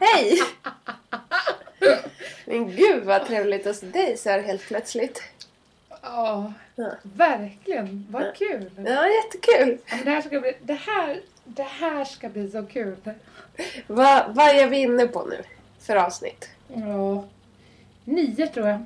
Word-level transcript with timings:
Hej! 0.00 0.38
Men 2.44 2.76
gud 2.76 3.04
vad 3.04 3.26
trevligt 3.26 3.66
att 3.66 3.76
se 3.76 3.86
dig 3.86 4.16
så 4.16 4.30
här 4.30 4.42
helt 4.42 4.62
plötsligt. 4.62 5.22
Ja, 6.02 6.52
verkligen. 7.02 8.06
Vad 8.10 8.34
kul. 8.36 8.70
Ja, 8.76 9.06
jättekul. 9.08 9.78
Ja, 9.86 9.96
Det 10.04 10.10
här 10.10 10.22
ska 10.22 10.40
bli, 10.40 10.54
det 10.62 10.74
här, 10.74 11.20
det 11.44 11.62
här 11.62 12.04
ska 12.04 12.28
bli 12.28 12.50
så 12.50 12.62
kul. 12.66 12.96
Vad 13.86 14.34
vad 14.34 14.48
är 14.48 14.66
vi 14.68 14.76
inne 14.76 15.06
på 15.06 15.24
nu 15.24 15.42
för 15.78 15.96
avsnitt? 15.96 16.50
Ja. 16.74 17.24
Nio 18.04 18.46
tror 18.46 18.68
jag. 18.68 18.84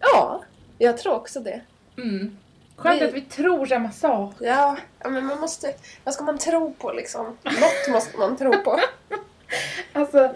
Ja, 0.00 0.42
jag 0.78 0.98
tror 0.98 1.14
också 1.14 1.40
det. 1.40 1.60
Mm. 1.96 2.38
Skönt 2.82 3.02
Vi- 3.02 3.06
att 3.06 3.14
vi 3.14 3.20
tror 3.20 3.66
samma 3.66 3.90
sak. 3.92 4.34
Ja, 4.40 4.76
ja, 4.98 5.08
men 5.08 5.26
man 5.26 5.40
måste... 5.40 5.74
Vad 6.04 6.14
ska 6.14 6.24
man 6.24 6.38
tro 6.38 6.74
på 6.78 6.92
liksom? 6.92 7.26
Något 7.44 7.88
måste 7.92 8.18
man 8.18 8.36
tro 8.36 8.52
på. 8.64 8.80
Alltså, 9.92 10.34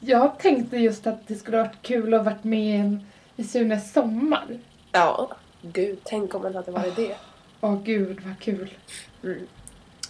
jag 0.00 0.38
tänkte 0.38 0.76
just 0.76 1.06
att 1.06 1.28
det 1.28 1.34
skulle 1.34 1.56
varit 1.56 1.82
kul 1.82 2.14
att 2.14 2.24
varit 2.24 2.44
med 2.44 2.98
i 3.36 3.44
Sunes 3.44 3.92
sommar. 3.92 4.58
Ja, 4.92 5.30
gud, 5.62 5.98
tänk 6.04 6.34
om 6.34 6.42
man 6.42 6.54
hade 6.54 6.70
varit 6.70 6.96
det. 6.96 7.16
Åh 7.60 7.82
gud, 7.82 8.20
vad 8.24 8.38
kul. 8.38 8.74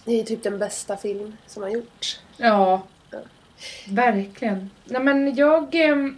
Det 0.05 0.19
är 0.19 0.23
typ 0.23 0.43
den 0.43 0.59
bästa 0.59 0.97
film 0.97 1.37
som 1.47 1.63
har 1.63 1.69
gjorts. 1.69 2.19
Ja, 2.37 2.81
Ja. 3.11 3.17
verkligen. 3.87 4.69
Nej 4.85 5.01
men 5.03 5.35
jag 5.35 5.75
ehm, 5.75 6.17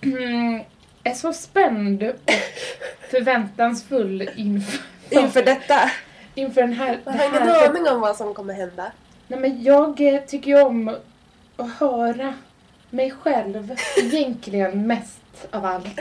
är 1.04 1.14
så 1.14 1.32
spänd 1.32 2.02
och 2.02 2.14
förväntansfull 3.10 4.30
inför, 4.36 4.80
Inför 5.10 5.42
detta. 5.42 5.90
inför 6.34 6.60
den 6.60 6.72
här... 6.72 6.98
Jag 7.04 7.14
det 7.14 7.20
har 7.20 7.28
ingen 7.28 7.70
aning 7.70 7.88
om 7.88 8.00
vad 8.00 8.16
som 8.16 8.34
kommer 8.34 8.54
hända. 8.54 8.92
Nej 9.28 9.40
men 9.40 9.62
jag 9.62 10.14
eh, 10.14 10.20
tycker 10.20 10.50
ju 10.50 10.62
om 10.62 10.96
att 11.56 11.70
höra 11.70 12.34
mig 12.90 13.10
själv 13.10 13.76
egentligen 13.96 14.86
mest 14.86 15.46
av 15.50 15.64
allt. 15.64 16.00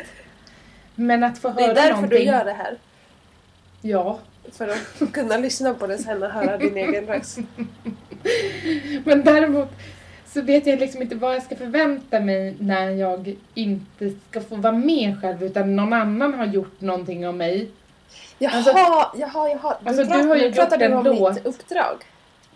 Men 0.95 1.23
att 1.23 1.38
få 1.38 1.47
Det 1.50 1.62
höra 1.62 1.72
är 1.72 1.75
därför 1.75 1.94
någonting... 1.94 2.20
du 2.20 2.25
gör 2.25 2.45
det 2.45 2.53
här. 2.53 2.78
Ja. 3.81 4.20
För 4.52 4.67
att 4.67 5.12
kunna 5.14 5.38
lyssna 5.38 5.73
på 5.73 5.88
det 5.88 5.97
sen 5.97 6.23
och 6.23 6.30
höra 6.30 6.58
din 6.58 6.78
egen 6.78 7.06
röst. 7.06 7.38
Men 9.03 9.23
däremot 9.23 9.69
så 10.25 10.42
vet 10.42 10.67
jag 10.67 10.80
liksom 10.80 11.02
inte 11.02 11.16
vad 11.16 11.36
jag 11.36 11.44
ska 11.44 11.56
förvänta 11.56 12.19
mig 12.19 12.56
när 12.59 12.90
jag 12.90 13.36
inte 13.53 14.12
ska 14.30 14.42
få 14.42 14.56
vara 14.56 14.73
med 14.73 15.22
själv 15.22 15.44
utan 15.44 15.75
någon 15.75 15.94
annan 15.94 16.34
har 16.34 16.45
gjort 16.45 16.81
någonting 16.81 17.28
om 17.28 17.38
mig. 17.38 17.69
Jaha, 18.40 18.56
Alltså- 18.56 18.72
jaha, 19.16 19.50
jaha. 19.50 19.78
Alltså, 19.86 20.04
du 20.04 20.28
har 20.28 20.36
ju 20.36 20.52
pratar 20.52 20.78
du 20.78 20.94
om 20.94 21.04
låt. 21.06 21.36
mitt 21.36 21.46
uppdrag. 21.46 22.04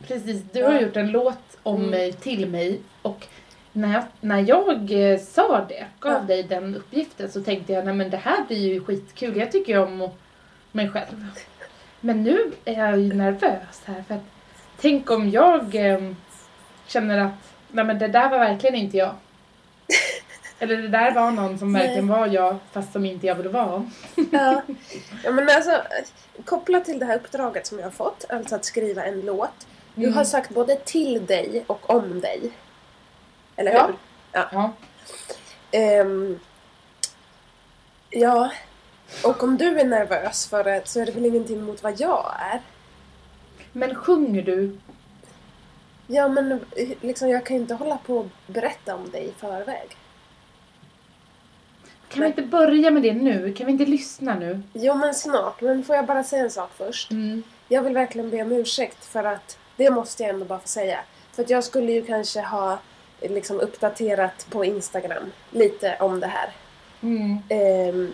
Precis, 0.07 0.41
du 0.51 0.59
Ja. 0.59 0.71
har 0.71 0.79
gjort 0.79 0.95
en 0.97 1.11
låt 1.11 1.57
om 1.63 1.75
Mm. 1.75 1.89
mig 1.89 2.13
till 2.13 2.49
mig 2.49 2.79
och 3.01 3.27
när 3.71 3.93
jag, 3.93 4.03
när 4.21 4.39
jag 4.47 4.91
eh, 5.11 5.19
sa 5.19 5.65
det, 5.69 5.85
gav 5.99 6.13
Ja. 6.13 6.19
dig 6.19 6.43
den 6.43 6.75
uppgiften 6.75 7.31
så 7.31 7.43
tänkte 7.43 7.73
jag 7.73 7.85
nej 7.85 7.93
men 7.93 8.09
det 8.09 8.17
här 8.17 8.43
blir 8.47 8.73
ju 8.73 8.83
skitkul, 8.85 9.37
jag 9.37 9.51
tycker 9.51 9.73
ju 9.73 9.79
om 9.79 10.09
mig 10.71 10.89
själv. 10.89 11.25
Men 11.99 12.23
nu 12.23 12.51
är 12.65 12.73
jag 12.79 12.99
ju 12.99 13.13
nervös 13.13 13.81
här 13.85 14.03
för 14.07 14.15
att 14.15 14.21
tänk 14.81 15.11
om 15.11 15.29
jag 15.29 15.75
eh, 15.75 15.99
känner 16.87 17.17
att 17.17 17.31
nej 17.71 17.85
men 17.85 17.99
det 17.99 18.07
där 18.07 18.29
var 18.29 18.39
verkligen 18.39 18.75
inte 18.75 18.97
jag. 18.97 19.13
Eller 20.59 20.77
det 20.77 20.87
där 20.87 21.11
var 21.13 21.31
någon 21.31 21.59
som 21.59 21.73
verkligen 21.73 22.07
var 22.07 22.27
jag 22.27 22.57
fast 22.71 22.91
som 22.93 23.05
inte 23.05 23.27
jag 23.27 23.35
ville 23.35 23.49
vara. 23.49 23.89
Ja. 24.31 24.61
ja, 25.23 25.31
men 25.31 25.49
alltså 25.49 25.81
kopplat 26.45 26.85
till 26.85 26.99
det 26.99 27.05
här 27.05 27.15
uppdraget 27.15 27.67
som 27.67 27.77
jag 27.79 27.85
har 27.85 27.91
fått, 27.91 28.25
alltså 28.29 28.55
att 28.55 28.65
skriva 28.65 29.03
en 29.05 29.21
låt. 29.21 29.67
Du 29.95 30.03
Mm. 30.03 30.13
har 30.17 30.23
sagt 30.23 30.49
både 30.49 30.75
till 30.75 31.25
dig 31.25 31.63
och 31.67 31.89
om 31.89 32.19
dig. 32.21 32.51
Eller 33.55 33.71
Ja. 33.71 33.85
hur? 33.85 33.95
Ja. 34.31 34.71
Ehm, 35.71 36.39
ja, 38.09 38.51
och 39.23 39.43
om 39.43 39.57
du 39.57 39.79
är 39.79 39.85
nervös 39.85 40.47
för 40.47 40.63
det 40.63 40.81
så 40.87 40.99
är 41.01 41.05
det 41.05 41.11
väl 41.11 41.25
ingenting 41.25 41.61
mot 41.63 41.83
vad 41.83 41.99
jag 41.99 42.33
är. 42.51 42.61
Men 43.71 43.95
sjunger 43.95 44.41
du? 44.41 44.77
Ja, 46.07 46.27
men 46.27 46.59
liksom, 47.01 47.29
jag 47.29 47.45
kan 47.45 47.55
ju 47.55 47.61
inte 47.61 47.73
hålla 47.73 47.97
på 47.97 48.17
och 48.17 48.27
berätta 48.47 48.95
om 48.95 49.09
dig 49.11 49.25
i 49.27 49.31
förväg. 49.39 49.97
Kan 52.09 52.21
vi 52.21 52.27
inte 52.27 52.41
börja 52.41 52.91
med 52.91 53.03
det 53.03 53.13
nu? 53.13 53.53
Kan 53.53 53.65
vi 53.65 53.71
inte 53.71 53.85
lyssna 53.85 54.35
nu? 54.35 54.61
Jo, 54.73 54.95
men 54.95 55.15
snart. 55.15 55.61
Men 55.61 55.83
får 55.83 55.95
jag 55.95 56.05
bara 56.05 56.23
säga 56.23 56.43
en 56.43 56.51
sak 56.51 56.69
först? 56.77 57.11
Mm. 57.11 57.43
Jag 57.67 57.81
vill 57.81 57.93
verkligen 57.93 58.29
be 58.29 58.41
om 58.41 58.51
ursäkt 58.51 59.05
för 59.05 59.23
att 59.23 59.57
det 59.75 59.89
måste 59.89 60.23
jag 60.23 60.29
ändå 60.29 60.45
bara 60.45 60.59
få 60.59 60.67
säga. 60.67 60.99
För 61.33 61.43
att 61.43 61.49
jag 61.49 61.63
skulle 61.63 61.91
ju 61.91 62.05
kanske 62.05 62.41
ha 62.41 62.79
liksom 63.21 63.59
uppdaterat 63.59 64.47
på 64.49 64.65
Instagram 64.65 65.31
lite 65.51 65.97
om 65.99 66.19
det 66.19 66.27
här. 66.27 66.49
Mm. 67.01 67.37
Ehm, 67.49 68.11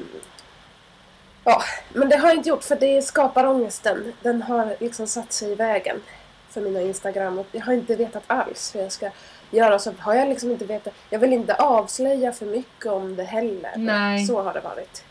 ja, 1.44 1.63
men 1.94 2.09
det 2.09 2.17
har 2.17 2.28
jag 2.28 2.38
inte 2.38 2.50
gjort 2.50 2.63
för 2.63 2.75
det 2.75 3.01
skapar 3.01 3.45
ångesten. 3.45 4.13
Den 4.22 4.41
har 4.41 4.75
liksom 4.79 5.07
satt 5.07 5.34
sig 5.34 5.51
i 5.51 5.55
vägen 5.55 6.01
för 6.50 6.61
mina 6.61 6.81
Instagram 6.81 7.39
och 7.39 7.47
jag 7.51 7.61
har 7.61 7.73
inte 7.73 7.95
vetat 7.95 8.23
alls 8.28 8.75
hur 8.75 8.81
jag 8.81 8.91
ska 8.91 9.09
göra. 9.51 9.79
Så 9.79 9.94
har 10.00 10.13
jag 10.16 10.29
liksom 10.29 10.51
inte 10.51 10.66
vetat. 10.66 10.94
Jag 11.09 11.19
vill 11.19 11.33
inte 11.33 11.56
avslöja 11.56 12.31
för 12.31 12.45
mycket 12.45 12.85
om 12.85 13.16
det 13.16 13.23
heller. 13.23 13.73
Nej. 13.78 14.25
Så 14.25 14.41
har 14.41 14.53
det 14.53 14.59
varit. 14.59 15.03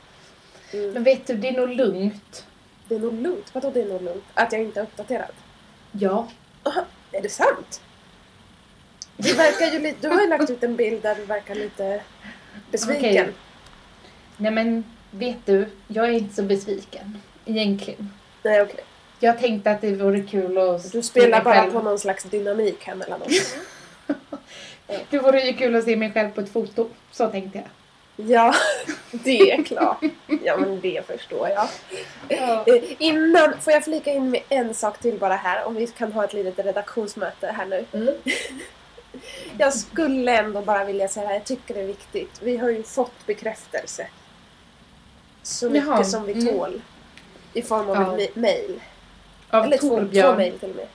Mm. 0.73 0.91
Men 0.93 1.05
vet 1.05 1.27
du, 1.27 1.35
det 1.37 1.49
är 1.49 1.53
nog 1.53 1.69
lugnt. 1.69 2.47
Det 2.89 2.95
är 2.95 2.99
nog 2.99 3.15
lugnt. 3.23 3.51
Vadå 3.55 3.71
det 3.71 3.83
är 3.83 3.87
nog 3.89 4.03
lugnt? 4.03 4.25
Att 4.35 4.53
jag 4.53 4.63
inte 4.63 4.81
är 4.81 4.85
uppdaterad? 4.85 5.33
Ja. 5.93 6.29
Aha, 6.63 6.85
är 7.13 7.23
det 7.23 7.29
sant? 7.29 7.81
Du 9.17 9.33
verkar 9.35 9.67
ju 9.67 9.79
lite, 9.79 9.97
du 10.01 10.15
har 10.15 10.21
ju 10.23 10.29
lagt 10.29 10.51
ut 10.51 10.63
en 10.65 10.77
bild 10.77 11.03
där 11.03 11.15
du 11.15 11.25
verkar 11.25 11.55
lite 11.55 12.03
besviken. 12.71 13.11
Okej. 13.25 13.33
Nej 14.37 14.51
men, 14.53 14.85
vet 15.11 15.47
du, 15.47 15.69
jag 15.89 16.05
är 16.09 16.13
inte 16.13 16.35
så 16.35 16.43
besviken. 16.43 17.19
Egentligen. 17.45 18.11
Nej 18.43 18.63
okej. 18.63 18.85
Jag 19.21 19.39
tänkte 19.39 19.71
att 19.71 19.81
det 19.81 19.95
vore 19.95 20.21
kul 20.21 20.59
att 20.59 20.93
Du 20.93 21.03
spelar 21.03 21.45
bara 21.45 21.55
själv. 21.55 21.73
på 21.73 21.81
någon 21.81 21.99
slags 21.99 22.25
dynamik 22.25 22.85
här 22.85 22.95
mellan 22.95 23.23
oss. 23.23 23.55
Det 25.11 25.19
vore 25.19 25.41
ju 25.41 25.53
kul 25.53 25.77
att 25.77 25.85
se 25.85 25.97
mig 25.97 26.13
själv 26.13 26.31
på 26.31 26.41
ett 26.41 26.53
foto. 26.53 26.89
Så 27.11 27.29
tänkte 27.29 27.59
jag. 27.59 27.69
Ja, 28.17 28.55
det 29.11 29.53
är 29.53 29.63
klart. 29.63 30.03
Ja 30.45 30.57
men 30.57 30.81
det 30.81 31.07
förstår 31.07 31.49
jag. 31.49 31.69
Ja. 32.29 32.65
Innan, 32.99 33.61
får 33.61 33.73
jag 33.73 33.85
flika 33.85 34.13
in 34.13 34.31
med 34.31 34.43
en 34.49 34.75
sak 34.75 34.99
till 34.99 35.19
bara 35.19 35.35
här? 35.35 35.65
Om 35.65 35.75
vi 35.75 35.87
kan 35.87 36.13
ha 36.13 36.25
ett 36.25 36.33
litet 36.33 36.67
redaktionsmöte 36.67 37.47
här 37.47 37.67
nu. 37.67 37.85
Mm. 37.93 38.15
Jag 39.59 39.75
skulle 39.75 40.39
ändå 40.39 40.61
bara 40.61 40.85
vilja 40.85 41.09
säga 41.09 41.27
här, 41.27 41.35
jag 41.35 41.45
tycker 41.45 41.75
det 41.75 41.81
är 41.81 41.87
viktigt. 41.87 42.41
Vi 42.43 42.57
har 42.57 42.71
ju 42.71 42.83
fått 42.83 43.27
bekräftelse. 43.27 44.07
Så 45.43 45.71
mycket 45.71 45.89
Jaha, 45.89 46.05
som 46.05 46.25
vi 46.25 46.33
mm. 46.33 46.47
tål. 46.47 46.83
I 47.53 47.63
form 47.63 47.91
av 47.91 48.21
Ja. 48.21 48.43
ett. 48.45 48.81
Av 49.51 49.65
Eller 49.65 49.79
två, 49.79 49.89
två 49.89 49.97
Torbjörn. 49.97 50.37
mejl 50.37 50.59
till 50.59 50.71
och 50.71 50.77
med. 50.77 50.89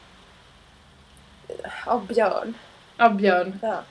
Av 1.86 2.08
Björn. 2.08 2.54
Av 3.00 3.16
Björn. 3.16 3.60
Ja. 3.62 3.82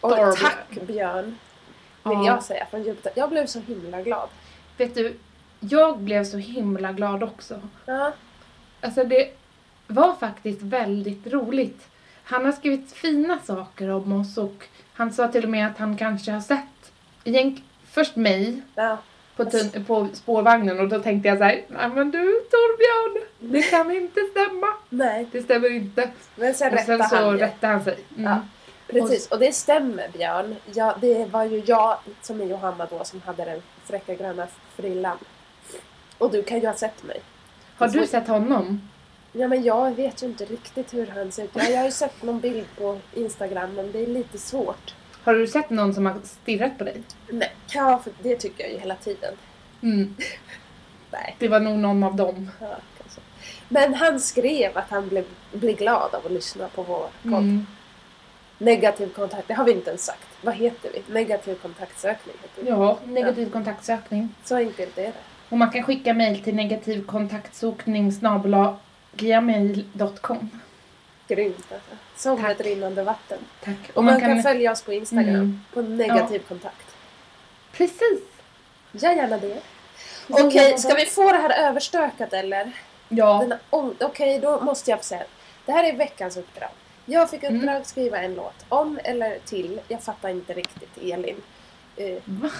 Och 0.00 0.10
Torbjörn. 0.10 0.36
tack 0.40 0.86
Björn. 0.86 1.24
Vill 1.24 2.12
Ja. 2.12 2.26
jag 2.26 2.42
säga 2.42 2.66
från 2.70 2.82
djupet. 2.82 3.12
Jag 3.16 3.30
blev 3.30 3.46
så 3.46 3.60
himla 3.60 4.02
glad. 4.02 4.28
Vet 4.76 4.94
du, 4.94 5.16
jag 5.60 5.98
blev 5.98 6.24
så 6.24 6.36
himla 6.36 6.92
glad 6.92 7.22
också. 7.22 7.60
Ja. 7.86 8.12
Alltså 8.80 9.04
det 9.04 9.30
var 9.86 10.14
faktiskt 10.14 10.62
väldigt 10.62 11.26
roligt. 11.26 11.88
Han 12.24 12.44
har 12.44 12.52
skrivit 12.52 12.92
fina 12.92 13.38
saker 13.38 13.90
om 13.90 14.12
oss 14.12 14.38
och 14.38 14.64
han 14.94 15.12
sa 15.12 15.28
till 15.28 15.44
och 15.44 15.50
med 15.50 15.66
att 15.66 15.78
han 15.78 15.96
kanske 15.96 16.32
har 16.32 16.40
sett 16.40 16.92
egent- 17.24 17.62
först 17.90 18.16
mig 18.16 18.62
ja. 18.74 18.98
på, 19.36 19.44
tun- 19.44 19.84
på 19.84 20.08
spårvagnen 20.12 20.80
och 20.80 20.88
då 20.88 21.00
tänkte 21.02 21.28
jag 21.28 21.38
så 21.38 21.44
här, 21.44 21.62
nej 21.68 21.88
men 21.88 22.10
du 22.10 22.22
Torbjörn, 22.50 23.26
det 23.52 23.62
kan 23.62 23.90
inte 23.90 24.20
stämma. 24.30 24.66
Nej. 24.88 25.28
Det 25.32 25.42
stämmer 25.42 25.70
inte. 25.72 26.10
Men 26.36 26.54
sen 26.54 26.72
Och 26.74 26.78
sen 26.80 26.98
rättade 26.98 27.08
så 27.08 27.16
han 27.16 27.38
rättade 27.38 27.72
han 27.72 27.84
sig. 27.84 27.98
Mm. 28.18 28.24
Ja. 28.30 28.40
Precis, 28.86 29.28
och 29.28 29.38
det 29.38 29.52
stämmer 29.52 30.08
Björn. 30.08 30.56
Ja, 30.74 30.96
det 31.00 31.24
var 31.24 31.44
ju 31.44 31.62
jag 31.66 31.98
som 32.22 32.40
är 32.40 32.44
Johanna 32.44 32.86
då 32.90 33.04
som 33.04 33.20
hade 33.22 33.44
den 33.44 33.62
fräcka 33.84 34.14
gröna 34.14 34.46
frillan. 34.76 35.18
Och 36.18 36.30
du 36.30 36.42
kan 36.42 36.60
ju 36.60 36.66
ha 36.66 36.74
sett 36.74 37.02
mig. 37.04 37.20
Har 37.76 37.88
du 37.88 38.06
sett 38.06 38.28
honom? 38.28 38.88
Ja 39.32 39.48
men 39.48 39.62
jag 39.62 39.90
vet 39.96 40.22
ju 40.22 40.26
inte 40.26 40.44
riktigt 40.44 40.94
hur 40.94 41.06
han 41.06 41.32
ser 41.32 41.44
ut. 41.44 41.50
Ja, 41.54 41.64
jag 41.64 41.78
har 41.78 41.84
ju 41.84 41.92
sett 41.92 42.22
någon 42.22 42.40
bild 42.40 42.66
på 42.78 42.98
Instagram 43.14 43.74
men 43.74 43.92
det 43.92 44.02
är 44.02 44.06
lite 44.06 44.38
svårt. 44.38 44.94
Har 45.24 45.34
du 45.34 45.46
sett 45.46 45.70
någon 45.70 45.94
som 45.94 46.06
har 46.06 46.16
stirrat 46.24 46.78
på 46.78 46.84
dig? 46.84 47.02
Nej, 47.28 47.52
ja 47.74 48.00
för 48.04 48.12
det 48.22 48.36
tycker 48.36 48.64
jag 48.64 48.72
ju 48.72 48.78
hela 48.78 48.94
tiden. 48.94 49.34
Mm. 49.82 50.16
Nej, 51.10 51.36
Det 51.38 51.48
var 51.48 51.60
nog 51.60 51.78
någon 51.78 52.02
av 52.04 52.16
dem. 52.16 52.50
ja. 52.60 52.76
Men 53.68 53.94
han 53.94 54.20
skrev 54.20 54.78
att 54.78 54.90
han 54.90 55.08
blev, 55.08 55.24
blev 55.52 55.76
glad 55.76 56.14
av 56.14 56.26
att 56.26 56.32
lyssna 56.32 56.68
på 56.68 56.82
vår 56.82 57.08
podd. 57.22 57.42
Mm. 57.42 57.66
Negativ 58.58 59.12
kontakt, 59.12 59.48
det 59.48 59.54
har 59.54 59.64
vi 59.64 59.72
inte 59.72 59.90
ens 59.90 60.04
sagt. 60.04 60.26
Vad 60.42 60.54
heter 60.54 60.90
vi? 60.94 61.14
Negativ 61.14 61.54
kontaktsökning 61.54 62.34
heter 62.42 62.62
det. 62.64 62.70
Ja, 62.70 62.98
negativ 63.04 63.50
kontaktsökning. 63.50 64.34
Så 64.44 64.56
enkelt 64.56 64.98
är 64.98 65.02
det. 65.02 65.12
Och 65.48 65.58
man 65.58 65.70
kan 65.70 65.82
skicka 65.82 66.14
mejl 66.14 66.42
till 66.42 66.54
negativkontaktsökning 66.54 68.12
gmail.com. 69.12 70.50
Grymt 71.28 71.72
alltså. 71.72 71.90
Som 72.16 72.42
Tack. 72.42 72.50
ett 72.50 72.60
rinnande 72.60 73.02
vatten. 73.02 73.38
Tack. 73.64 73.90
Och 73.94 74.04
man, 74.04 74.20
kan... 74.20 74.42
följa 74.42 74.72
oss 74.72 74.82
på 74.82 74.92
Instagram. 74.92 75.34
Mm. 75.34 75.60
På 75.74 75.82
negativ 75.82 76.38
kontakt. 76.38 76.96
Precis. 77.72 78.20
Ja, 78.92 79.12
gärna 79.12 79.38
det. 79.38 79.60
Okej, 80.28 80.70
jag- 80.70 80.80
ska 80.80 80.94
vi 80.94 81.06
få 81.06 81.32
det 81.32 81.38
här 81.38 81.68
överstökat 81.68 82.32
eller? 82.32 82.72
Ja. 83.08 83.46
Okej, 83.70 84.38
då 84.38 84.60
måste 84.60 84.90
jag 84.90 85.04
säga. 85.04 85.22
Det 85.66 85.72
här 85.72 85.84
är 85.84 85.92
veckans 85.96 86.36
uppdrag. 86.36 86.70
Jag 87.08 87.30
fick 87.30 87.42
Mm. 87.42 87.56
uppdrag 87.56 87.76
att 87.76 87.86
skriva 87.86 88.18
en 88.18 88.34
låt. 88.34 88.64
Om 88.68 88.98
eller 89.04 89.38
till. 89.44 89.80
Jag 89.88 90.02
fattar 90.02 90.28
inte 90.28 90.52
riktigt, 90.54 90.98
Elin. 91.02 91.36
Eh, 91.96 92.14
Va? 92.24 92.50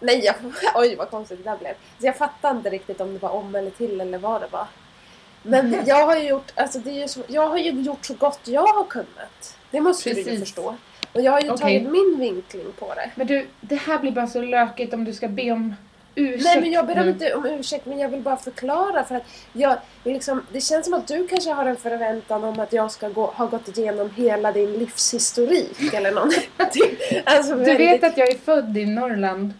nej, 0.00 0.24
jag, 0.24 0.34
oj 0.74 0.96
vad 0.96 1.10
konstigt 1.10 1.44
det 1.44 1.50
där 1.50 1.58
blev. 1.58 1.72
Så 2.00 2.06
jag 2.06 2.16
fattar 2.16 2.50
inte 2.50 2.70
riktigt 2.70 3.00
om 3.00 3.12
det 3.12 3.18
var 3.18 3.30
om 3.30 3.54
eller 3.54 3.70
till 3.70 4.00
eller 4.00 4.18
vad 4.18 4.40
det 4.40 4.48
var. 4.50 4.66
Men 5.42 5.82
jag 5.86 6.06
har 6.06 6.16
ju 6.16 6.28
gjort, 6.28 6.52
alltså 6.54 6.78
det 6.78 6.90
är 6.90 7.00
ju 7.02 7.08
så, 7.08 7.20
jag 7.28 7.48
har 7.48 7.58
ju 7.58 7.70
gjort 7.70 8.04
så 8.04 8.14
gott 8.14 8.40
jag 8.44 8.66
har 8.66 8.84
kunnat. 8.84 9.56
Det 9.70 9.80
måste 9.80 10.10
du 10.10 10.16
ju 10.16 10.24
Precis. 10.24 10.40
förstå. 10.40 10.74
Och 11.12 11.20
jag 11.20 11.32
har 11.32 11.40
ju 11.40 11.50
Okej. 11.50 11.60
tagit 11.62 11.90
min 11.90 12.16
vinkling 12.18 12.66
på 12.78 12.94
det. 12.94 13.10
Men 13.14 13.26
du, 13.26 13.46
det 13.60 13.76
här 13.76 13.98
blir 13.98 14.12
bara 14.12 14.26
så 14.26 14.40
lökigt 14.42 14.94
om 14.94 15.04
du 15.04 15.12
ska 15.12 15.28
be 15.28 15.50
om 15.52 15.74
ursäkt 16.14 16.44
Nej 16.44 16.60
men 16.60 16.72
jag 16.72 16.86
ber 16.86 16.94
nu. 17.04 17.10
inte 17.10 17.34
om 17.34 17.46
ursäkt 17.46 17.86
men 17.86 17.98
jag 17.98 18.08
vill 18.08 18.20
bara 18.20 18.36
förklara 18.36 19.04
för 19.04 19.14
att 19.14 19.22
jag 19.52 19.76
liksom, 20.04 20.46
det 20.52 20.60
känns 20.60 20.84
som 20.84 20.94
att 20.94 21.08
du 21.08 21.28
kanske 21.28 21.50
har 21.52 21.66
en 21.66 21.76
förväntan 21.76 22.44
om 22.44 22.60
att 22.60 22.72
jag 22.72 22.90
ska 22.90 23.08
gå, 23.08 23.26
ha 23.26 23.46
gått 23.46 23.78
igenom 23.78 24.10
hela 24.10 24.52
din 24.52 24.72
livshistorik 24.72 25.94
eller 25.94 26.12
någonting. 26.12 26.96
Alltså, 27.24 27.52
Du 27.56 27.64
väldigt- 27.64 27.78
vet 27.90 28.04
att 28.04 28.16
jag 28.18 28.28
är 28.30 28.38
född 28.38 28.76
i 28.78 28.86
Norrland. 28.86 29.52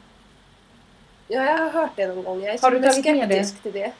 Ja, 1.28 1.44
jag 1.44 1.58
har 1.58 1.70
hört 1.70 1.90
det 1.96 2.06
någon 2.06 2.24
gång. 2.24 2.42
Jag 2.44 2.54
är 2.54 2.58
Har 2.62 2.70
du 2.70 2.82
tagit 2.82 3.04
med 3.04 3.28
det? 3.28 3.34
skeptisk 3.34 3.62
till 3.62 3.72
det. 3.72 3.92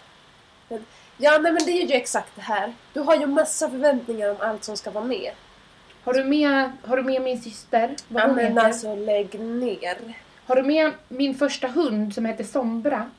Men, 0.68 0.84
ja, 1.18 1.38
nej 1.38 1.52
men 1.52 1.64
det 1.64 1.70
är 1.72 1.86
ju 1.86 1.94
exakt 1.94 2.30
det 2.36 2.42
här. 2.42 2.72
Du 2.92 3.00
har 3.00 3.16
ju 3.16 3.26
massa 3.26 3.70
förväntningar 3.70 4.30
om 4.30 4.36
allt 4.40 4.64
som 4.64 4.76
ska 4.76 4.90
vara 4.90 5.04
med. 5.04 5.30
Har 6.04 6.12
du 6.14 6.24
med, 6.24 6.70
har 6.86 6.96
du 6.96 7.02
med 7.02 7.22
min 7.22 7.42
syster? 7.42 7.94
Vad 8.08 8.22
Ja 8.22 8.26
hon 8.26 8.36
men 8.36 8.46
heter? 8.46 8.66
alltså 8.66 8.94
lägg 8.94 9.40
ner. 9.40 9.96
Har 10.52 10.56
du 10.56 10.62
med 10.62 10.92
min 11.08 11.34
första 11.34 11.68
hund 11.68 12.14
som 12.14 12.24
heter 12.24 12.44
Sombra? 12.44 13.10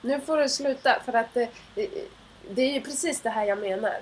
Nu 0.00 0.20
får 0.20 0.36
du 0.36 0.48
sluta 0.48 1.00
för 1.04 1.12
att 1.12 1.34
det, 1.34 1.48
det 2.50 2.62
är 2.62 2.72
ju 2.72 2.80
precis 2.80 3.20
det 3.20 3.30
här 3.30 3.44
jag 3.44 3.58
menar. 3.58 3.96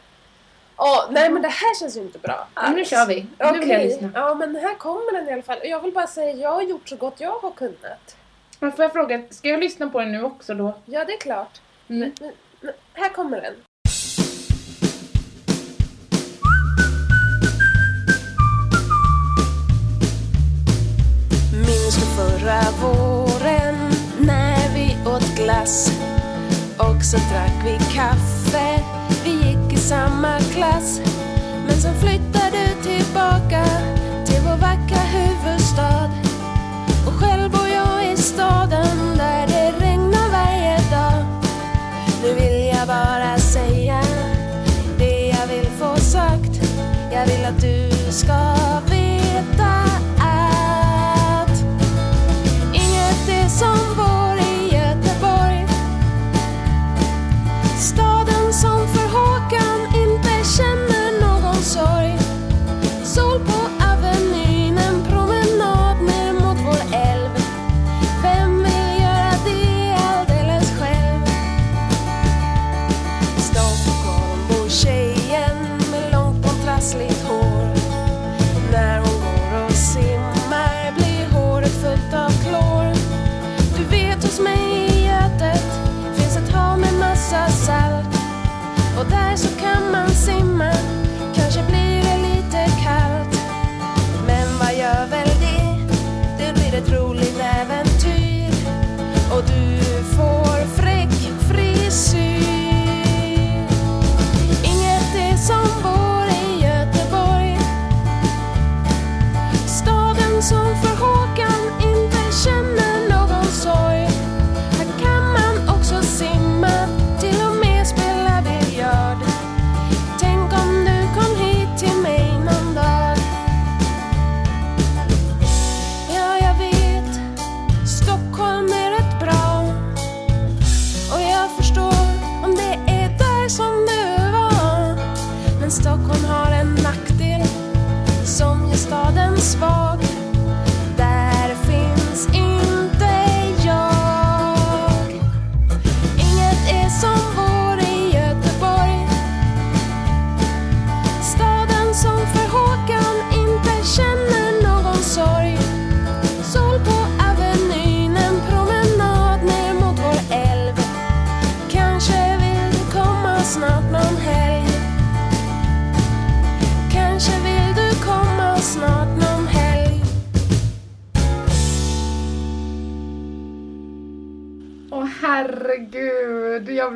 Åh, 0.77 1.07
nej 1.11 1.31
men 1.31 1.43
det 1.43 1.49
här 1.49 1.81
känns 1.81 1.97
ju 1.97 2.01
inte 2.01 2.19
bra 2.19 2.49
Men 2.55 2.73
nu 2.73 2.81
alls. 2.81 2.89
kör 2.89 3.07
vi. 3.07 3.27
Nu 3.39 3.59
vill 3.59 3.69
jag 3.69 3.83
lyssna. 3.83 4.11
Ja 4.15 4.35
men 4.35 4.57
här 4.57 4.75
kommer 4.75 5.13
den 5.13 5.29
i 5.29 5.33
alla 5.33 5.43
fall. 5.43 5.59
Och 5.59 5.67
Jag 5.67 5.81
vill 5.81 5.93
bara 5.93 6.07
säga 6.07 6.33
jag 6.33 6.53
har 6.53 6.63
gjort 6.63 6.89
så 6.89 6.97
gott 6.97 7.21
jag 7.21 7.39
har 7.39 7.51
kunnat. 7.51 8.17
Men 8.61 8.73
får 8.73 8.83
jag 8.83 8.93
fråga, 8.93 9.23
ska 9.31 9.49
jag 9.49 9.61
lyssna 9.61 9.91
på 9.91 10.01
den 10.01 10.13
nu 10.13 10.23
också 10.23 10.55
då? 10.55 10.75
Ja 10.85 11.05
det 11.05 11.13
är 11.13 11.21
klart. 11.21 11.61
Mm. 11.89 12.13
Men, 12.21 12.33
men, 12.61 12.73
här 12.93 13.09
kommer 13.09 13.41
den. 13.41 13.55
Minns 21.93 22.05
du 22.05 22.17
förra 22.17 22.61
våren 22.83 23.77
när 24.19 24.75
vi 24.75 24.97
åt 25.11 25.37
glass 25.37 25.93
och 26.79 27.05
så 27.05 27.17
drack 27.17 27.53
vi 27.65 27.79
kaffe, 27.95 28.83
vi 29.25 29.31
gick 29.31 29.73
i 29.73 29.77
samma 29.77 30.39
klass 30.39 31.01
men 31.67 31.77
sen 31.81 31.95
flyttade 32.01 32.51
du 32.51 32.83
tillbaka 32.83 33.65
till 34.27 34.41
vår 34.45 34.57
vackra 34.57 34.99
huvudstad. 34.99 36.11
Och 37.07 37.13
själv 37.13 37.51
bor 37.51 37.69
jag 37.69 38.13
i 38.13 38.17
staden 38.17 39.17
där 39.17 39.47
det 39.47 39.87
regnar 39.87 40.29
varje 40.31 40.77
dag. 40.77 41.25
Nu 42.23 42.35
vill 42.35 42.67
jag 42.67 42.89
bara 42.89 43.39
säga 43.39 44.03
det 44.99 45.29
jag 45.29 45.47
vill 45.47 45.67
få 45.67 45.97
sagt. 45.97 46.61
Jag 47.13 47.27
vill 47.27 47.45
att 47.45 47.61
du 47.61 47.91
ska 48.11 48.82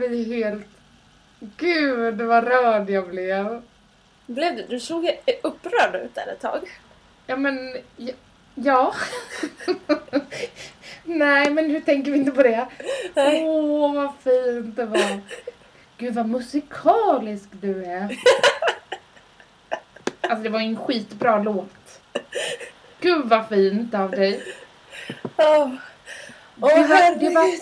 herregud, 0.00 0.08
blir 0.08 0.34
helt... 0.44 0.64
Gud 1.56 2.20
vad 2.20 2.44
rörd 2.48 2.90
jag 2.90 3.08
blev. 3.08 3.62
Blev 4.26 4.56
du? 4.56 4.62
Du 4.68 4.80
såg 4.80 5.10
upprörd 5.42 5.94
ut 6.04 6.14
där 6.14 6.26
ett 6.32 6.40
tag. 6.40 6.68
Ja 7.26 7.36
men, 7.36 7.76
ja. 7.96 8.12
ja. 8.54 8.94
Nej 11.04 11.50
men 11.50 11.70
hur 11.70 11.80
tänker 11.80 12.10
vi 12.12 12.18
inte 12.18 12.30
på 12.30 12.42
det? 12.42 12.66
Åh 13.14 13.94
vad 13.94 14.12
fint 14.24 14.76
det 14.76 14.86
var. 14.86 15.20
Gud 15.98 16.14
vad 16.14 16.28
musikalisk 16.28 17.48
du 17.50 17.84
är. 17.84 18.16
Alltså 20.20 20.42
det 20.42 20.48
var 20.48 20.60
ju 20.60 20.66
en 20.66 20.76
skitbra 20.76 21.38
låt. 21.42 22.00
Gud 23.00 23.26
vad 23.28 23.48
fint 23.48 23.94
av 23.94 24.10
dig. 24.10 24.42
Åh, 25.36 25.46
Åh 25.46 25.70
Det 26.58 26.58
var- 26.58 26.70
det 26.78 26.86
var- 26.88 27.42
herregud. 27.42 27.60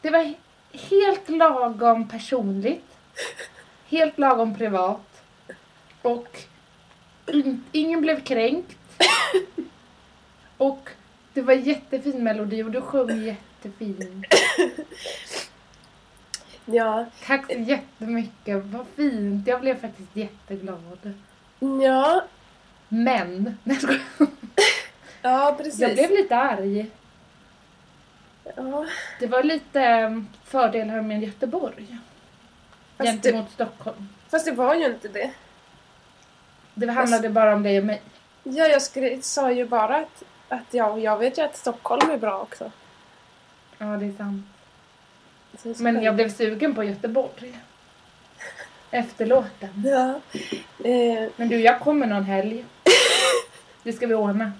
Det 0.00 0.10
var 0.10 0.34
helt 0.72 1.28
lagom 1.28 2.08
personligt. 2.08 2.98
Helt 3.88 4.18
lagom 4.18 4.54
privat. 4.54 5.22
Och 6.02 6.38
in, 7.26 7.64
ingen 7.72 8.00
blev 8.00 8.20
kränkt. 8.24 8.78
Och 10.56 10.88
det 11.32 11.42
var 11.42 11.54
jättefin 11.54 12.24
melodi 12.24 12.62
och 12.62 12.70
du 12.70 12.80
sjöng 12.80 13.22
jättefint. 13.22 14.26
Ja, 16.64 17.06
Tack 17.26 17.52
så 17.52 17.58
jättemycket, 17.58 18.64
vad 18.64 18.86
fint. 18.96 19.46
Jag 19.46 19.60
blev 19.60 19.80
faktiskt 19.80 20.16
jätteglad. 20.16 21.12
Ja, 21.82 22.24
Men, 22.88 23.56
nej 23.64 23.78
jag 23.88 23.98
ja 25.22 25.54
precis. 25.58 25.80
Jag 25.80 25.92
blev 25.92 26.10
lite 26.10 26.36
arg. 26.36 26.90
Ja. 28.56 28.86
Det 29.20 29.26
var 29.26 29.42
lite 29.42 29.80
eh, 29.82 30.20
fördelar 30.44 31.00
med 31.00 31.22
Göteborg. 31.22 31.98
Fast 32.96 33.10
gentemot 33.10 33.50
Stockholm. 33.50 34.08
Fast 34.28 34.44
det 34.46 34.52
var 34.52 34.74
ju 34.74 34.86
inte 34.86 35.08
det. 35.08 35.30
Det 36.74 36.90
handlade 36.92 37.28
bara 37.30 37.54
om 37.54 37.62
dig 37.62 37.78
och 37.78 37.84
mig. 37.84 38.02
Ja, 38.42 38.66
jag 38.66 38.82
skri- 38.82 39.22
sa 39.22 39.52
ju 39.52 39.64
bara 39.66 39.96
att, 39.96 40.22
att 40.48 40.74
jag, 40.74 40.98
jag 41.00 41.18
vet 41.18 41.38
ju 41.38 41.42
att 41.42 41.56
Stockholm 41.56 42.10
är 42.10 42.16
bra 42.18 42.40
också. 42.40 42.70
Ja, 43.78 43.86
det 43.86 44.06
är 44.06 44.12
sant. 44.12 44.46
Det 45.62 45.80
Men 45.80 46.02
jag 46.02 46.14
blev 46.14 46.30
sugen 46.32 46.74
på 46.74 46.84
Göteborg. 46.84 47.58
Efter 48.90 49.26
låten. 49.26 49.84
Ja. 49.86 50.20
Eh, 50.88 51.28
Men 51.36 51.48
du, 51.48 51.60
jag 51.60 51.80
kommer 51.80 52.06
någon 52.06 52.24
helg. 52.24 52.64
Det 53.82 53.92
ska 53.92 54.06
vi 54.06 54.14
ordna. 54.14 54.52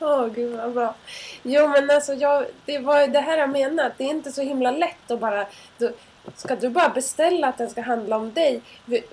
Åh, 0.00 0.26
gud 0.26 0.56
vad 0.56 0.72
bra. 0.72 0.94
Jo, 1.42 1.68
men 1.68 1.90
alltså 1.90 2.14
jag, 2.14 2.46
det 2.64 2.78
var 2.78 3.00
ju 3.00 3.06
det 3.06 3.20
här 3.20 3.38
jag 3.38 3.50
menade. 3.50 3.92
Det 3.96 4.04
är 4.04 4.10
inte 4.10 4.32
så 4.32 4.42
himla 4.42 4.70
lätt 4.70 5.10
att 5.10 5.20
bara... 5.20 5.46
Du, 5.78 5.94
ska 6.36 6.56
du 6.56 6.68
bara 6.68 6.88
beställa 6.88 7.48
att 7.48 7.58
den 7.58 7.70
ska 7.70 7.80
handla 7.80 8.16
om 8.16 8.32
dig? 8.32 8.62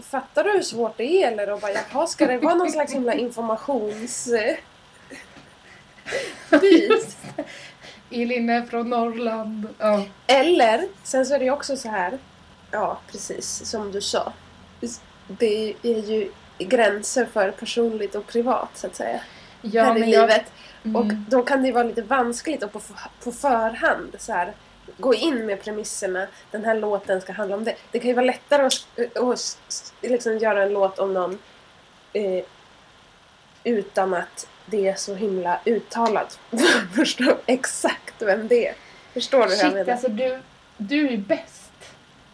Fattar 0.01 0.43
du 0.43 0.51
hur 0.51 0.61
svårt 0.61 0.97
det 0.97 1.23
är? 1.23 1.31
Eller 1.31 1.51
och 1.51 1.59
bara, 1.59 1.71
jaha, 1.71 2.07
ska 2.07 2.27
det 2.27 2.37
vara 2.37 2.55
någon 2.55 2.71
slags 2.71 2.93
himla 2.93 3.13
informations... 3.13 4.29
bit? 6.61 7.17
Elin 8.11 8.49
är 8.49 8.61
från 8.61 8.89
Norrland. 8.89 9.67
Ja. 9.79 10.05
Eller, 10.27 10.87
sen 11.03 11.25
så 11.25 11.33
är 11.33 11.39
det 11.39 11.45
ju 11.45 11.51
också 11.51 11.77
så 11.77 11.89
här. 11.89 12.17
Ja, 12.71 12.99
precis 13.11 13.65
som 13.65 13.91
du 13.91 14.01
sa. 14.01 14.33
Det 15.27 15.73
är 15.83 16.09
ju 16.09 16.31
gränser 16.57 17.25
för 17.25 17.51
personligt 17.51 18.15
och 18.15 18.27
privat, 18.27 18.69
så 18.73 18.87
att 18.87 18.95
säga. 18.95 19.21
Ja, 19.71 19.83
här 19.83 19.97
i 19.97 20.05
livet. 20.05 20.45
Och 20.95 21.03
Mm. 21.03 21.25
då 21.29 21.43
kan 21.43 21.63
det 21.63 21.71
vara 21.71 21.83
lite 21.83 22.01
vanskligt 22.01 22.63
att 22.63 22.73
på, 22.73 22.81
på 23.23 23.31
förhand 23.31 24.15
så 24.19 24.33
här, 24.33 24.53
gå 24.97 25.13
in 25.13 25.45
med 25.45 25.61
premisserna. 25.63 26.27
Den 26.51 26.65
här 26.65 26.75
låten 26.75 27.21
ska 27.21 27.33
handla 27.33 27.55
om 27.55 27.63
det. 27.63 27.75
Det 27.91 27.99
kan 27.99 28.07
ju 28.07 28.13
vara 28.13 28.25
lättare 28.25 28.65
att, 28.65 29.17
att 29.17 29.57
liksom 30.01 30.37
göra 30.37 30.63
en 30.63 30.73
låt 30.73 30.99
om 30.99 31.13
någon 31.13 31.39
eh, 32.13 32.43
utan 33.63 34.13
att 34.13 34.47
det 34.65 34.87
är 34.87 34.95
så 34.95 35.15
himla 35.15 35.59
uttalat. 35.65 36.39
Förstår 36.95 37.37
exakt 37.45 38.21
vem 38.21 38.47
det 38.47 38.67
är. 38.67 38.75
Förstår 39.13 39.37
du 39.39 39.43
hur 39.45 39.51
jag 39.51 39.59
Shit, 39.59 39.73
menar? 39.73 39.91
alltså 39.91 40.07
du, 40.07 40.39
du 40.77 41.09
är 41.13 41.17
bäst. 41.17 41.71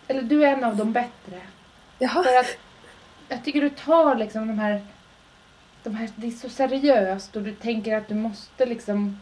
Eller 0.07 0.21
du 0.21 0.43
är 0.45 0.53
en 0.53 0.63
av 0.63 0.75
de 0.75 0.93
bättre. 0.93 1.41
Jaha. 2.00 2.24
För 2.24 2.36
att 2.39 2.57
jag 3.27 3.43
tycker 3.45 3.62
du 3.62 3.69
tar 3.69 4.15
liksom 4.15 4.48
de 4.48 4.59
här, 4.59 4.86
de 5.83 5.95
här, 5.95 6.09
det 6.15 6.27
är 6.27 6.31
så 6.31 6.50
seriöst 6.50 7.36
och 7.36 7.41
du 7.41 7.55
tänker 7.55 7.98
att 7.98 8.07
du 8.07 8.15
måste 8.15 8.65
liksom 8.65 9.19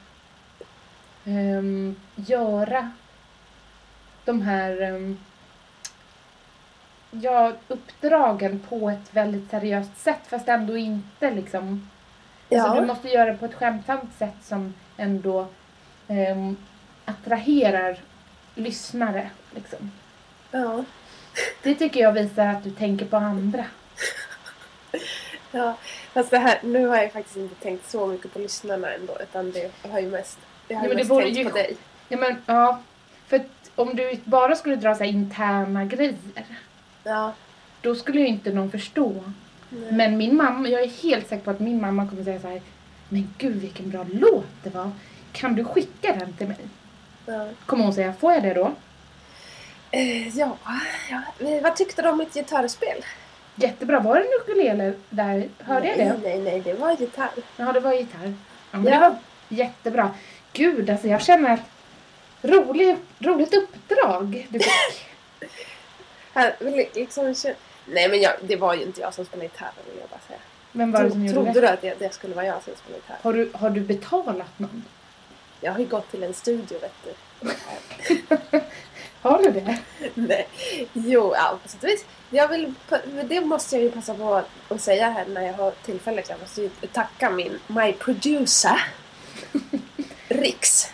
ehm, 1.25 1.95
göra 2.15 2.91
de 4.25 4.41
här 4.41 4.81
ehm, 4.81 5.17
ja, 7.11 7.53
uppdragen 7.67 8.59
på 8.59 8.89
ett 8.89 9.09
väldigt 9.15 9.49
seriöst 9.49 9.97
sätt 9.97 10.21
fast 10.27 10.47
ändå 10.47 10.77
inte 10.77 11.31
liksom 11.31 11.89
Alltså, 12.51 12.67
Ja. 12.75 12.81
du 12.81 12.87
måste 12.87 13.07
göra 13.07 13.31
det 13.31 13.37
på 13.37 13.45
ett 13.45 13.53
skämtsamt 13.53 14.17
sätt 14.17 14.35
som 14.43 14.73
ändå 14.97 15.47
ehm, 16.07 16.57
attraherar 17.05 17.99
lyssnare. 18.55 19.29
Liksom. 19.55 19.91
Ja. 20.51 20.83
Det 21.63 21.75
tycker 21.75 21.99
jag 21.99 22.11
visar 22.11 22.47
att 22.47 22.63
du 22.63 22.71
tänker 22.71 23.05
på 23.05 23.17
andra. 23.17 23.65
ja. 25.57 25.77
Fast 26.13 26.31
det 26.31 26.37
här, 26.37 26.59
nu 26.63 26.87
har 26.87 26.97
jag 26.97 27.11
faktiskt 27.13 27.37
inte 27.37 27.55
tänkt 27.55 27.89
så 27.89 28.07
mycket 28.07 28.33
på 28.33 28.39
lyssnarna 28.39 28.93
ändå. 28.93 29.17
Utan 29.21 29.51
det 29.51 29.71
har 29.89 29.99
ju 29.99 30.09
mest, 30.09 30.37
det 30.67 30.73
har 30.73 30.83
Ja, 30.83 30.87
men 30.87 30.97
det 30.97 31.03
mest 31.03 31.21
tänkt 31.21 31.37
ju- 31.37 31.45
på 31.49 31.55
dig. 31.57 31.77
Ja, 32.09 32.17
men, 32.17 32.35
ja, 32.45 32.79
för 33.27 33.35
att 33.35 33.71
om 33.75 33.95
du 33.95 34.19
bara 34.23 34.55
skulle 34.55 34.75
dra 34.75 34.95
så 34.95 35.03
interna 35.03 35.85
grejer, 35.85 36.15
Ja. 37.03 37.33
då 37.81 37.95
skulle 37.95 38.19
ju 38.19 38.27
inte 38.27 38.53
någon 38.53 38.71
förstå. 38.71 39.23
Nej. 39.69 39.91
Men 39.91 40.17
min 40.17 40.35
mamma, 40.35 40.69
jag 40.69 40.81
är 40.81 40.87
helt 41.03 41.27
säker 41.29 41.43
på 41.43 41.51
att 41.51 41.59
min 41.59 41.81
mamma 41.81 42.07
kommer 42.09 42.23
säga 42.23 42.39
så 42.41 42.47
här, 42.47 42.61
men 43.09 43.33
gud 43.37 43.55
vilken 43.61 43.89
bra 43.89 44.05
låt 44.13 44.45
det 44.63 44.69
var. 44.69 44.91
Kan 45.31 45.55
du 45.55 45.63
skicka 45.63 46.15
den 46.19 46.33
till 46.33 46.47
mig? 46.47 46.57
Ja. 47.25 47.47
Kommer 47.65 47.83
hon 47.83 47.93
säga, 47.93 48.13
får 48.13 48.33
jag 48.33 48.43
det 48.43 48.53
då? 48.53 48.71
Eh, 49.91 50.37
ja, 50.37 50.57
ja. 51.09 51.21
Vad 51.63 51.75
tyckte 51.75 52.01
du 52.01 52.09
om 52.09 52.17
mitt 52.17 52.33
gitarrspel? 52.33 53.05
Jättebra, 53.59 53.99
var 53.99 54.15
det 54.15 54.21
en 54.21 54.41
ukulele 54.41 54.93
där? 55.09 55.49
Hörde 55.59 55.87
jag 55.87 55.97
nej, 55.97 56.07
det? 56.07 56.29
Nej, 56.29 56.39
nej, 56.39 56.61
det 56.61 56.73
var 56.73 56.97
gitarr. 56.97 57.29
Ja, 57.57 57.71
det 57.71 57.79
var 57.79 57.93
gitarr. 57.93 58.33
Ja, 58.71 58.77
men 58.77 58.85
Ja. 58.85 58.99
det 58.99 58.99
var 58.99 59.17
jättebra. 59.49 60.11
Gud, 60.53 60.89
alltså 60.89 61.07
jag 61.07 61.21
känner 61.21 61.53
att 61.53 61.59
rolig, 62.41 62.97
roligt 63.19 63.53
uppdrag 63.53 64.47
du 64.49 64.59
fick. 64.59 65.07
Liksom, 66.95 67.35
nej, 67.85 68.09
men 68.09 68.21
jag, 68.21 68.33
det 68.41 68.55
var 68.55 68.73
ju 68.73 68.81
inte 68.83 69.01
jag 69.01 69.13
som 69.13 69.25
spelade 69.25 69.45
gitarr, 69.45 69.71
vill 69.89 69.99
jag 69.99 70.09
bara 70.09 70.19
säga. 70.27 70.39
Vem 70.71 70.91
var 70.91 71.03
det 71.03 71.11
som 71.11 71.33
trodde 71.33 71.61
du 71.61 71.67
att 71.67 71.81
det, 71.81 71.99
det 71.99 72.13
skulle 72.13 72.35
vara 72.35 72.45
jag 72.45 72.63
som 72.63 72.73
spelade 72.75 73.01
gitarr? 73.01 73.17
Har 73.21 73.33
du, 73.33 73.51
har 73.53 73.69
du 73.69 73.81
betalat 73.81 74.59
någon? 74.59 74.83
Jag 75.61 75.71
har 75.71 75.79
ju 75.79 75.85
gått 75.85 76.11
till 76.11 76.23
en 76.23 76.33
studio, 76.33 76.79
vet 76.79 76.93
du. 77.03 77.13
Har 79.29 79.43
du 79.43 79.51
det? 79.51 79.77
nej. 80.13 80.47
Jo, 80.93 81.33
ja, 81.35 81.57
på 81.63 81.69
sätt 81.69 81.83
och 81.83 81.89
vis. 81.89 82.05
Jag 82.29 82.47
vill, 82.47 82.73
det 83.25 83.41
måste 83.41 83.75
jag 83.75 83.83
ju 83.83 83.91
passa 83.91 84.13
på 84.13 84.43
att 84.69 84.81
säga 84.81 85.09
här 85.09 85.25
när 85.25 85.41
jag 85.41 85.53
har 85.53 85.71
tillfälle. 85.85 86.23
Jag 86.29 86.39
måste 86.39 86.61
ju 86.61 86.69
tacka 86.69 87.29
min 87.29 87.59
My 87.67 87.93
Producer, 87.93 88.81
Riks. 90.27 90.91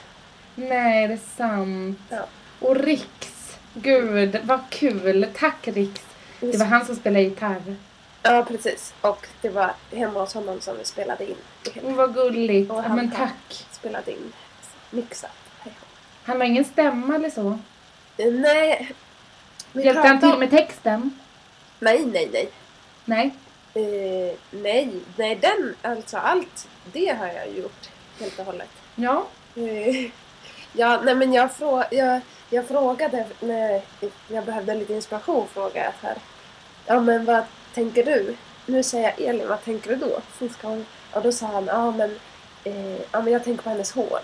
Nej, 0.56 1.08
det 1.08 1.14
är 1.14 1.20
sant. 1.38 2.00
Ja. 2.10 2.26
Och 2.60 2.76
Riks. 2.76 3.58
Gud, 3.74 4.38
vad 4.44 4.60
kul. 4.70 5.28
Tack 5.40 5.68
Riks. 5.68 6.02
Det 6.40 6.58
var 6.58 6.66
han 6.66 6.86
som 6.86 6.96
spelade 6.96 7.24
gitarr. 7.24 7.76
Ja, 8.24 8.46
precis. 8.48 8.94
Och 9.02 9.28
det 9.42 9.50
var 9.50 9.72
hemma 9.92 10.20
hos 10.20 10.34
honom 10.34 10.62
som 10.62 10.78
vi 10.78 10.86
spelade 10.86 11.24
in. 11.30 11.36
Oh, 11.84 11.94
vad 11.96 12.14
gulligt. 12.14 12.72
Och 12.72 12.78
Ja, 12.78 12.82
han 12.82 12.96
men 12.96 13.10
har- 13.12 13.18
tack. 13.18 13.66
Spelade 13.72 14.12
in, 14.12 14.34
mixat. 14.92 15.32
Han 16.24 16.38
har 16.42 16.48
ingen 16.48 16.66
stämma 16.66 17.16
eller 17.16 17.30
så? 17.30 17.60
Nej. 18.18 18.92
Vi 19.72 19.84
Hjälpte 19.86 20.08
han 20.08 20.20
till 20.20 20.32
om- 20.34 20.40
med 20.40 20.50
texten? 20.50 21.20
Nej, 21.80 22.06
nej, 22.06 22.30
nej. 22.34 22.50
Nej. 23.06 23.34
Eh, 23.76 24.36
nej, 24.52 24.90
nej, 25.18 25.36
den, 25.36 25.76
alltså 25.82 26.18
allt, 26.18 26.68
det 26.94 27.18
har 27.20 27.28
jag 27.28 27.50
gjort 27.58 27.90
helt 28.20 28.40
och 28.40 28.46
hållet. 28.46 28.70
Ja. 28.96 29.26
Eh, 29.56 30.12
ja, 30.74 31.02
nej 31.04 31.16
men 31.16 31.34
jag, 31.34 31.52
frå, 31.56 31.84
jag, 31.92 32.22
jag 32.50 32.68
frågade 32.68 33.26
när 33.40 33.82
jag 34.28 34.46
behövde 34.46 34.76
lite 34.76 34.94
inspiration, 34.94 35.48
frågade 35.54 35.80
jag 35.86 35.94
så 36.02 36.08
här. 36.08 36.18
Ja, 36.86 37.00
men 37.00 37.26
vad 37.26 37.44
tänker 37.74 38.06
du? 38.06 38.36
Nu 38.66 38.84
säger 38.84 39.14
jag 39.18 39.30
Elin, 39.30 39.48
vad 39.48 39.64
tänker 39.64 39.90
du 39.90 39.96
då? 39.96 40.20
Så 40.40 40.50
ska 40.54 40.68
hon, 40.68 40.86
och 41.12 41.22
då 41.22 41.32
sa 41.32 41.46
han, 41.46 41.66
ja 41.66 41.92
men, 41.92 42.20
eh, 42.64 42.96
ja 43.12 43.22
men 43.22 43.34
jag 43.34 43.44
tänker 43.44 43.64
på 43.64 43.70
hennes 43.70 43.92
hår. 43.92 44.20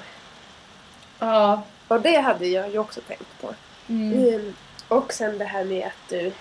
Ja. 1.19 1.61
Och 1.87 2.01
det 2.01 2.17
hade 2.19 2.47
jag 2.47 2.69
ju 2.69 2.77
också 2.79 3.01
tänkt 3.01 3.41
på. 3.41 3.53
Mm. 3.89 4.13
Mm, 4.13 4.53
och 4.87 5.13
sen 5.13 5.37
det 5.37 5.45
här 5.45 5.63
med 5.63 5.87
att 5.87 6.09
du 6.09 6.31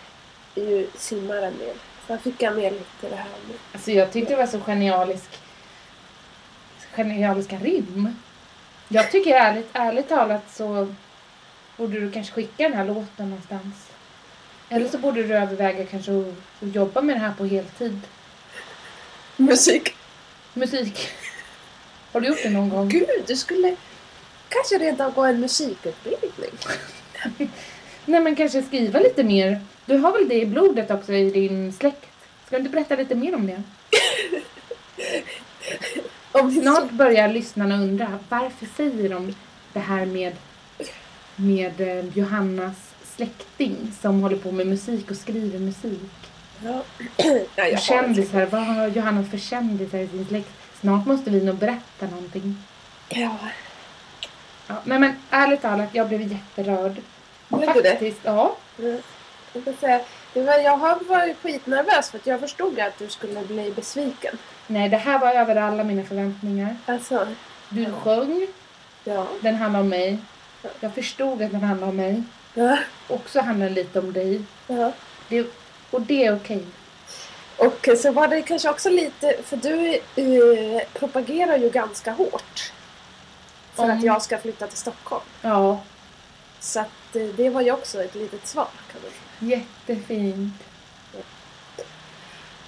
ju 0.55 0.87
simmar 0.97 1.37
en 1.37 1.59
del. 1.59 1.77
Sen 2.07 2.19
fick 2.19 2.43
jag 2.43 2.57
med 2.57 2.73
lite 2.73 3.09
det 3.09 3.17
här 3.17 3.25
med 3.49 3.57
Alltså 3.73 3.91
jag 3.91 4.13
tyckte 4.13 4.33
det 4.33 4.37
var 4.37 4.47
så 4.47 4.61
genialisk, 4.61 5.39
genialiska 6.97 7.57
rim. 7.57 8.17
Jag 8.89 9.11
tycker 9.13 9.35
ärligt, 9.35 9.69
ärligt 9.73 10.09
talat 10.09 10.43
så 10.51 10.95
borde 11.77 12.01
du 12.01 12.11
kanske 12.11 12.33
skicka 12.33 12.63
den 12.69 12.75
här 12.75 12.85
låten 12.85 13.31
någonstans. 13.31 13.89
Eller 14.69 14.89
så 14.89 14.99
borde 14.99 15.23
du 15.23 15.37
överväga 15.37 15.87
kanske 15.87 16.21
att, 16.21 16.27
att 16.63 16.75
jobba 16.75 17.03
med 17.03 17.17
det 17.17 17.21
här 17.21 17.33
på 17.33 17.45
heltid. 17.45 18.01
musik. 19.37 19.95
Musik. 20.55 21.09
Har 22.13 22.21
du 22.21 22.29
gjort 22.29 22.43
det 22.43 22.51
någon 22.51 22.69
gång? 22.69 22.89
Gud, 22.89 23.09
du 23.27 23.37
skulle 23.37 23.77
kanske 24.49 24.79
redan 24.79 25.13
gå 25.13 25.25
en 25.25 25.41
musikutbildning. 25.41 26.51
Nej 28.05 28.21
men 28.21 28.37
kanske 28.37 28.63
skriva 28.63 28.99
lite 29.01 29.25
mer. 29.25 29.61
Du 29.87 29.97
har 29.97 30.13
väl 30.13 30.29
det 30.29 30.41
i 30.41 30.47
blodet 30.47 30.91
också 30.91 31.13
i 31.13 31.31
din 31.31 31.73
släkt? 31.73 32.07
Ska 32.47 32.57
du 32.57 32.63
inte 32.63 32.73
berätta 32.73 32.97
lite 32.97 33.15
mer 33.15 33.35
om 33.35 33.47
det? 33.47 33.63
Om 36.33 36.53
Snart 36.53 36.91
börjar 36.91 37.29
lyssnarna 37.29 37.75
undra 37.75 38.19
varför 38.29 38.67
säger 38.77 39.09
de 39.09 39.35
det 39.73 39.81
här 39.81 40.07
med, 40.07 40.33
med 41.37 41.81
eh, 41.81 42.05
Johannas 42.19 42.77
släkting 43.17 43.77
som 44.01 44.21
håller 44.21 44.37
på 44.37 44.53
med 44.53 44.67
musik 44.67 45.11
och 45.11 45.17
skriver 45.17 45.59
musik. 45.59 46.11
Ja. 46.65 46.83
ja, 47.57 47.67
jag 47.67 47.83
kändisar, 47.83 48.47
vad 48.47 48.67
har 48.67 48.89
Johanna 48.89 49.25
för 49.25 49.39
kändisar 49.39 49.99
i 49.99 50.09
sin 50.09 50.27
släkt? 50.27 50.51
Snart 50.81 51.07
måste 51.07 51.31
vi 51.31 51.45
nog 51.45 51.57
berätta 51.57 52.07
någonting. 52.07 52.57
Ja. 53.09 53.39
Ja, 54.69 54.75
nej 54.85 54.99
men 54.99 55.17
ärligt 55.31 55.63
talat, 55.63 55.89
jag 55.93 56.09
blev 56.09 56.23
jätterörd. 56.23 56.97
Blev 57.49 57.75
du 57.75 57.83
det? 57.83 57.91
faktiskt, 57.91 58.21
ja. 58.23 58.57
Mm. 58.79 59.03
Jag 59.53 59.75
säga, 59.81 60.01
Det 60.33 60.43
var, 60.43 60.55
jag 60.59 60.77
har 60.77 60.97
varit 61.09 61.37
skitnervös 61.43 62.11
för 62.11 62.19
att 62.19 62.27
jag 62.27 62.41
förstod 62.41 62.81
att 62.81 62.99
du 62.99 63.09
skulle 63.09 63.41
bli 63.41 63.71
besviken. 63.77 64.39
Nej, 64.67 64.89
det 64.89 64.97
här 64.97 65.19
var 65.19 65.33
över 65.33 65.57
alla 65.57 65.85
mina 65.85 66.05
förväntningar. 66.05 66.77
Alltså, 66.87 67.27
Du 67.69 67.93
sjöng, 67.93 68.47
ja. 69.05 69.27
den 69.41 69.55
handlar 69.55 69.81
om 69.81 69.89
mig. 69.89 70.19
Jag 70.81 70.95
förstod 70.95 71.43
att 71.43 71.51
den 71.53 71.63
handlar 71.63 71.89
om 71.89 71.97
mig. 71.97 72.23
Ja, 72.55 72.79
Också 73.09 73.41
handlar 73.41 73.67
den 73.67 73.75
lite 73.75 73.99
om 73.99 74.13
dig. 74.13 74.43
ja. 74.67 74.93
Det, 75.29 75.47
och 75.91 76.01
det 76.01 76.25
är 76.25 76.37
okej. 76.37 76.67
Och 77.57 77.89
så 77.99 78.13
var 78.13 78.29
det 78.29 78.43
kanske 78.43 78.71
också 78.71 78.91
lite, 78.91 79.35
för 79.45 79.57
du 79.57 79.89
eh, 80.17 80.83
propagerar 80.95 81.57
ju 81.57 81.71
ganska 81.71 82.13
hårt. 82.13 82.73
För 83.79 83.85
mm. 83.85 83.99
att 83.99 84.05
jag 84.05 84.23
ska 84.23 84.39
flytta 84.39 84.67
till 84.67 84.79
Stockholm. 84.79 85.25
Ja. 85.43 85.81
Så 86.61 86.81
att 86.81 86.91
det, 87.13 87.33
det 87.33 87.51
var 87.51 87.61
ju 87.61 87.73
också 87.73 88.03
ett 88.03 88.15
litet 88.15 88.47
svar 88.47 88.69
kan 88.93 89.01
man 89.03 89.11
säga. 89.11 89.59
Jättefint. 89.59 90.55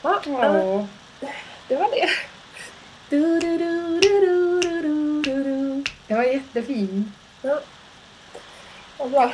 Ja, 0.03 0.21
ja. 0.27 0.87
det 1.69 1.77
var 1.77 1.91
det. 1.91 2.09
Du, 3.09 3.41
du, 3.41 3.59
du, 3.59 4.01
du, 4.01 4.21
du, 4.21 4.61
du, 4.61 5.23
du, 5.23 5.45
du. 5.45 5.85
Det 6.07 6.15
var 6.15 6.23
jättefint. 6.23 7.09
Ja. 7.43 7.61
Vad 8.99 9.11
bra. 9.11 9.33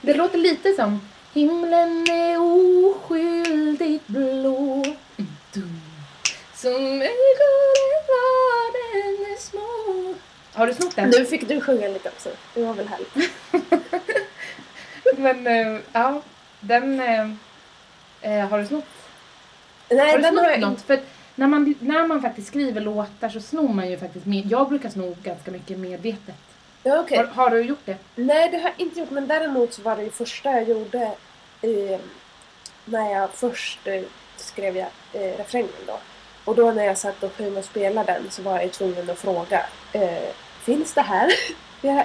Det 0.00 0.14
låter 0.14 0.38
lite 0.38 0.72
som 0.72 1.00
Himlen 1.32 2.10
är 2.10 2.38
oskyldigt 2.38 4.06
blå 4.06 4.84
Som 6.54 7.02
ögonen 7.02 8.00
var 8.08 8.72
den 8.72 9.32
är 9.32 9.40
små 9.40 10.14
har 10.52 10.66
du 10.66 10.74
snott 10.74 10.96
den? 10.96 11.10
Nu 11.10 11.24
fick 11.24 11.48
du 11.48 11.60
sjunga 11.60 11.88
lite 11.88 12.08
också. 12.08 12.28
Det 12.54 12.64
var 12.64 12.74
väl 12.74 12.88
härligt. 12.88 13.30
Men 15.18 15.46
äh, 15.46 15.80
ja, 15.92 16.22
den... 16.60 17.00
Äh, 17.00 17.30
äh, 18.20 18.48
har 18.48 18.58
du 18.58 18.66
snott? 18.66 18.84
Nej, 19.88 20.10
har 20.10 20.16
du 20.16 20.22
den 20.22 20.32
snott 20.32 20.44
har 20.44 20.50
jag 20.50 20.60
något? 20.60 20.70
inte. 20.70 20.82
För 20.82 21.00
när 21.34 21.46
man, 21.46 21.74
när 21.80 22.06
man 22.06 22.22
faktiskt 22.22 22.48
skriver 22.48 22.80
låtar 22.80 23.28
så 23.28 23.40
snor 23.40 23.68
man 23.68 23.90
ju 23.90 23.98
faktiskt 23.98 24.26
med. 24.26 24.46
Jag 24.46 24.68
brukar 24.68 24.88
sno 24.88 25.16
ganska 25.22 25.50
mycket 25.50 25.78
medvetet. 25.78 26.36
Ja, 26.82 27.00
okej. 27.00 27.18
Har, 27.18 27.24
har 27.24 27.50
du 27.50 27.60
gjort 27.60 27.86
det? 27.86 27.96
Nej, 28.14 28.48
det 28.50 28.56
har 28.56 28.70
jag 28.76 28.80
inte 28.86 29.00
gjort. 29.00 29.10
Men 29.10 29.26
däremot 29.26 29.72
så 29.72 29.82
var 29.82 29.96
det 29.96 30.02
ju 30.02 30.10
första 30.10 30.50
jag 30.50 30.68
gjorde 30.68 31.02
eh, 31.62 32.00
när 32.84 33.12
jag 33.12 33.30
först 33.30 33.86
eh, 33.86 34.02
skrev 34.36 34.76
jag 34.76 34.88
eh, 35.12 35.38
refrängen 35.38 35.70
då. 35.86 35.98
Och 36.44 36.54
då 36.56 36.70
när 36.70 36.84
jag 36.84 36.98
satt 36.98 37.22
och 37.22 37.32
sjöng 37.36 37.56
och 37.56 37.64
spelade 37.64 38.12
den 38.12 38.30
så 38.30 38.42
var 38.42 38.60
jag 38.60 38.72
tvungen 38.72 39.10
att 39.10 39.18
fråga. 39.18 39.66
Eh, 39.92 40.28
finns 40.62 40.92
det 40.94 41.00
här? 41.02 41.30
Eh, 41.82 42.02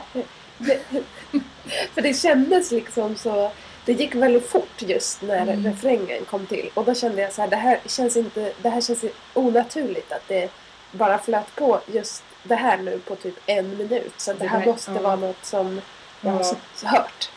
för 1.94 2.02
det 2.02 2.14
kändes 2.14 2.72
liksom 2.72 3.16
så... 3.16 3.52
Det 3.86 3.94
gick 3.94 4.16
väldigt 4.16 4.50
fort 4.50 4.82
just 4.82 5.22
när 5.22 5.42
Mm. 5.42 5.66
refrängen 5.66 6.26
kom 6.26 6.46
till. 6.46 6.70
Och 6.74 6.86
då 6.86 6.94
kände 6.96 7.22
jag 7.22 7.34
så 7.34 7.42
här, 7.42 7.50
det 7.50 7.56
här 7.56 7.80
känns 7.86 8.18
inte... 8.18 8.54
Det 8.62 8.70
här 8.70 8.82
känns 8.82 9.06
onaturligt 9.34 10.12
att 10.12 10.28
det 10.28 10.50
bara 10.92 11.18
flöt 11.18 11.56
på 11.56 11.80
just 11.88 12.24
det 12.44 12.56
här 12.56 12.78
nu 12.78 13.00
på 13.00 13.16
typ 13.16 13.36
en 13.46 13.78
minut. 13.78 14.14
Så 14.18 14.34
det 14.34 14.40
Det 14.40 14.48
här 14.48 14.66
måste 14.66 14.92
ja. 14.92 15.02
vara 15.02 15.16
något 15.16 15.46
som 15.46 15.82
jag 16.22 16.32
har 16.32 16.46
Ja. 16.84 16.90
hört. 16.90 17.30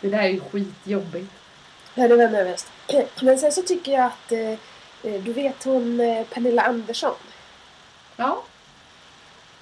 Det 0.00 0.08
där 0.08 0.18
är 0.22 0.28
ju 0.28 0.40
skitjobbigt. 0.40 1.32
Ja, 1.94 2.08
det 2.08 2.16
var 2.16 2.28
nervöst. 2.28 2.66
Men 3.22 3.38
sen 3.38 3.52
så 3.52 3.62
tycker 3.62 3.92
jag 3.92 4.04
att 4.04 4.32
eh, 4.32 4.54
du 5.12 5.32
vet 5.32 5.64
hon 5.64 6.00
eh, 6.00 6.24
Pernilla 6.26 6.62
Andersson. 6.62 7.14
Ja. 8.16 8.42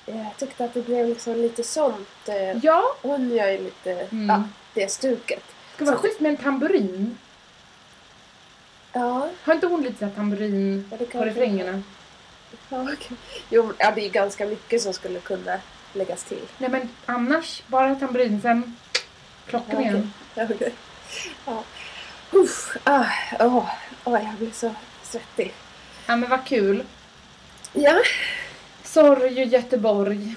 Eh, 0.07 0.17
Jag 0.23 0.37
tyckte 0.37 0.65
att 0.65 0.75
det 0.75 0.83
blev 0.87 1.09
liksom 1.09 1.35
lite 1.37 1.63
sånt. 1.63 2.29
eh, 2.29 2.57
Ja, 2.65 2.83
Hon 3.03 3.31
gör 3.31 3.49
ju 3.49 3.59
lite 3.59 3.93
Mm. 3.93 4.29
ja, 4.29 4.43
det 4.75 4.89
stuket. 4.93 5.45
ska 5.75 5.85
vara 5.85 5.97
schysst 5.97 6.21
med 6.21 6.31
en 6.31 6.37
tamburin. 6.37 7.19
Ja, 8.93 9.29
Har 9.45 9.55
inte 9.55 9.67
hon 9.67 9.83
lite 9.83 9.99
så 9.99 10.05
här 10.05 10.13
tamburin 10.13 10.89
ja 10.91 10.97
det 10.97 11.05
på 11.05 11.25
refrängerna? 11.25 11.83
Ja, 12.69 12.83
okej. 12.93 13.17
Jo, 13.51 13.73
ja, 13.79 13.91
det 13.95 14.01
är 14.01 14.05
ju 14.05 14.11
ganska 14.11 14.47
mycket 14.47 14.83
som 14.83 14.93
skulle 14.93 15.21
kunna 15.21 15.59
läggas 15.93 16.25
till. 16.25 16.43
Nej 16.59 16.71
men 16.71 16.89
annars, 17.07 17.63
bara 17.67 17.95
tamburin 17.95 18.41
sen 18.43 18.77
klockren. 19.47 20.13
Ja, 20.35 20.45
okej. 20.45 20.55
Ja, 20.55 20.55
okej. 20.55 20.73
Ja. 21.47 21.63
Uff, 22.31 22.77
ah, 22.85 23.05
åh, 23.41 23.71
åh, 24.05 24.25
jag 24.25 24.35
blir 24.35 24.51
så 24.51 24.75
svettig. 25.13 25.53
Ja 26.07 26.17
men 26.17 26.31
vad 26.31 26.45
kul. 26.47 26.85
Ja, 27.73 28.03
Sorg 28.85 29.41
i 29.41 29.45
Göteborg. 29.45 30.35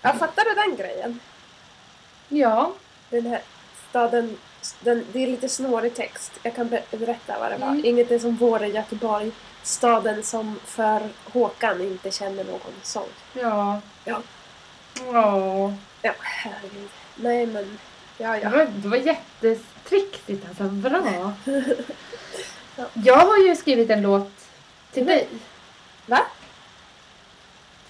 jag 0.00 0.18
fattar 0.18 0.44
du 0.44 0.54
den 0.54 0.76
grejen? 0.76 1.20
Ja. 2.28 2.72
Den 3.10 3.26
här 3.26 3.40
staden, 3.90 4.36
den, 4.80 5.06
det 5.12 5.22
är 5.22 5.26
lite 5.26 5.48
snårig 5.48 5.94
text. 5.94 6.32
Jag 6.42 6.54
kan 6.56 6.68
ber- 6.70 6.96
berätta 6.98 7.38
vad 7.38 7.50
det 7.50 7.56
var. 7.58 7.68
Mm. 7.68 7.84
Inget 7.84 8.10
är 8.10 8.18
som 8.18 8.36
vår 8.36 8.64
i 8.64 8.68
Göteborg. 8.68 9.32
Staden 9.62 10.22
som 10.22 10.60
för 10.64 11.08
Håkan 11.32 11.80
inte 11.80 12.10
känner 12.10 12.44
någon 12.44 12.72
sång. 12.82 13.08
Ja. 13.32 13.80
Ja. 14.04 14.22
Ja. 15.12 15.72
Ja, 16.02 16.12
herregud. 16.20 16.88
Nej 17.16 17.46
men, 17.46 17.78
ja 18.18 18.30
Det 18.32 18.40
ja. 18.42 18.50
var, 18.50 18.66
det 18.76 18.88
var 18.88 18.96
jättetrixigt 18.96 20.46
alltså. 20.48 20.62
Bra. 20.64 21.32
Ja. 22.76 22.84
Jag 23.04 23.18
har 23.18 23.38
ju 23.38 23.56
skrivit 23.56 23.90
en 23.90 24.02
låt 24.02 24.48
till 24.92 25.06
dig 25.06 25.28
Va? 26.06 26.20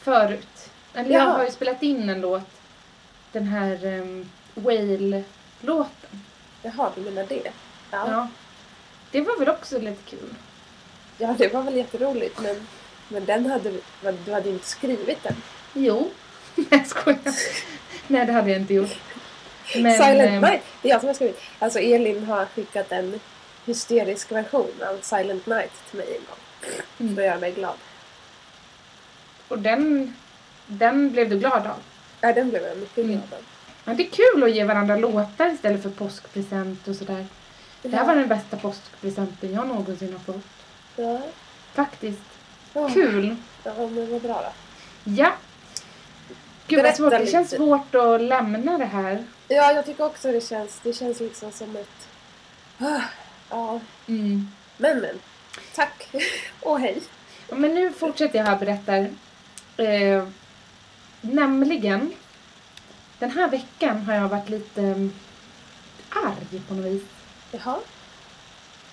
förut. 0.01 0.70
Eller 0.94 1.11
jag 1.11 1.25
har 1.25 1.44
ju 1.44 1.51
spelat 1.51 1.83
in 1.83 2.09
en 2.09 2.20
låt. 2.20 2.42
Den 3.33 3.47
här 3.47 3.87
um, 3.87 4.31
Whale-låten. 4.55 6.20
Jaha, 6.62 6.90
du 6.94 7.01
menar 7.01 7.27
det? 7.29 7.53
Ja. 7.90 8.11
Ja. 8.11 8.29
Det 9.11 9.20
var 9.20 9.38
väl 9.38 9.49
också 9.49 9.79
lite 9.79 10.11
kul. 10.11 10.35
ja, 11.18 11.35
det 11.38 11.55
var 11.55 11.62
väl 11.62 11.77
jätteroligt 11.77 12.40
men, 12.40 12.66
men 13.09 13.25
den 13.25 13.47
hade, 13.47 13.73
du 14.25 14.33
hade 14.33 14.49
ju 14.49 14.55
inte 14.55 14.66
skrivit 14.66 15.23
den. 15.23 15.37
Jo. 15.73 16.11
Nej 16.55 16.66
jag 16.70 16.87
skojar. 16.87 17.35
Nej 18.07 18.27
det 18.27 18.33
hade 18.33 18.51
jag 18.51 18.61
inte 18.61 18.75
gjort. 18.75 18.99
Men, 19.77 19.94
Silent 19.94 20.31
ehm, 20.31 20.40
Night, 20.40 20.62
det 20.83 20.88
är 20.88 20.92
jag 20.92 21.01
som 21.01 21.07
har 21.07 21.14
skrivit. 21.14 21.40
Alltså 21.59 21.79
Elin 21.79 22.25
har 22.25 22.47
skickat 22.47 22.92
en 22.92 23.20
hysterisk 23.66 24.33
version 24.33 24.70
av 24.90 24.98
Silent 25.03 25.46
Night 25.46 25.72
till 25.90 25.98
mig 25.98 26.07
en 26.09 26.24
gång. 26.27 26.72
Mm. 27.00 27.14
För 27.14 27.22
att 27.22 27.29
göra 27.29 27.38
mig 27.40 27.53
glad. 27.53 27.77
Och 29.48 29.59
den, 29.59 30.14
den 30.66 31.12
blev 31.12 31.29
du 31.31 31.38
glad 31.38 31.66
av. 31.66 31.83
Ja, 32.20 32.33
den 32.33 32.50
blev 32.50 32.62
jag 32.62 32.79
mycket 32.79 32.98
Mm. 33.05 33.11
glad 33.11 33.22
av. 33.33 33.44
Ja, 33.85 33.94
det 33.94 34.07
är 34.07 34.11
kul 34.11 34.42
att 34.44 34.50
ge 34.55 34.64
varandra 34.64 34.96
låtar 34.96 35.53
istället 35.55 35.83
för 35.83 35.90
påskpresent 35.90 36.88
och 36.88 36.96
sådär. 36.96 37.27
Det 37.83 37.96
här 37.96 38.05
var 38.07 38.14
den 38.14 38.29
bästa 38.29 38.57
påskpresenten 38.57 39.53
jag 39.55 39.66
någonsin 39.68 40.12
har 40.12 40.33
fått. 40.35 40.44
Ja. 40.96 41.20
Faktiskt. 41.74 42.22
Ja. 42.72 42.88
Kul. 42.94 43.37
Ja, 43.64 43.72
men 43.77 44.12
vad 44.12 44.22
bra 44.22 44.35
då. 44.42 44.53
Ja. 45.12 45.33
Gud 46.66 46.77
vad 46.79 46.83
Berätta 46.85 46.96
svårt. 46.96 47.11
Det 47.11 47.18
lite. 47.18 47.33
känns 47.33 47.50
svårt 47.50 47.94
att 47.94 48.20
lämna 48.20 48.79
det 48.79 48.85
här. 48.85 49.24
Ja, 49.48 49.72
jag 49.72 49.87
tycker 49.87 50.05
också 50.05 50.33
det 50.33 50.40
känns, 50.40 50.81
det 50.83 50.92
känns 50.92 51.20
liksom 51.20 51.53
som 51.53 51.77
ett... 51.77 52.09
Ja, 53.50 53.80
Mm. 54.07 54.48
men 54.76 55.00
men. 55.00 55.18
Tack. 55.74 56.09
Och 56.61 56.80
hej. 56.80 57.02
Men 57.50 57.74
nu 57.74 57.92
fortsätter 57.92 58.38
jag 58.38 58.46
här 58.46 58.52
och 58.54 58.59
berättar. 58.61 59.11
Eh, 59.76 60.24
nämligen. 61.20 62.12
Den 63.18 63.30
här 63.30 63.48
veckan 63.48 64.02
har 64.02 64.14
jag 64.14 64.28
varit 64.28 64.48
lite 64.48 64.83
mm, 64.83 65.12
arg 66.11 66.61
på 66.68 66.74
något 66.74 66.85
vis. 66.87 67.02
Jaha. 67.52 67.76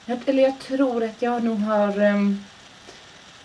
Jag, 0.05 0.19
eller 0.25 0.43
jag 0.43 0.59
tror 0.59 1.03
att 1.03 1.21
jag 1.21 1.43
nog 1.43 1.59
har 1.59 1.99
um, 2.01 2.45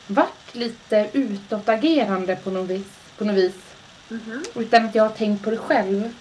varit 0.07 0.55
lite 0.55 1.11
utåtagerande 1.13 2.37
på 2.37 2.51
något 2.51 2.69
vis. 2.71 2.87
På 3.19 3.25
något 3.25 3.37
vis. 3.37 3.55
Mhm. 4.09 4.45
Utan 4.55 4.87
att 4.87 4.95
jag 4.95 5.03
har 5.03 5.11
tänkt 5.11 5.45
på 5.45 5.51
det 5.51 5.57
själv. 5.57 6.15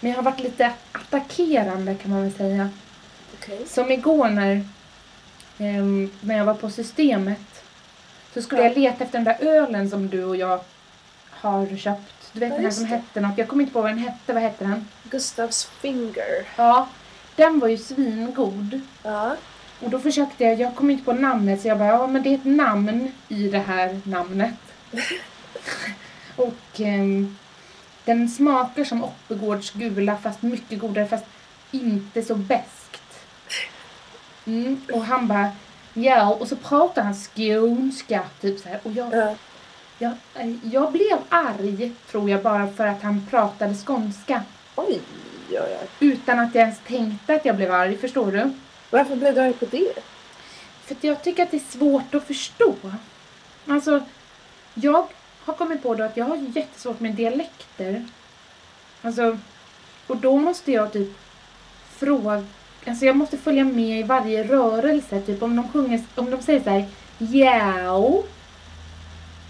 Men 0.00 0.10
jag 0.10 0.18
har 0.18 0.22
varit 0.22 0.40
lite 0.40 0.72
attackerande 0.92 1.94
kan 1.94 2.10
man 2.10 2.22
väl 2.22 2.32
säga. 2.32 2.70
Okej. 3.46 3.66
Som 3.68 3.90
igår 3.90 4.28
när, 4.28 4.64
ehm, 5.58 6.10
när 6.20 6.36
jag 6.38 6.44
var 6.44 6.54
på 6.54 6.70
systemet. 6.70 7.62
Så 8.34 8.42
skulle 8.42 8.62
Ja. 8.62 8.68
jag 8.68 8.76
leta 8.78 9.04
efter 9.04 9.18
den 9.18 9.24
där 9.24 9.36
ölen 9.40 9.90
som 9.90 10.08
du 10.08 10.24
och 10.24 10.36
jag 10.36 10.60
har 11.30 11.76
köpt. 11.76 12.30
Du 12.32 12.40
vet 12.40 12.48
Ja, 12.50 12.54
den 12.56 12.64
här 12.64 12.70
som 12.70 12.82
det. 12.84 12.90
hette 12.90 13.20
något. 13.20 13.38
Jag 13.38 13.48
kommer 13.48 13.62
inte 13.62 13.72
på 13.72 13.82
vad 13.82 13.90
den 13.90 13.98
hette. 13.98 14.32
Vad 14.32 14.42
hette 14.42 14.64
den? 14.64 14.88
Gustavs 15.10 15.64
finger. 15.64 16.46
Ja. 16.56 16.88
Den 17.36 17.58
var 17.58 17.68
ju 17.68 17.78
svingod. 17.78 18.80
Ja. 19.02 19.36
Och 19.80 19.90
då 19.90 19.98
försökte 19.98 20.44
jag, 20.44 20.60
jag 20.60 20.74
kom 20.76 20.90
inte 20.90 21.04
på 21.04 21.12
namnet 21.12 21.60
så 21.62 21.68
jag 21.68 21.78
bara, 21.78 21.88
ja 21.88 22.06
men 22.06 22.22
det 22.22 22.28
är 22.30 22.34
ett 22.34 22.44
namn 22.44 23.12
i 23.28 23.48
det 23.48 23.58
här 23.58 24.00
namnet. 24.04 24.54
och 26.36 26.80
ehm, 26.80 27.36
den 28.04 28.28
smakar 28.28 28.84
som 28.84 29.04
Oppegårds 29.04 29.70
gula 29.70 30.16
fast 30.16 30.42
mycket 30.42 30.78
godare 30.78 31.06
fast 31.06 31.24
inte 31.70 32.22
så 32.22 32.34
beskt. 32.34 32.75
Mm, 34.46 34.80
och 34.92 35.04
han 35.04 35.28
bara, 35.28 35.50
ja 35.94 36.34
och 36.34 36.48
så 36.48 36.56
pratar 36.56 37.02
han 37.02 37.14
skånska 37.14 38.22
typ 38.40 38.60
så 38.60 38.68
här. 38.68 38.80
Och 38.82 38.92
jag, 38.92 39.14
Ja. 39.14 39.34
jag, 39.98 40.12
jag 40.64 40.92
blev 40.92 41.18
arg 41.28 41.92
tror 42.10 42.30
jag 42.30 42.42
bara 42.42 42.68
för 42.68 42.86
att 42.86 43.02
han 43.02 43.26
pratade 43.30 43.74
skånska. 43.74 44.42
Oj, 44.76 45.00
oj, 45.50 45.58
oj. 45.60 45.88
Utan 46.00 46.38
att 46.38 46.54
jag 46.54 46.62
ens 46.62 46.78
tänkte 46.86 47.34
att 47.34 47.44
jag 47.44 47.56
blev 47.56 47.72
arg, 47.72 47.96
förstår 47.96 48.32
du? 48.32 48.52
Varför 48.90 49.16
blev 49.16 49.34
du 49.34 49.40
arg 49.40 49.52
på 49.52 49.64
det? 49.64 49.92
För 50.84 50.94
att 50.94 51.04
jag 51.04 51.22
tycker 51.22 51.42
att 51.42 51.50
det 51.50 51.56
är 51.56 51.78
svårt 51.78 52.14
att 52.14 52.26
förstå. 52.26 52.74
Alltså, 53.66 54.00
jag 54.74 55.06
har 55.44 55.54
kommit 55.54 55.82
på 55.82 55.94
då 55.94 56.04
att 56.04 56.16
jag 56.16 56.24
har 56.24 56.36
jättesvårt 56.36 57.00
med 57.00 57.14
dialekter. 57.14 58.06
Alltså, 59.02 59.38
och 60.06 60.16
då 60.16 60.36
måste 60.36 60.72
jag 60.72 60.92
typ 60.92 61.18
fråga, 61.96 62.44
alltså 62.86 63.04
jag 63.04 63.16
måste 63.16 63.36
följa 63.38 63.64
med 63.64 64.00
i 64.00 64.02
varje 64.02 64.44
rörelse. 64.44 65.20
Typ 65.20 65.42
om 65.42 65.56
de 65.56 65.68
sjunger, 65.72 66.00
om 66.14 66.30
de 66.30 66.42
säger 66.42 66.60
så 66.62 66.70
här, 66.70 66.84
Jao. 67.18 68.24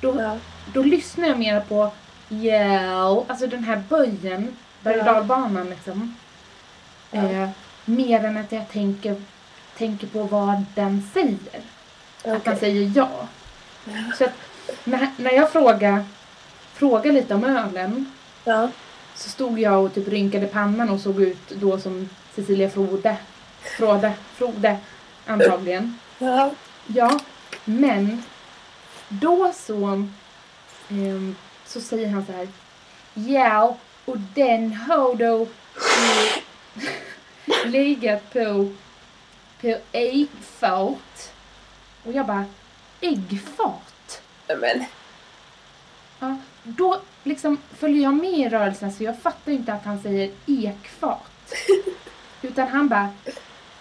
Då, 0.00 0.20
Ja. 0.20 0.36
då 0.74 0.82
lyssnar 0.82 1.28
jag 1.28 1.38
mer 1.38 1.60
på 1.60 1.90
Jao, 2.28 3.24
alltså 3.28 3.46
den 3.46 3.64
här 3.64 3.82
böjen, 3.88 4.56
berg 4.82 5.00
och 5.00 5.06
Ja. 5.06 5.12
dalbanan 5.12 5.70
liksom. 5.70 6.14
Ja. 7.10 7.22
Eh, 7.22 7.48
mer 7.84 8.24
än 8.24 8.36
att 8.36 8.52
jag 8.52 8.68
tänker, 8.68 9.22
tänker 9.78 10.06
på 10.06 10.22
vad 10.22 10.64
den 10.74 11.08
säger. 11.14 11.60
Att 12.24 12.24
han 12.24 12.36
Okej. 12.36 12.56
säger 12.58 12.92
ja. 12.94 13.10
Så 14.18 14.24
att 14.24 14.32
när, 14.84 15.08
när 15.16 15.30
jag 15.32 15.52
frågar, 15.52 16.04
frågar 16.74 17.12
lite 17.12 17.34
om 17.34 17.44
ölen 17.44 18.12
Ja. 18.44 18.68
så 19.14 19.28
stod 19.28 19.58
jag 19.58 19.84
och 19.84 19.94
typ 19.94 20.08
rynkade 20.08 20.46
pannan 20.46 20.90
och 20.90 21.00
såg 21.00 21.20
ut 21.22 21.48
då 21.50 21.78
som 21.78 22.08
Cecilia 22.36 22.70
Frode. 22.70 23.16
Frode, 23.78 24.12
Frode 24.34 24.76
antagligen. 25.26 25.98
Ja. 26.18 26.50
Ja, 26.86 27.20
men 27.64 28.22
då 29.08 29.52
så, 29.54 30.06
ehm, 30.88 31.36
så 31.66 31.80
säger 31.80 32.08
han 32.08 32.26
så 32.26 32.32
här. 32.32 32.48
Ja, 33.14 33.76
och 34.04 34.18
den 34.18 34.72
har 34.72 35.14
då 35.14 35.46
legat 37.64 38.32
på, 38.32 38.72
på 39.60 39.76
äggfat. 39.92 41.32
Och 42.04 42.12
jag 42.12 42.26
bara, 42.26 42.44
äggfat? 43.00 44.22
Men. 44.46 44.84
Ja, 46.18 46.36
då 46.62 47.00
liksom 47.24 47.58
följer 47.78 48.02
jag 48.02 48.14
med 48.14 48.38
i 48.38 48.48
rörelsen 48.48 48.92
så 48.92 49.04
jag 49.04 49.20
fattar 49.20 49.52
inte 49.52 49.72
att 49.72 49.84
han 49.84 50.02
säger 50.02 50.30
ekfat. 50.46 51.52
Utan 52.46 52.68
han 52.68 52.88
bara 52.88 53.08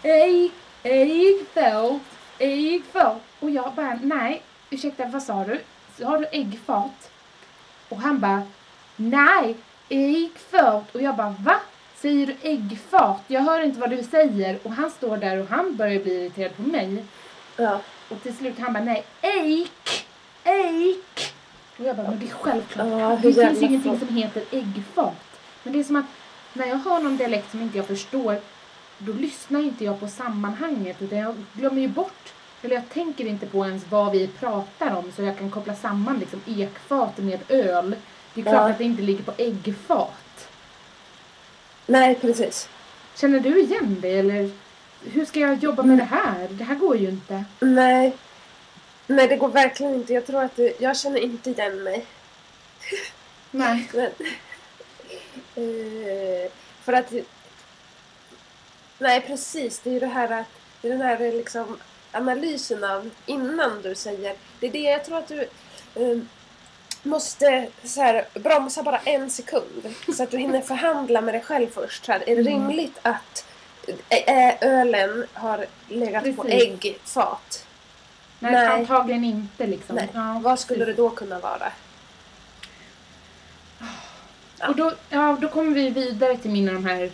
ägg, 0.04 0.52
äggfat, 0.84 2.02
äggfat. 2.40 3.22
Och 3.40 3.50
jag 3.50 3.74
bara 3.74 4.00
nej, 4.04 4.42
ursäkta 4.70 5.06
vad 5.06 5.24
sa 5.24 5.44
du? 5.44 5.62
Har 6.06 6.18
du 6.18 6.26
äggfat? 6.32 7.12
Och 7.90 7.98
han 7.98 8.20
bara 8.20 8.42
nej, 8.96 9.56
äggfat. 9.90 10.96
Och 10.96 11.02
jag 11.02 11.16
bara 11.16 11.36
va? 11.40 11.56
Säger 11.96 12.28
du 12.28 12.36
äggfat? 12.42 13.22
Jag 13.28 13.42
hör 13.42 13.62
inte 13.62 13.80
vad 13.80 13.90
du 13.90 14.04
säger. 14.04 14.60
Och 14.64 14.72
han 14.72 14.92
står 14.92 15.18
där 15.18 15.42
och 15.42 15.48
han 15.50 15.76
börjar 15.76 16.04
bli 16.04 16.14
irriterad 16.14 16.56
på 16.56 16.62
mig. 16.62 17.06
Ja. 17.58 17.80
Och 18.10 18.24
till 18.24 18.36
slut 18.38 18.60
han 18.60 18.74
bara 18.74 18.84
nej, 18.84 19.04
ägg, 19.22 19.70
ägg. 20.44 21.04
Och 21.78 21.86
jag 21.86 21.96
bara, 21.96 22.10
men 22.10 22.20
det 22.20 22.26
är 22.26 22.30
självklart. 22.30 22.88
Ja, 22.88 23.20
det 23.22 23.34
finns 23.34 23.62
ingenting 23.62 24.00
som 24.00 24.16
heter 24.16 24.44
äggfat. 24.52 25.40
Men 25.64 25.74
det 25.74 25.80
är 25.80 25.84
som 25.84 25.96
att 25.96 26.06
när 26.54 26.68
jag 26.68 26.78
hör 26.78 27.00
någon 27.00 27.18
dialekt 27.18 27.52
som 27.52 27.62
inte 27.62 27.78
jag 27.78 27.88
förstår, 27.88 28.40
då 28.98 29.14
lyssnar 29.14 29.60
inte 29.60 29.86
jag 29.86 30.00
på 30.00 30.08
sammanhanget 30.08 31.02
utan 31.02 31.18
jag 31.18 31.36
glömmer 31.54 31.82
ju 31.82 31.88
bort, 31.88 32.34
eller 32.62 32.76
jag 32.76 32.90
tänker 32.90 33.26
inte 33.26 33.46
på 33.46 33.66
ens 33.66 33.84
vad 33.90 34.12
vi 34.12 34.28
pratar 34.28 34.96
om 34.96 35.12
så 35.16 35.22
jag 35.24 35.38
kan 35.38 35.52
koppla 35.52 35.76
samman 35.76 36.20
liksom 36.20 36.42
ekfat 36.48 37.18
med 37.18 37.40
öl. 37.50 37.96
Det 38.34 38.42
är 38.42 38.44
klart 38.44 38.56
Ja. 38.56 38.70
att 38.70 38.78
det 38.78 38.84
inte 38.84 39.02
ligger 39.02 39.24
på 39.24 39.34
äggfat. 39.38 40.50
Nej, 41.86 42.16
precis. 42.16 42.70
Känner 43.16 43.40
du 43.40 43.62
igen 43.62 43.98
det 44.02 44.12
eller 44.20 44.52
hur 45.04 45.26
ska 45.26 45.40
jag 45.40 45.64
jobba 45.64 45.84
med 45.84 45.98
det 45.98 46.04
här? 46.04 46.48
Det 46.50 46.64
här 46.64 46.76
går 46.76 46.98
ju 46.98 47.10
inte. 47.10 47.46
Nej. 47.60 48.16
Nej, 49.08 49.28
det 49.28 49.36
går 49.38 49.48
verkligen 49.48 49.94
inte. 49.96 50.14
Jag 50.14 50.28
tror 50.28 50.44
att 50.44 50.56
det, 50.56 50.82
jag 50.82 50.98
känner 50.98 51.20
inte 51.20 51.50
igen 51.50 51.84
mig. 51.84 52.06
Nej. 53.52 53.90
Men, 53.94 54.06
eh, 55.56 56.52
för 56.84 56.94
att... 56.94 57.14
Nej, 58.98 59.22
precis. 59.22 59.80
Det 59.80 59.90
är 59.90 59.94
ju 59.94 60.00
det 60.00 60.06
här 60.08 60.32
att... 60.32 60.46
Det 60.82 60.88
är 60.88 60.92
den 60.92 61.02
här 61.02 61.18
liksom 61.20 61.78
analysen 62.12 62.84
av 62.84 63.10
innan 63.26 63.82
du 63.82 63.96
säger. 63.96 64.36
Det 64.60 64.68
är 64.68 64.72
det 64.72 64.80
jag 64.80 65.06
tror 65.06 65.18
att 65.18 65.28
du 65.28 65.42
eh, 65.96 66.18
måste 67.04 67.68
så 67.84 68.02
här, 68.02 68.26
bromsa 68.34 68.84
bara 68.84 68.98
en 68.98 69.30
sekund. 69.30 69.94
Så 70.16 70.24
att 70.24 70.32
du 70.32 70.38
hinner 70.38 70.62
förhandla 70.62 71.22
med 71.22 71.34
dig 71.34 71.42
själv 71.42 71.68
först. 71.70 72.06
Så 72.06 72.12
här, 72.12 72.30
är 72.30 72.36
det 72.36 72.42
Mm. 72.42 72.46
rimligt 72.68 73.00
att 73.02 73.46
ölen 74.62 75.26
har 75.34 75.66
legat 75.88 76.36
på 76.36 76.44
Precis. 76.44 76.64
äggfat? 76.84 77.68
Nej, 78.40 78.52
Nej. 78.52 78.68
antagligen 78.68 79.24
inte 79.24 79.68
liksom. 79.68 79.96
Nej. 79.96 80.10
Ja, 80.14 80.40
Vad 80.44 80.60
skulle 80.60 80.86
det 80.86 80.94
då 80.94 81.10
kunna 81.10 81.40
vara? 81.40 81.72
Ja. 84.60 84.68
Och 84.68 84.76
då, 84.76 84.94
ja, 85.10 85.38
då 85.42 85.48
kommer 85.48 85.72
vi 85.76 85.90
vidare 85.90 86.38
till 86.38 86.52
mina 86.52 86.72
de 86.74 86.86
här 86.86 87.12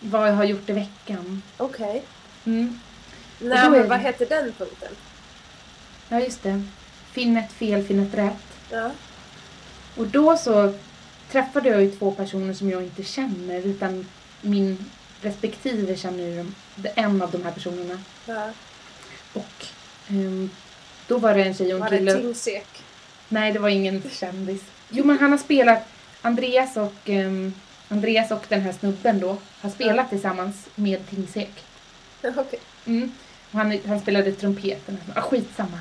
vad 0.00 0.28
jag 0.28 0.34
har 0.34 0.44
gjort 0.44 0.68
i 0.70 0.72
veckan. 0.72 1.42
Okej. 1.56 2.02
Mm. 2.44 2.80
Nej, 3.38 3.48
då 3.48 3.54
är 3.56 3.70
men 3.70 3.88
vad 3.88 4.00
heter 4.00 4.26
den 4.26 4.52
punkten? 4.52 4.92
Ja, 6.08 6.20
just 6.20 6.42
det. 6.42 6.62
Finn 7.12 7.36
ett 7.36 7.52
fel, 7.52 7.84
finn 7.84 8.00
ett 8.00 8.14
rätt. 8.14 8.46
Ja. 8.70 8.90
Och 9.96 10.06
då 10.06 10.36
så 10.36 10.74
träffade 11.30 11.68
jag 11.68 11.82
ju 11.82 11.90
två 11.90 12.10
personer 12.10 12.54
som 12.54 12.70
jag 12.70 12.82
inte 12.82 13.04
känner 13.04 13.66
utan 13.66 14.06
min 14.40 14.90
respektive 15.22 15.96
känner 15.96 16.24
ju 16.24 16.46
en 16.94 17.22
av 17.22 17.30
de 17.30 17.44
här 17.44 17.52
personerna. 17.52 17.98
ja. 18.26 18.50
Och 19.32 19.66
ehm, 20.08 20.50
då 21.06 21.18
var 21.18 21.34
det 21.34 21.44
en 21.44 21.54
tjej 21.54 21.66
och 21.66 21.76
en 21.76 21.80
Var 21.80 21.90
det 21.90 21.98
kille. 21.98 22.14
Tingsek? 22.14 22.66
Nej, 23.28 23.52
det 23.52 23.58
var 23.58 23.68
ingen 23.68 24.02
kändis. 24.10 24.62
Jo, 24.88 25.04
men 25.04 25.18
han 25.18 25.30
har 25.30 25.38
spelat, 25.38 25.88
Andreas 26.22 26.76
och, 26.76 26.94
ehm, 27.04 27.54
Andreas 27.90 28.30
och 28.30 28.44
den 28.48 28.60
här 28.60 28.72
snubben 28.72 29.20
då, 29.20 29.36
har 29.60 29.70
spelat 29.70 30.10
tillsammans 30.10 30.68
med 30.74 31.10
Tingsek. 31.10 31.64
Okej. 32.22 32.60
Mm. 32.86 33.12
Och 33.50 33.58
han, 33.58 33.78
han 33.86 34.00
spelade 34.00 34.32
trumpeten. 34.32 34.98
Ah, 35.14 35.20
skitsamma. 35.20 35.78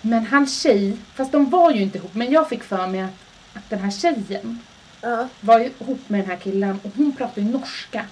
Men 0.00 0.26
hans 0.26 0.60
tjej, 0.62 0.96
fast 1.14 1.32
de 1.32 1.50
var 1.50 1.70
ju 1.70 1.82
inte 1.82 1.98
ihop, 1.98 2.14
men 2.14 2.32
jag 2.32 2.48
fick 2.48 2.62
för 2.64 2.86
mig 2.86 3.00
att, 3.00 3.10
att 3.54 3.70
den 3.70 3.78
här 3.78 3.90
tjejen 3.90 4.58
Ja. 5.02 5.28
var 5.40 5.58
ju 5.58 5.70
ihop 5.80 6.08
med 6.08 6.20
den 6.20 6.30
här 6.30 6.36
killen 6.36 6.80
och 6.82 6.90
hon 6.96 7.16
pratade 7.16 7.40
ju 7.40 7.52
norska. 7.52 8.06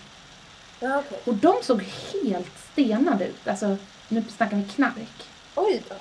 Ja, 0.81 0.98
okej. 0.98 1.18
Och 1.24 1.35
de 1.35 1.55
såg 1.62 1.83
helt 2.12 2.59
stenade 2.72 3.24
ut. 3.27 3.48
Alltså, 3.48 3.77
nu 4.09 4.24
snackar 4.37 4.57
vi 4.57 4.62
knark. 4.64 5.29
Oj 5.55 5.83
då. 5.88 5.94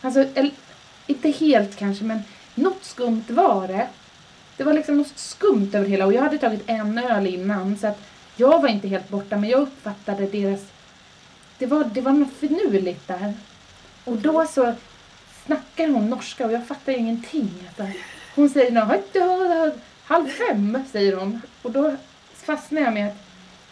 Alltså, 0.00 0.20
eller, 0.34 0.50
inte 1.06 1.30
helt 1.30 1.76
kanske, 1.76 2.04
men 2.04 2.22
något 2.54 2.84
skumt 2.84 3.24
var 3.28 3.68
det. 3.68 3.88
Det 4.56 4.64
var 4.64 4.72
liksom 4.72 4.96
något 4.96 5.18
skumt 5.18 5.70
över 5.72 5.86
hela 5.88 6.06
och 6.06 6.12
jag 6.12 6.22
hade 6.22 6.38
tagit 6.38 6.62
en 6.66 6.98
öl 6.98 7.26
innan 7.26 7.76
så 7.78 7.86
att 7.86 8.00
jag 8.36 8.62
var 8.62 8.68
inte 8.68 8.88
helt 8.88 9.08
borta 9.08 9.36
men 9.36 9.50
jag 9.50 9.60
uppfattade 9.60 10.26
deras... 10.26 10.60
Det 11.58 11.66
var, 11.66 11.84
det 11.84 12.00
var 12.00 12.12
något 12.12 12.32
finurligt 12.32 13.08
där. 13.08 13.34
Och 14.04 14.16
då 14.16 14.46
så 14.46 14.74
snackar 15.46 15.88
hon 15.88 16.10
norska 16.10 16.46
och 16.46 16.52
jag 16.52 16.66
fattar 16.66 16.92
ingenting. 16.92 17.50
Hon 18.34 18.50
säger 18.50 18.70
nå, 18.70 19.72
halv 20.04 20.26
fem 20.28 20.78
säger 20.92 21.16
hon. 21.16 21.40
Och 21.62 21.70
då 21.70 21.96
fastnar 22.34 22.80
jag 22.82 22.94
med 22.94 23.08
att 23.08 23.16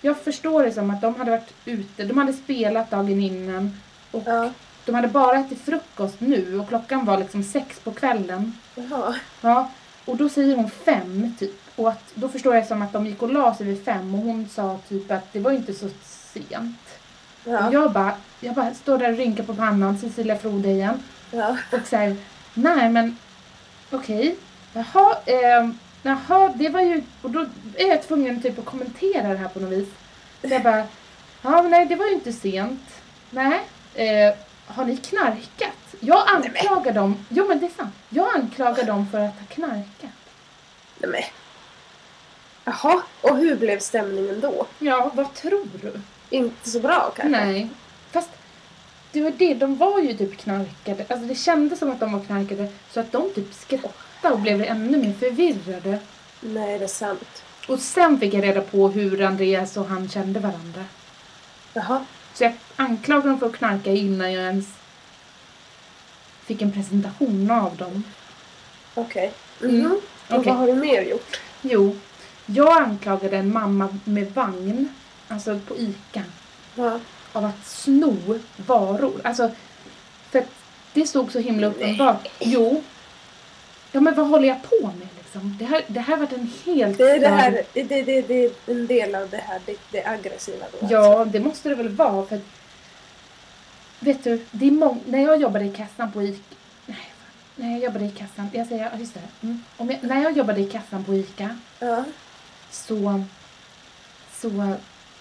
jag 0.01 0.21
förstår 0.21 0.62
det 0.62 0.73
som 0.73 0.90
att 0.90 1.01
de 1.01 1.14
hade 1.14 1.31
varit 1.31 1.55
ute, 1.64 2.05
de 2.05 2.18
hade 2.18 2.33
spelat 2.33 2.90
dagen 2.90 3.21
innan 3.23 3.81
och 4.11 4.23
Ja. 4.27 4.51
de 4.85 4.95
hade 4.95 5.09
bara 5.09 5.38
ätit 5.38 5.64
frukost 5.64 6.21
nu 6.21 6.59
och 6.61 6.68
klockan 6.68 7.05
var 7.05 7.18
liksom 7.18 7.42
sex 7.42 7.81
på 7.81 7.92
kvällen. 7.92 8.59
Jaha. 8.75 9.14
Ja, 9.40 9.71
och 10.04 10.16
då 10.16 10.28
säger 10.28 10.56
hon 10.56 10.70
fem 10.70 11.34
typ. 11.38 11.60
Och 11.76 11.88
att, 11.88 12.12
då 12.14 12.28
förstår 12.28 12.54
jag 12.54 12.66
som 12.66 12.82
att 12.82 12.92
de 12.92 13.06
gick 13.06 13.22
och 13.22 13.32
la 13.32 13.54
sig 13.54 13.66
vid 13.66 13.84
fem 13.84 14.14
och 14.14 14.20
hon 14.20 14.48
sa 14.48 14.78
typ 14.88 15.10
att 15.10 15.32
det 15.32 15.40
var 15.40 15.52
inte 15.52 15.74
så 15.74 15.88
sent. 16.02 16.78
Ja. 17.44 17.66
Och 17.66 17.74
jag 17.74 17.92
bara, 17.92 18.14
jag 18.40 18.54
bara 18.54 18.74
står 18.74 18.98
där 18.98 19.12
och 19.12 19.18
rynkar 19.18 19.44
på 19.44 19.54
pannan, 19.54 19.98
Cecilia 19.98 20.38
Frode 20.38 20.68
igen. 20.68 21.02
Ja. 21.30 21.56
Och 21.72 21.86
säger 21.86 22.16
nej 22.54 22.90
men 22.90 23.16
okej. 23.90 24.36
Jaha, 24.72 25.16
eh, 25.26 25.70
jaha, 26.02 26.52
det 26.54 26.68
var 26.68 26.80
ju, 26.80 27.02
och 27.22 27.30
då 27.30 27.46
är 27.76 27.88
jag 27.88 28.02
tvungen 28.02 28.42
typ 28.42 28.58
att 28.58 28.64
kommentera 28.64 29.28
det 29.28 29.36
här 29.36 29.48
på 29.48 29.60
något 29.60 29.72
vis. 29.72 29.88
Så 30.40 30.48
jag 30.48 30.62
bara, 30.62 30.86
ja 31.42 31.62
men 31.62 31.70
nej 31.70 31.86
det 31.86 31.96
var 31.96 32.06
ju 32.06 32.12
inte 32.12 32.32
sent. 32.32 33.02
Nej, 33.30 33.60
eh, 33.94 34.34
har 34.66 34.84
ni 34.84 34.96
knarkat? 34.96 35.82
Jag 36.04 36.28
anklagar 36.28 36.92
dem, 36.92 37.24
jo 37.28 37.48
men 37.48 37.60
det 37.60 37.66
är 37.66 37.70
sant. 37.70 37.94
Jag 38.08 38.34
anklagar 38.34 38.84
dem 38.84 39.06
för 39.10 39.18
att 39.18 39.38
ha 39.38 39.46
knarkat. 39.48 40.10
Nej, 40.98 41.10
men. 41.10 41.22
Jaha. 42.64 43.02
Och 43.20 43.36
hur 43.36 43.56
blev 43.56 43.78
stämningen 43.78 44.40
då? 44.40 44.66
Ja, 44.78 45.10
vad 45.14 45.34
tror 45.34 45.68
du? 45.82 45.92
Inte 46.30 46.70
så 46.70 46.80
bra 46.80 47.12
kanske? 47.16 47.44
Nej. 47.44 47.68
Fast 48.10 48.30
det 49.12 49.22
var 49.22 49.30
det, 49.30 49.54
de 49.54 49.76
var 49.76 49.98
ju 50.00 50.14
typ 50.14 50.38
knarkade. 50.38 51.04
Alltså 51.08 51.26
det 51.26 51.34
kändes 51.34 51.78
som 51.78 51.90
att 51.90 52.00
de 52.00 52.12
var 52.12 52.20
knarkade 52.20 52.68
så 52.90 53.00
att 53.00 53.12
de 53.12 53.30
typ 53.34 53.54
skrattade 53.54 54.34
och 54.34 54.40
blev 54.40 54.62
ännu 54.62 54.98
mer 54.98 55.12
förvirrade. 55.12 55.98
Nej, 56.40 56.78
det 56.78 56.84
är 56.84 56.88
sant. 56.88 57.42
Och 57.68 57.78
sen 57.78 58.20
fick 58.20 58.34
jag 58.34 58.42
reda 58.44 58.60
på 58.60 58.88
hur 58.88 59.22
Andreas 59.22 59.76
och 59.76 59.86
han 59.86 60.08
kände 60.08 60.40
varandra. 60.40 60.84
Jaha. 61.72 62.04
Så 62.34 62.44
jag 62.44 62.52
anklagade 62.76 63.28
dem 63.28 63.38
för 63.38 63.46
att 63.46 63.56
knarka 63.56 63.90
innan 63.90 64.32
jag 64.32 64.44
ens 64.44 64.82
fick 66.46 66.62
en 66.62 66.72
presentation 66.72 67.50
av 67.50 67.76
dem. 67.76 68.05
Okej. 68.94 69.33
Mm. 69.62 69.76
Mhm. 69.78 69.92
Och 70.28 70.38
Okej. 70.38 70.44
vad 70.52 70.57
har 70.57 70.66
du 70.66 70.74
mer 70.74 71.02
gjort? 71.02 71.40
Jo, 71.62 71.96
jag 72.46 72.83
anklagade 72.83 73.37
en 73.37 73.52
mamma 73.52 73.98
med 74.05 74.35
vagn, 74.35 74.88
alltså 75.28 75.61
på 75.68 75.76
ICA, 75.76 76.22
Ja. 76.74 76.98
av 77.33 77.44
att 77.44 77.66
sno 77.66 78.16
varor. 78.57 79.20
Alltså, 79.24 79.50
för 80.31 80.38
att 80.38 80.48
det 80.92 81.07
stod 81.07 81.33
så 81.33 81.38
himla 81.38 81.66
uppenbart. 81.66 82.28
Jo. 82.38 82.83
Ja 83.92 84.00
men 84.00 84.14
vad 84.14 84.28
håller 84.28 84.48
jag 84.48 84.62
på 84.62 84.87
med 84.87 85.09
liksom? 85.18 85.57
Det 85.59 85.64
här, 85.64 85.83
det 85.87 86.00
här 86.00 86.16
var 86.16 86.28
en 86.35 86.50
helt 86.64 86.98
Det 86.98 87.11
är 87.11 87.20
det 87.20 87.28
här, 87.28 87.62
det, 87.72 87.83
det, 87.83 88.02
det, 88.02 88.22
det 88.22 88.44
är 88.44 88.50
en 88.66 88.87
del 88.87 89.14
av 89.14 89.28
det 89.31 89.37
här, 89.37 89.61
det, 89.66 89.76
det 89.90 90.05
aggressiva 90.07 90.66
då 90.72 90.78
alltså. 90.81 90.94
Ja, 90.94 91.24
det 91.24 91.40
måste 91.40 91.68
det 91.68 91.74
väl 91.74 91.88
vara 91.88 92.26
för 92.26 92.40
Vet 94.04 94.24
du, 94.24 94.44
det 94.50 94.66
är 94.66 94.70
mång- 94.70 95.00
när 95.06 95.22
jag 95.22 95.40
jobbade 95.40 95.64
i 95.64 95.72
kassan 95.72 96.12
på 96.12 96.22
ICA 96.22 96.42
Nej, 96.86 96.98
när 97.56 97.70
jag 97.72 97.80
jobbade 97.80 98.04
i 98.04 98.10
kassan, 98.10 98.48
jag 98.52 98.66
säger, 98.66 98.84
ja, 98.92 98.98
just 98.98 99.14
det. 99.14 99.20
Mm. 99.40 99.62
Om 99.76 99.90
jag, 99.90 99.98
när 100.02 100.22
jag 100.22 100.36
jobbade 100.36 100.60
i 100.60 100.64
kassan 100.66 101.04
på 101.04 101.14
ICA 101.14 101.58
Ja. 101.78 102.04
så, 102.70 103.22
så, 104.32 104.72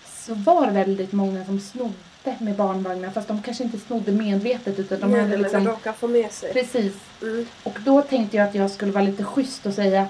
så 0.05 0.33
var 0.33 0.65
det 0.67 0.71
väldigt 0.71 1.11
många 1.11 1.45
som 1.45 1.59
snodde 1.59 2.35
med 2.39 2.55
barnvagnar 2.55 3.09
fast 3.09 3.27
de 3.27 3.41
kanske 3.41 3.63
inte 3.63 3.79
snodde 3.79 4.11
medvetet 4.11 4.79
utan 4.79 4.99
de 4.99 5.13
hade 5.19 5.37
liksom 5.37 5.67
råkar 5.67 5.93
få 5.93 6.07
med 6.07 6.31
sig. 6.31 6.53
Precis. 6.53 6.93
Mm. 7.21 7.45
Och 7.63 7.77
då 7.85 8.01
tänkte 8.01 8.37
jag 8.37 8.47
att 8.47 8.55
jag 8.55 8.71
skulle 8.71 8.91
vara 8.91 9.03
lite 9.03 9.23
schysst 9.23 9.65
och 9.65 9.73
säga 9.73 10.01
att 10.01 10.09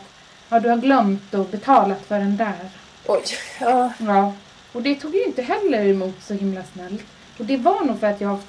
ja, 0.50 0.60
du 0.60 0.70
har 0.70 0.78
glömt 0.78 1.34
och 1.34 1.46
betalat 1.46 2.06
för 2.06 2.20
den 2.20 2.38
där. 2.38 2.70
Oj. 3.08 3.22
Ja. 3.62 3.94
Ja. 4.00 4.34
Och 4.72 4.82
det 4.82 4.96
tog 4.96 5.16
ju 5.16 5.24
inte 5.26 5.42
heller 5.42 5.86
emot 5.86 6.16
så 6.24 6.34
himla 6.34 6.64
snällt. 6.74 7.04
Och 7.40 7.46
det 7.46 7.58
var 7.58 7.84
nog 7.86 8.00
för 8.00 8.08
att 8.08 8.22
jag 8.22 8.40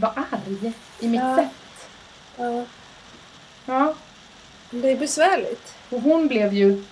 var 0.00 0.12
arg 0.32 0.72
i 1.00 1.08
mitt 1.08 1.20
Ja. 1.20 1.36
sätt. 1.36 1.88
ja. 2.36 2.64
Ja. 3.66 3.94
Det 4.70 4.90
är 4.92 4.96
besvärligt. 4.96 5.74
Och 5.90 6.00
hon 6.00 6.28
blev 6.28 6.52
ju 6.52 6.84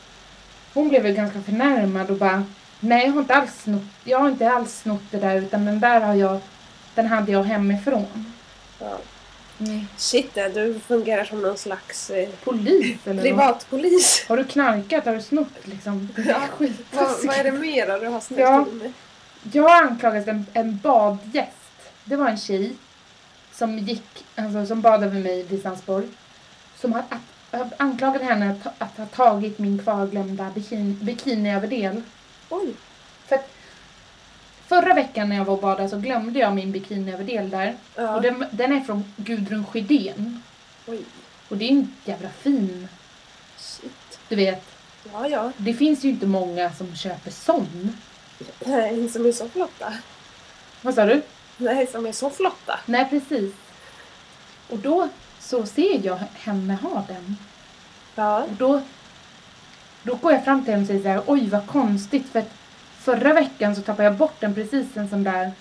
hon 0.75 0.89
blev 0.89 1.07
ju 1.07 1.13
ganska 1.15 1.43
förnärmad 1.43 2.11
och 2.11 2.17
bara 2.17 2.45
nej 2.81 3.05
jag 3.07 3.13
har 3.13 3.21
inte 3.21 3.35
alls 3.35 3.63
snott, 3.63 3.83
jag 4.05 4.19
har 4.19 4.29
inte 4.29 4.51
alls 4.51 4.79
snott 4.81 5.03
det 5.11 5.19
där 5.19 5.37
utan 5.37 5.65
den 5.65 5.81
där 5.81 6.01
har 6.01 6.15
jag, 6.15 6.39
den 6.95 7.07
hade 7.07 7.33
jag 7.33 7.43
hemifrån. 7.43 8.33
Ja. 8.81 8.99
Mm. 9.61 9.87
Shit, 9.97 10.35
du 10.35 10.81
fungerar 10.87 11.25
som 11.25 11.43
någon 11.43 11.59
slags 11.59 12.11
eh, 12.11 12.29
Polis 12.45 12.97
eller 13.07 13.23
privatpolis. 13.23 14.25
Har 14.29 14.37
du 14.37 14.45
knarkat? 14.45 15.05
Har 15.07 15.15
du 15.15 15.23
snott 15.23 15.49
liksom? 15.67 16.09
Ja. 16.29 16.41
skit. 16.57 16.81
vad, 16.93 17.09
vad 17.25 17.37
är 17.37 17.45
det 17.45 17.53
mer 17.53 18.01
du 18.01 18.07
har 18.07 18.21
snällt 18.21 18.41
Ja. 18.41 18.67
med? 18.73 18.93
Jag 19.53 19.71
anklagades 19.87 20.29
en, 20.29 20.47
en 20.53 20.79
badgäst. 20.83 21.51
Det 22.05 22.17
var 22.17 22.29
en 22.29 22.39
tjej 22.39 22.75
som 23.57 23.79
gick, 23.79 24.25
alltså 24.35 24.67
som 24.67 24.81
bad 24.81 25.05
över 25.05 25.21
mig 25.21 25.43
vid 25.43 25.63
Sandsborg. 25.63 26.07
Som 26.81 26.93
har, 26.93 27.05
att, 27.51 27.73
anklagade 27.77 28.25
henne 28.25 28.51
att, 28.51 28.83
att 28.83 28.97
ha 28.97 29.07
tagit 29.07 29.59
min 29.59 29.79
kvarglömda 29.79 30.51
bikin, 30.55 30.99
bikiniöverdel. 31.03 32.03
Oj. 32.49 32.75
För 33.27 33.37
att 33.37 33.51
förra 34.67 34.95
veckan 34.95 35.29
när 35.29 35.37
jag 35.37 35.45
var 35.45 35.55
och 35.55 35.61
badade 35.61 35.89
så 35.89 35.99
glömde 35.99 36.39
jag 36.39 36.55
min 36.55 36.73
bikiniöverdel 36.73 37.51
där. 37.51 37.77
Ja. 37.95 38.17
Och 38.17 38.23
den, 38.23 38.45
den 38.51 38.73
är 38.73 38.81
från 38.81 39.13
Gudrun 39.17 39.67
Sjödén. 39.67 40.43
Oj. 40.87 41.01
Och 41.49 41.57
det 41.57 41.65
är 41.65 41.71
en 41.71 41.93
jävla 42.05 42.29
fin, 42.29 42.89
Shit. 43.57 44.19
du 44.29 44.37
vet. 44.37 44.65
Ja, 45.13 45.29
ja. 45.29 45.53
Det 45.57 45.75
finns 45.75 46.05
ju 46.05 46.09
inte 46.09 46.27
många 46.27 46.73
som 46.73 46.97
köper 46.97 47.31
sån. 47.31 47.97
Nej, 48.65 49.09
som 49.09 49.27
är 49.27 49.33
så 49.33 49.49
flotta. 49.49 49.93
Vad 50.83 50.95
sa 50.95 51.07
du? 51.07 51.23
Nej, 51.57 51.87
som 51.87 52.07
är 52.07 52.13
så 52.13 52.31
flotta. 52.31 52.79
Nej, 52.87 53.07
precis. 53.11 53.55
Och 54.71 54.79
då 54.79 55.09
så 55.41 55.67
ser 55.67 56.07
jag 56.07 56.19
henne 56.35 56.75
ha 56.75 57.05
den. 57.09 57.37
Ja. 58.15 58.43
Och 58.43 58.53
då, 58.53 58.83
då 60.03 60.15
går 60.15 60.33
jag 60.33 60.45
fram 60.45 60.65
till 60.65 60.73
henne 60.73 60.83
och 60.83 60.87
säger 60.87 61.03
så 61.03 61.09
här, 61.09 61.23
oj 61.27 61.49
vad 61.49 61.67
konstigt 61.67 62.29
för 62.29 62.39
att 62.39 62.51
förra 62.99 63.33
veckan 63.33 63.77
så 63.77 63.83
tappade 63.83 64.05
jag 64.05 64.17
bort 64.17 64.41
den 64.41 64.55
precis 64.55 64.97
en 64.97 65.09
sån 65.09 65.25
där 65.25 65.53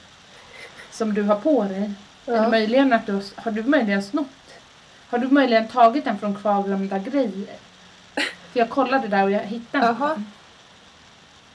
som 0.91 1.13
du 1.13 1.23
har 1.23 1.35
på 1.35 1.63
dig. 1.63 1.91
Eller 2.25 2.37
ja. 2.37 2.49
möjligen 2.49 2.93
att 2.93 3.05
du 3.05 3.11
har, 3.11 3.23
har 3.35 3.51
du 3.51 3.63
möjligen 3.63 4.03
snott? 4.03 4.27
Har 5.09 5.17
du 5.17 5.27
möjligen 5.27 5.67
tagit 5.67 6.05
den 6.05 6.19
från 6.19 6.35
kvarglömda 6.35 6.99
grejer? 6.99 7.55
För 8.51 8.59
jag 8.59 8.69
kollade 8.69 9.07
där 9.07 9.23
och 9.23 9.31
jag 9.31 9.39
hittade 9.39 9.89
inte 9.89 10.07
den. 10.07 10.25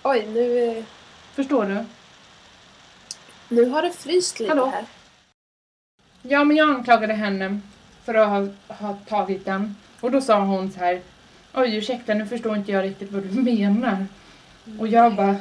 Oj, 0.03 0.27
nu, 0.27 0.85
Förstår 1.35 1.65
du? 1.65 1.85
Nu 3.51 3.65
har 3.65 3.83
det 3.83 3.91
fryst 3.93 4.41
lite 4.41 4.51
Hallå? 4.51 4.67
här. 4.67 4.85
Ja, 6.23 6.45
men 6.45 6.57
jag 6.57 6.71
anklagade 6.71 7.13
henne 7.15 7.61
för 8.05 8.15
att 8.15 8.29
ha, 8.29 8.75
ha 8.75 8.95
tagit 9.09 9.45
den. 9.45 9.77
Och 10.01 10.11
då 10.11 10.21
sa 10.21 10.41
hon 10.41 10.73
så 10.73 10.79
här, 10.79 11.01
oj 11.55 11.77
ursäkta 11.77 12.15
nu 12.15 12.27
förstår 12.27 12.57
inte 12.57 12.73
jag 12.73 12.85
riktigt 12.85 13.13
vad 13.13 13.23
du 13.23 13.41
menar. 13.43 14.07
Och 14.79 14.89
jag 14.89 15.15
bara... 15.15 15.37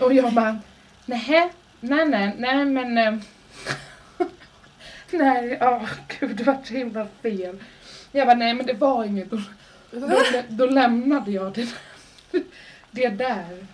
och 0.00 0.14
jag 0.14 0.32
bara, 0.32 0.58
nej, 1.06 1.52
nej, 1.80 2.04
nej, 2.08 2.34
nej 2.38 2.64
men... 2.64 2.98
eh, 2.98 3.18
nej, 5.10 5.58
åh 5.60 5.88
gud 6.20 6.36
det 6.36 6.44
var 6.44 6.58
så 6.64 6.74
himla 6.74 7.06
fel. 7.22 7.58
Jag 8.12 8.26
bara, 8.26 8.36
nej 8.36 8.54
men 8.54 8.66
det 8.66 8.72
var 8.72 9.04
inget. 9.04 9.30
Då, 9.30 9.40
då, 9.90 10.22
då 10.48 10.66
lämnade 10.66 11.30
jag 11.30 11.52
det, 11.52 11.68
det 12.90 13.08
där. 13.08 13.66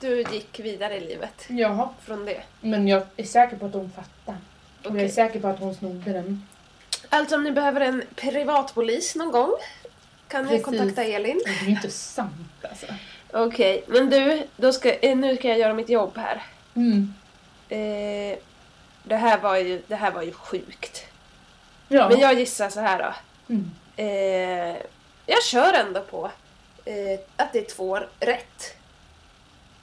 Du 0.00 0.22
gick 0.22 0.60
vidare 0.60 0.96
i 0.96 1.00
livet 1.00 1.44
Ja, 1.48 1.94
från 2.02 2.24
det. 2.24 2.42
men 2.60 2.88
jag 2.88 3.02
är 3.16 3.24
säker 3.24 3.56
på 3.56 3.66
att 3.66 3.74
hon 3.74 3.90
fattar. 3.90 4.36
Och 4.78 4.86
jag 4.86 4.92
är 4.94 4.98
Okej. 4.98 5.08
säker 5.08 5.40
på 5.40 5.48
att 5.48 5.58
hon 5.58 5.74
snodde 5.74 6.12
den. 6.12 6.46
Alltså 7.08 7.34
om 7.36 7.42
ni 7.44 7.52
behöver 7.52 7.80
en 7.80 8.02
privatpolis 8.14 9.14
någon 9.16 9.30
gång 9.32 9.52
kan 10.28 10.42
ni 10.44 10.48
Precis. 10.50 10.64
kontakta 10.64 11.04
Elin. 11.04 11.40
Det 11.44 11.50
är 11.50 11.64
ju 11.64 11.70
inte 11.70 11.90
sant 11.90 12.32
alltså. 12.70 12.86
Okej, 13.32 13.84
men 13.86 14.10
du, 14.10 14.42
då 14.56 14.72
ska, 14.72 14.92
eh, 14.94 15.16
nu 15.16 15.36
ska 15.36 15.48
jag 15.48 15.58
göra 15.58 15.74
mitt 15.74 15.88
jobb 15.88 16.16
här. 16.16 16.42
Mm. 16.74 17.14
Eh, 17.68 18.38
det, 19.04 19.16
här 19.16 19.38
var 19.40 19.56
ju, 19.56 19.82
det 19.88 19.94
här 19.96 20.10
var 20.10 20.22
ju 20.22 20.32
sjukt. 20.32 21.06
Ja. 21.88 22.08
Men 22.08 22.18
jag 22.20 22.34
gissar 22.34 22.68
så 22.70 22.80
här 22.80 22.98
då. 22.98 23.14
Mm. 23.54 23.70
Eh, 23.96 24.76
jag 25.26 25.42
kör 25.44 25.72
ändå 25.72 26.00
på 26.00 26.30
eh, 26.84 27.20
att 27.36 27.52
det 27.52 27.58
är 27.58 27.64
två 27.74 28.00
rätt. 28.20 28.76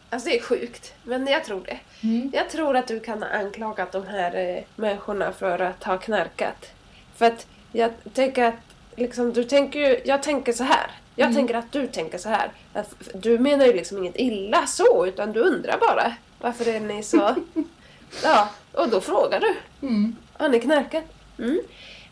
Alltså 0.10 0.30
det 0.30 0.38
är 0.38 0.42
sjukt, 0.44 0.94
men 1.04 1.28
jag 1.28 1.44
tror 1.44 1.62
det. 1.66 1.80
Mm. 2.08 2.32
Jag 2.34 2.50
tror 2.50 2.76
att 2.78 2.88
du 2.88 3.00
kan 3.00 3.24
ha 3.24 3.30
anklagat 3.30 3.92
de 3.92 4.08
här 4.08 4.36
eh, 4.36 4.64
människorna 4.76 5.32
för 5.32 5.60
att 5.60 5.84
ha 5.84 5.98
knarkat. 5.98 6.72
För 7.16 7.26
att 7.26 7.48
jag 7.72 7.92
tänker 8.14 8.44
att 8.44 8.54
liksom, 8.96 9.34
du 9.34 9.44
tänker 9.44 9.80
ju, 9.80 10.02
jag 10.06 10.24
tänker 10.24 10.54
så 10.54 10.64
här. 10.64 10.92
Jag 11.16 11.26
Mm. 11.26 11.36
tänker 11.36 11.54
att 11.56 11.72
du 11.72 11.88
tänker 11.88 12.18
så 12.18 12.30
här. 12.30 12.52
Att 12.74 12.94
du 13.14 13.40
menar 13.40 13.66
ju 13.66 13.74
liksom 13.74 13.98
inget 13.98 14.16
illa 14.20 14.68
så, 14.68 15.06
utan 15.06 15.32
du 15.34 15.40
undrar 15.40 15.78
bara. 15.80 16.14
Varför 16.42 16.68
är 16.68 16.80
ni 16.80 17.04
så... 17.04 17.36
ja, 18.24 18.50
och 18.74 18.90
då 18.90 19.02
frågar 19.02 19.40
du. 19.40 19.56
Mm. 19.88 20.16
Har 20.34 20.50
ni 20.50 20.60
knarkat? 20.60 21.04
Mm. 21.40 21.60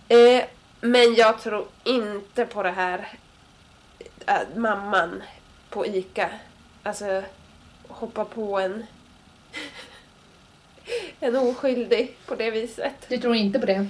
Eh, 0.07 0.43
men 0.81 1.15
jag 1.15 1.41
tror 1.41 1.65
inte 1.83 2.45
på 2.45 2.63
det 2.63 2.71
här 2.71 3.07
äh, 4.25 4.39
mamman 4.55 5.23
på 5.69 5.85
ICA. 5.85 6.29
Alltså, 6.83 7.23
hoppa 7.87 8.25
på 8.25 8.59
en 8.59 8.85
en 11.19 11.35
oskyldig 11.35 12.17
på 12.25 12.35
det 12.35 12.51
viset. 12.51 12.93
Du 13.07 13.17
tror 13.17 13.35
inte 13.35 13.59
på 13.59 13.65
det? 13.65 13.87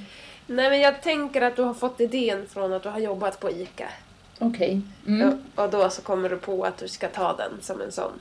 Nej 0.48 0.70
men 0.70 0.80
jag 0.80 1.02
tänker 1.02 1.42
att 1.42 1.56
du 1.56 1.62
har 1.62 1.74
fått 1.74 2.02
idén 2.02 2.48
från 2.48 2.74
att 2.74 2.84
du 2.84 2.90
har 2.90 3.00
jobbat 3.00 3.40
på 3.40 3.52
ICA. 3.52 3.90
Okej. 4.40 4.82
Mm. 5.08 5.30
Och, 5.56 5.64
och 5.64 5.70
då 5.70 5.90
så 5.90 6.02
kommer 6.02 6.30
du 6.30 6.38
på 6.38 6.64
att 6.64 6.78
du 6.78 6.88
ska 6.88 7.08
ta 7.08 7.36
den 7.36 7.52
som 7.62 7.82
en 7.82 7.92
sån. 7.92 8.12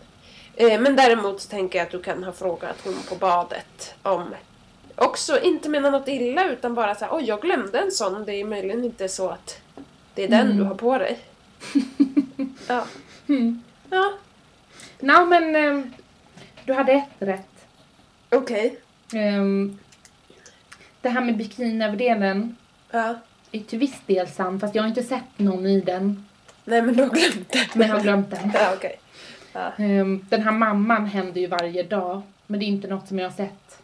Eh, 0.57 0.81
men 0.81 0.97
däremot 0.97 1.41
så 1.41 1.49
tänker 1.49 1.79
jag 1.79 1.87
att 1.87 1.93
du 1.93 2.03
kan 2.03 2.25
ha 2.25 2.33
frågat 2.33 2.77
hon 2.85 2.95
på 3.09 3.15
badet 3.15 3.95
om 4.03 4.35
också 4.97 5.41
inte 5.41 5.69
mena 5.69 5.91
något 5.91 6.09
illa 6.09 6.51
utan 6.51 6.75
bara 6.75 6.95
så 6.95 7.05
här, 7.05 7.17
oj 7.17 7.25
jag 7.25 7.41
glömde 7.41 7.79
en 7.79 7.91
sån. 7.91 8.25
Det 8.25 8.35
är 8.35 8.45
möjligen 8.45 8.85
inte 8.85 9.09
så 9.09 9.29
att 9.29 9.61
det 10.15 10.25
är 10.25 10.29
den 10.29 10.47
Mm. 10.47 10.57
du 10.57 10.65
har 10.65 10.75
på 10.75 10.99
dig. 10.99 11.19
ja. 12.69 12.85
Mm. 13.29 13.63
Ja, 13.91 14.13
Nå 15.05 15.25
men 15.25 15.57
ehm, 15.57 15.93
du 16.65 16.73
hade 16.73 16.93
ett 16.93 17.09
rätt. 17.19 17.67
okej. 18.31 18.77
Ehm, 19.15 19.79
det 21.01 21.09
här 21.09 21.21
med 21.21 21.37
bikiniöverdelen 21.37 22.57
Ja. 22.91 23.15
är 23.53 23.61
till 23.61 23.79
viss 23.79 24.01
del 24.07 24.29
sant 24.29 24.61
fast 24.61 24.75
jag 24.75 24.83
har 24.83 24.89
inte 24.89 25.03
sett 25.03 25.39
någon 25.39 25.67
i 25.67 25.81
den. 25.81 26.25
Nej 26.65 26.83
men 26.83 26.95
du 26.97 27.03
har 27.03 27.11
glömt 27.11 27.53
det. 27.53 27.75
Men 27.75 27.89
jag 27.89 27.95
har 27.95 28.03
glömt 28.03 28.31
den. 28.31 28.51
Ja, 28.55 28.73
okej. 28.77 29.01
Ja. 29.53 29.73
Ehm, 29.79 30.27
den 30.31 30.43
här 30.43 30.53
mamman 30.53 31.07
händer 31.07 31.41
ju 31.41 31.47
varje 31.47 31.83
dag 31.83 32.23
men 32.47 32.61
det 32.61 32.65
är 32.67 32.69
inte 32.69 32.89
något 32.89 33.09
som 33.09 33.19
jag 33.19 33.31
har 33.31 33.37
sett. 33.37 33.83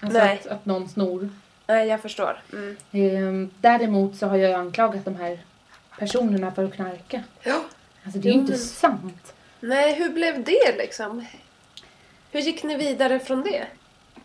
Alltså 0.00 0.18
Nej. 0.18 0.34
att, 0.40 0.46
att 0.46 0.66
någon 0.66 0.88
snor. 0.88 1.30
Nej, 1.66 1.88
jag 1.88 2.00
förstår. 2.02 2.42
Mm. 2.52 2.76
Ehm, 2.92 3.50
däremot 3.60 4.16
så 4.16 4.26
har 4.26 4.36
jag 4.36 4.60
anklagat 4.60 5.04
de 5.04 5.16
här 5.16 5.38
personerna 5.98 6.52
för 6.52 6.64
att 6.64 6.74
knarka. 6.74 7.22
Ja. 7.42 7.60
Alltså 8.04 8.20
det 8.20 8.28
är 8.28 8.32
ju 8.32 8.38
Jo, 8.38 8.40
inte 8.40 8.58
sant. 8.58 9.34
Nej, 9.60 9.94
hur 9.94 10.12
blev 10.12 10.44
det 10.44 10.76
liksom? 10.78 11.24
Hur 12.32 12.40
gick 12.40 12.62
ni 12.62 12.76
vidare 12.76 13.18
från 13.18 13.42
det? 13.42 13.66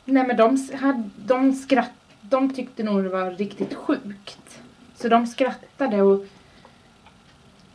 Nej 0.05 0.27
men 0.27 0.37
de, 0.37 0.69
hade, 0.81 1.09
de 1.17 1.53
skratt, 1.53 1.91
de 2.21 2.53
tyckte 2.53 2.83
nog 2.83 3.03
det 3.03 3.09
var 3.09 3.31
riktigt 3.31 3.73
sjukt. 3.73 4.59
Så 4.95 5.07
de 5.09 5.27
skrattade 5.27 6.01
och 6.01 6.25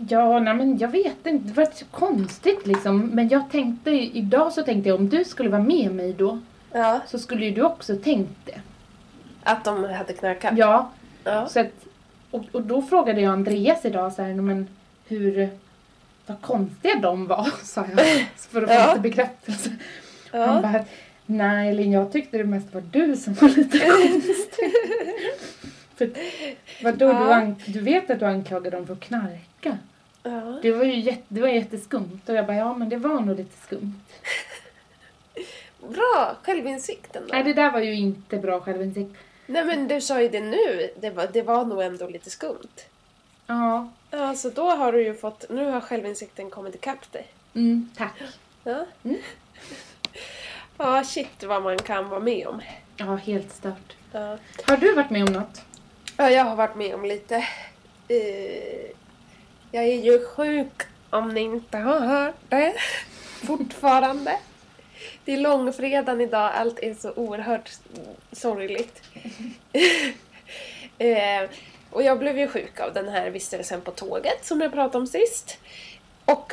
Ja, 0.09 0.39
nej 0.39 0.55
men 0.55 0.79
jag 0.79 0.89
vet 0.89 1.27
inte, 1.27 1.49
det 1.49 1.53
var 1.53 1.65
så 1.75 1.85
konstigt 1.85 2.67
liksom. 2.67 3.01
Men 3.07 3.29
jag 3.29 3.51
tänkte, 3.51 3.91
idag 3.91 4.53
så 4.53 4.63
tänkte 4.63 4.89
jag 4.89 4.99
om 5.01 5.09
du 5.09 5.25
skulle 5.25 5.49
vara 5.51 5.63
med 5.63 5.95
mig 5.95 6.13
då 6.13 6.39
Ja. 6.73 7.01
så 7.07 7.19
skulle 7.19 7.45
ju 7.45 7.51
du 7.51 7.63
också 7.63 7.97
tänkt 7.97 8.31
det. 8.45 8.61
Att 9.43 9.65
de 9.65 9.85
hade 9.85 10.13
knarkat? 10.13 10.53
Ja, 10.59 10.91
Ja. 11.25 11.49
så 11.49 11.61
att, 11.61 11.87
och, 12.31 12.45
och 12.53 12.63
då 12.63 12.83
frågade 12.83 13.21
jag 13.21 13.33
Andreas 13.33 13.85
idag 13.85 14.13
så 14.13 14.23
här, 14.23 14.35
men 14.35 14.69
hur, 15.09 15.51
vad 16.27 16.41
konstiga 16.43 16.95
de 16.97 17.27
var, 17.27 17.51
sa 17.65 17.87
jag. 17.97 18.07
För 18.37 18.63
att 18.63 18.69
få 18.69 18.75
Ja. 18.75 18.89
lite 18.89 19.01
bekräftelse. 19.01 19.71
Han 20.33 20.41
ja. 20.41 20.61
bara, 20.63 20.85
nej 21.27 21.69
Elin, 21.71 21.93
jag 21.93 22.13
tyckte 22.13 22.39
det 22.39 22.45
mest 22.45 22.75
var 22.75 22.81
du 22.91 23.17
som 23.17 23.35
var 23.35 23.49
lite 23.49 23.79
konstig. 23.89 24.73
för 25.97 26.11
vadå, 26.85 27.07
Ja. 27.07 27.25
du, 27.25 27.33
an- 27.33 27.63
du 27.67 27.81
vet 27.81 28.11
att 28.11 28.19
du 28.19 28.25
anklagade 28.27 28.77
dem 28.77 28.87
för 28.87 28.93
att 28.95 29.01
knarka? 29.01 29.79
ja. 30.23 30.59
Det 30.63 30.73
var 30.73 30.85
ju 30.85 31.01
jätte, 31.01 31.23
det 31.29 31.41
var 31.41 31.49
jätteskumt. 31.49 32.21
Och 32.27 32.35
jag 32.35 32.47
bara, 32.47 32.57
ja 32.57 32.75
men 32.77 32.89
det 32.89 32.97
var 32.97 33.21
nog 33.21 33.37
lite 33.37 33.57
skumt. 33.67 33.95
Bra! 35.89 36.37
Självinsikten 36.43 37.23
då? 37.29 37.35
Nej, 37.35 37.45
det 37.45 37.53
där 37.53 37.71
var 37.71 37.81
ju 37.81 37.95
inte 37.95 38.37
bra 38.37 38.61
självinsikt. 38.61 39.11
Nej 39.47 39.65
men 39.65 39.89
du 39.89 40.01
sa 40.01 40.23
ju 40.23 40.29
det 40.29 40.41
nu. 40.41 40.91
Det 41.01 41.11
var, 41.11 41.29
det 41.33 41.43
var 41.43 41.65
nog 41.65 41.83
ändå 41.83 42.07
lite 42.09 42.31
skumt. 42.31 42.69
Ja, 43.51 43.89
Ja, 44.11 44.35
så 44.35 44.51
då 44.51 44.71
har 44.71 44.93
du 44.93 45.03
ju 45.03 45.15
fått... 45.15 45.45
Nu 45.51 45.71
har 45.71 45.81
självinsikten 45.81 46.51
kommit 46.51 46.75
ikapp 46.75 47.13
dig. 47.13 47.27
mm, 47.55 47.91
tack. 47.97 48.13
Ja. 48.65 48.87
Mm. 49.05 49.17
Ja, 50.79 51.05
shit 51.05 51.45
vad 51.45 51.63
man 51.63 51.79
kan 51.79 52.09
vara 52.09 52.21
med 52.21 52.47
om. 52.47 52.61
Ja, 52.97 53.17
helt 53.17 53.53
stört. 53.53 53.97
Ja. 54.13 54.39
Har 54.67 54.77
du 54.77 54.95
varit 54.95 55.11
med 55.11 55.29
om 55.29 55.33
något? 55.35 55.63
Ja, 56.17 56.31
jag 56.31 56.45
har 56.45 56.57
varit 56.57 56.77
med 56.77 56.95
om 56.95 57.05
lite. 57.05 57.37
Eh, 58.09 58.91
jag 59.71 59.85
är 59.85 60.03
ju 60.05 60.27
sjuk 60.27 60.83
om 61.11 61.29
ni 61.29 61.41
inte 61.41 61.79
har 61.79 62.01
hört 62.01 62.35
det. 62.49 62.75
Fortfarande. 63.47 64.39
Det 65.25 65.33
är 65.33 65.37
långfredagen 65.39 66.21
idag, 66.21 66.53
allt 66.55 66.79
är 66.79 66.95
så 66.95 67.13
oerhört 67.13 67.71
sorgligt. 68.33 69.03
och 71.91 72.03
jag 72.03 72.19
blev 72.19 72.39
ju 72.39 72.49
sjuk 72.49 72.81
av 72.81 72.93
den 72.93 73.09
här 73.09 73.31
vistelsen 73.31 73.81
på 73.81 73.91
tåget 73.91 74.45
som 74.45 74.61
jag 74.61 74.73
pratade 74.73 74.99
om 74.99 75.07
sist. 75.07 75.59
Och 76.25 76.53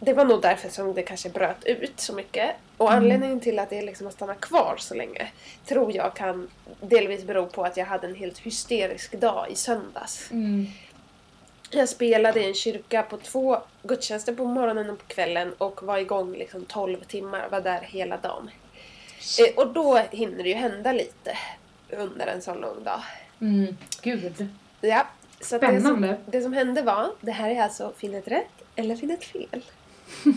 det 0.00 0.12
var 0.12 0.24
nog 0.24 0.42
därför 0.42 0.68
som 0.68 0.94
det 0.94 1.02
kanske 1.02 1.28
bröt 1.28 1.64
ut 1.64 2.00
så 2.00 2.12
mycket. 2.12 2.50
Och 2.76 2.90
Mm. 2.92 3.02
anledningen 3.02 3.40
till 3.40 3.58
att 3.58 3.70
det 3.70 3.82
liksom 3.82 4.06
har 4.06 4.12
stannat 4.12 4.40
kvar 4.40 4.74
så 4.78 4.94
länge 4.94 5.28
tror 5.66 5.96
jag 5.96 6.14
kan 6.14 6.50
delvis 6.80 7.24
bero 7.24 7.46
på 7.46 7.64
att 7.64 7.76
jag 7.76 7.86
hade 7.86 8.06
en 8.06 8.14
helt 8.14 8.38
hysterisk 8.38 9.20
dag 9.20 9.46
i 9.50 9.54
söndags. 9.56 10.30
Mm. 10.30 10.66
Jag 11.70 11.88
spelade 11.88 12.40
i 12.40 12.46
en 12.46 12.54
kyrka 12.54 13.02
på 13.02 13.16
två 13.16 13.58
gudstjänster 13.82 14.32
på 14.34 14.44
morgonen 14.44 14.90
och 14.90 14.98
på 14.98 15.04
kvällen 15.06 15.52
och 15.58 15.82
var 15.82 15.98
igång 15.98 16.32
liksom 16.32 16.64
12 16.64 16.96
timmar, 17.04 17.48
var 17.48 17.60
där 17.60 17.80
hela 17.80 18.16
dagen. 18.16 18.50
Eh, 19.40 19.54
och 19.56 19.72
då 19.72 19.96
hinner 20.10 20.42
det 20.42 20.48
ju 20.48 20.54
hända 20.54 20.92
lite 20.92 21.38
under 21.90 22.26
en 22.26 22.42
sån 22.42 22.60
lång 22.60 22.84
dag. 22.84 23.00
Mm. 23.40 23.76
Gud. 24.02 24.48
Ja, 24.80 25.06
så 25.40 25.56
att 25.56 25.60
det 25.60 25.66
som, 25.66 25.80
Spännande. 25.80 26.16
det 26.26 26.40
som 26.42 26.52
hände 26.52 26.82
var, 26.82 27.10
det 27.20 27.32
här 27.32 27.50
är 27.50 27.62
alltså 27.62 27.92
finn 27.96 28.14
ett 28.14 28.28
rätt 28.28 28.62
eller 28.76 28.96
finn 28.96 29.10
ett 29.10 29.24
fel. 29.24 29.62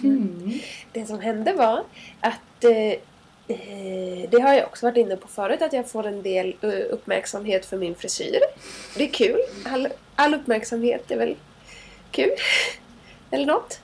Mm. 0.04 0.52
Det 0.92 1.06
som 1.06 1.20
hände 1.20 1.54
var 1.54 1.84
att 2.20 2.64
eh, 2.64 2.92
eh, 3.48 4.30
det 4.30 4.42
har 4.42 4.54
jag 4.54 4.66
också 4.66 4.86
varit 4.86 4.98
inne 4.98 5.16
på 5.16 5.28
förut, 5.28 5.62
att 5.62 5.74
jag 5.74 5.90
får 5.90 6.08
en 6.08 6.24
del 6.24 6.56
eh, 6.62 6.70
uppmärksamhet 6.70 7.66
för 7.66 7.78
min 7.78 7.96
frisyr. 7.96 8.40
Det 8.98 9.04
är 9.04 9.08
kul. 9.08 9.40
All, 9.66 9.88
all 10.16 10.34
uppmärksamhet 10.34 11.12
är 11.12 11.18
väl 11.18 11.36
kul. 12.12 12.32
Eller 13.32 13.46
något. 13.46 13.80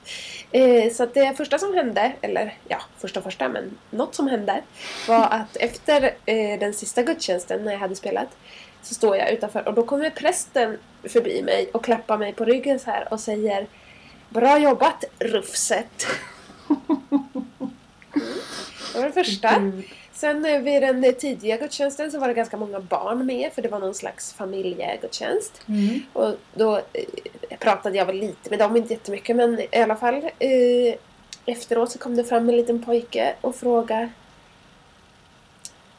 Eh, 0.51 0.91
så 0.91 1.03
att 1.03 1.13
det 1.13 1.37
första 1.37 1.59
som 1.59 1.73
hände, 1.73 2.13
eller 2.21 2.53
ja, 2.67 2.81
första 2.97 3.21
första, 3.21 3.49
men 3.49 3.77
något 3.89 4.15
som 4.15 4.27
hände 4.27 4.61
var 5.07 5.27
att 5.31 5.57
efter 5.57 6.03
eh, 6.25 6.59
den 6.59 6.73
sista 6.73 7.03
gudstjänsten 7.03 7.63
när 7.63 7.71
jag 7.71 7.79
hade 7.79 7.95
spelat 7.95 8.37
så 8.81 8.93
står 8.93 9.17
jag 9.17 9.31
utanför 9.31 9.67
och 9.67 9.73
då 9.73 9.83
kommer 9.83 10.09
prästen 10.09 10.77
förbi 11.03 11.43
mig 11.43 11.69
och 11.73 11.83
klappar 11.83 12.17
mig 12.17 12.33
på 12.33 12.45
ryggen 12.45 12.79
så 12.79 12.91
här 12.91 13.13
och 13.13 13.19
säger 13.19 13.67
Bra 14.29 14.57
jobbat 14.57 15.03
Rufset! 15.19 16.07
Det 18.93 19.01
var 19.01 19.07
det 19.07 19.13
första. 19.13 19.71
Sen 20.17 20.45
eh, 20.45 20.61
vid 20.61 20.81
den 20.81 21.13
tidiga 21.13 21.57
gudstjänsten 21.57 22.11
så 22.11 22.19
var 22.19 22.27
det 22.27 22.33
ganska 22.33 22.57
många 22.57 22.79
barn 22.79 23.25
med 23.25 23.53
för 23.53 23.61
det 23.61 23.69
var 23.69 23.79
någon 23.79 23.93
slags 23.93 24.33
familjegudstjänst. 24.33 25.61
Mm. 25.67 25.99
Och 26.13 26.35
då 26.53 26.77
eh, 26.77 27.57
pratade 27.59 27.97
jag 27.97 28.05
väl 28.05 28.15
lite 28.15 28.49
med 28.49 28.59
dem, 28.59 28.77
inte 28.77 28.93
jättemycket 28.93 29.35
men 29.35 29.59
i 29.59 29.67
alla 29.77 29.95
fall. 29.95 30.15
Eh, 30.39 30.95
efteråt 31.45 31.91
så 31.91 31.99
kom 31.99 32.15
det 32.15 32.23
fram 32.23 32.49
en 32.49 32.55
liten 32.55 32.83
pojke 32.83 33.35
och 33.41 33.55
frågade 33.55 34.09